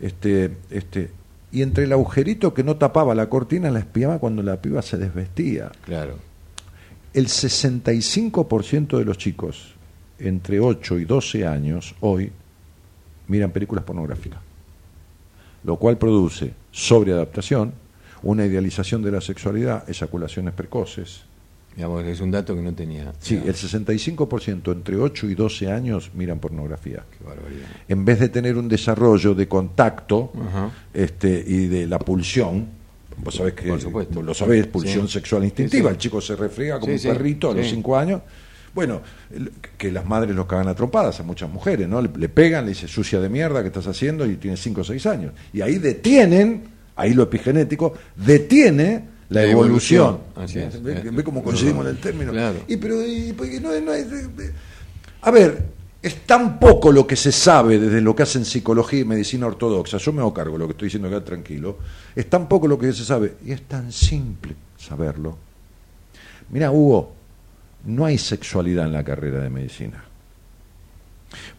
[0.00, 1.10] Este, este,
[1.52, 4.98] y entre el agujerito que no tapaba la cortina, la espiaba cuando la piba se
[4.98, 5.70] desvestía.
[5.84, 6.18] claro.
[7.12, 9.74] El 65% de los chicos
[10.18, 12.32] entre 8 y 12 años hoy
[13.28, 14.40] miran películas pornográficas,
[15.62, 17.72] lo cual produce sobreadaptación,
[18.24, 21.22] una idealización de la sexualidad, eyaculaciones precoces.
[21.76, 23.12] Digamos, es un dato que no tenía.
[23.18, 27.02] Sí, el 65% entre 8 y 12 años miran pornografía.
[27.18, 27.66] Qué barbaridad.
[27.88, 30.70] En vez de tener un desarrollo de contacto Ajá.
[30.92, 32.68] este, y de la pulsión,
[33.16, 34.22] vos sabés que Por supuesto.
[34.22, 35.14] lo sabés, pulsión Sí.
[35.14, 35.92] sexual instintiva, Sí, sí.
[35.94, 37.72] el chico se refriega como un perrito a los sí.
[37.74, 38.20] 5 años.
[38.72, 39.00] Bueno,
[39.78, 42.02] que las madres los cagan a trompadas a muchas mujeres, ¿no?
[42.02, 44.84] Le, le pegan, le dice sucia de mierda que estás haciendo y tiene 5 o
[44.84, 45.32] 6 años.
[45.52, 46.64] Y ahí detienen,
[46.96, 50.20] ahí lo epigenético, detiene la, La evolución.
[50.36, 50.82] evolución, así es.
[50.82, 52.32] ¿Ve, ve cómo coincidimos en el término?
[52.32, 52.58] Claro.
[52.68, 54.06] Y pero y, porque no, no es-
[55.22, 55.64] a ver,
[56.02, 59.96] es tan poco lo que se sabe desde lo que hacen psicología y medicina ortodoxa.
[59.98, 61.78] Yo me hago cargo de lo que estoy diciendo acá tranquilo.
[62.14, 65.36] Es tan poco lo que se sabe y es tan simple saberlo.
[66.50, 67.12] Mira, Hugo,
[67.86, 70.04] no hay sexualidad en la carrera de medicina.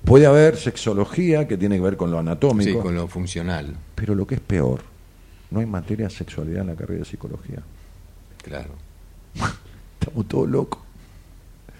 [0.05, 3.75] Puede haber sexología que tiene que ver con lo anatómico, Sí, con lo funcional.
[3.95, 4.81] pero lo que es peor,
[5.55, 7.63] no hay materia de sexualidad en la carrera de psicología.
[8.43, 8.71] Claro.
[9.99, 10.81] Estamos todos locos.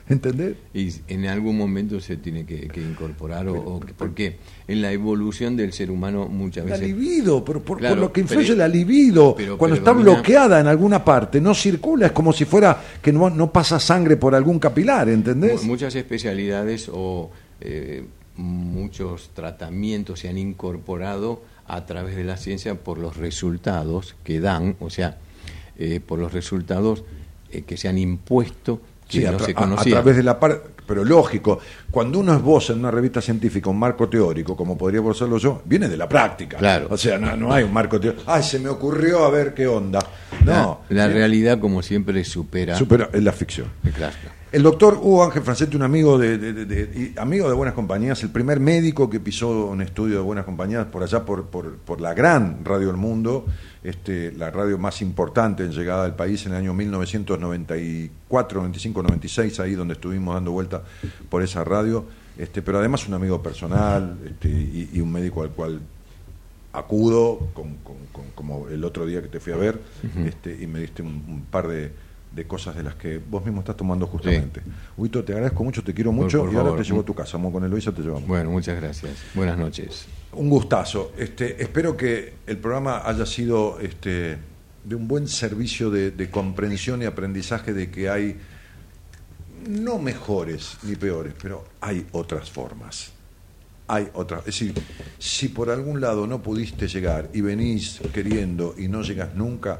[0.07, 0.56] ¿Entendés?
[0.73, 4.38] Y en algún momento se tiene que, que incorporar, o, o- porque
[4.68, 6.88] en la evolución del ser humano muchas La veces.
[6.89, 11.03] libido, pero por, lo que influye pero- la libido, pero cuando está bloqueada en alguna
[11.03, 15.10] parte, no circula, es como si fuera que no, no pasa sangre por algún capilar,
[15.10, 15.64] ¿entendés?
[15.64, 17.31] mu- Muchas especialidades o
[17.61, 18.06] eh,
[18.38, 24.75] muchos tratamientos se han incorporado a través de la ciencia por los resultados que dan,
[24.79, 25.17] o sea,
[25.77, 27.03] eh, por los resultados
[27.51, 31.59] eh, que se han impuesto que Sí, a, no través de la parte, pero lógico,
[31.91, 35.61] cuando uno es vos en una revista científica, un marco teórico, como podría serlo yo,
[35.65, 36.57] viene de la práctica.
[36.57, 36.87] Claro.
[36.89, 38.23] O sea, no, no hay un marco teórico.
[38.27, 39.99] Ay, se me ocurrió a ver qué onda.
[40.53, 42.76] No, la, la realidad, como siempre, supera.
[42.76, 43.67] supera la ficción.
[43.95, 44.13] Claro.
[44.51, 47.76] El doctor Hugo Ángel Francetti, un amigo de, de- de- de- y amigo de Buenas
[47.76, 51.76] Compañías, el primer médico que pisó un estudio de Buenas Compañías por allá, por, por,
[51.77, 53.45] por la gran Radio del Mundo,
[53.84, 59.59] este, la radio más importante en llegada al país en el año 1994, 95, 96,
[59.59, 60.84] ahí donde estuvimos dando vuelta
[61.30, 62.05] por esa radio,
[62.38, 65.81] este, pero además un amigo personal este, y, y un médico al cual
[66.77, 69.80] acudo, con- con- con- como el otro día que te fui a ver,
[70.26, 71.91] este, y me diste un, un par de,
[72.35, 74.61] de cosas de las que vos mismo estás tomando justamente.
[74.97, 76.80] Huito, te agradezco mucho, te quiero mucho por y ahora favor.
[76.81, 77.38] te llevo a tu casa.
[77.38, 78.27] Vamos con Eloisa, te llevamos.
[78.27, 79.11] Bueno, muchas gracias.
[79.34, 80.06] Buenas noches.
[80.34, 81.14] Un gustazo.
[81.18, 84.38] Este, espero que el programa haya sido este,
[84.84, 88.35] de un buen servicio de, de comprensión y aprendizaje de que hay
[89.69, 93.11] no mejores ni peores, pero hay otras formas.
[93.87, 94.41] Hay otras.
[94.41, 94.73] Es decir,
[95.19, 99.79] si por algún lado no pudiste llegar y venís queriendo y no llegas nunca,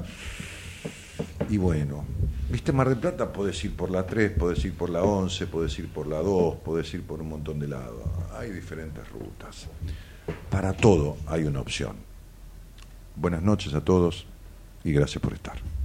[1.48, 2.04] y bueno,
[2.50, 5.78] viste Mar del Plata, podés ir por la 3, podés ir por la 11, podés
[5.78, 8.02] ir por la 2, podés ir por un montón de lados.
[8.38, 9.66] Hay diferentes rutas.
[10.50, 11.96] Para todo hay una opción.
[13.14, 14.26] Buenas noches a todos
[14.84, 15.75] y gracias por estar.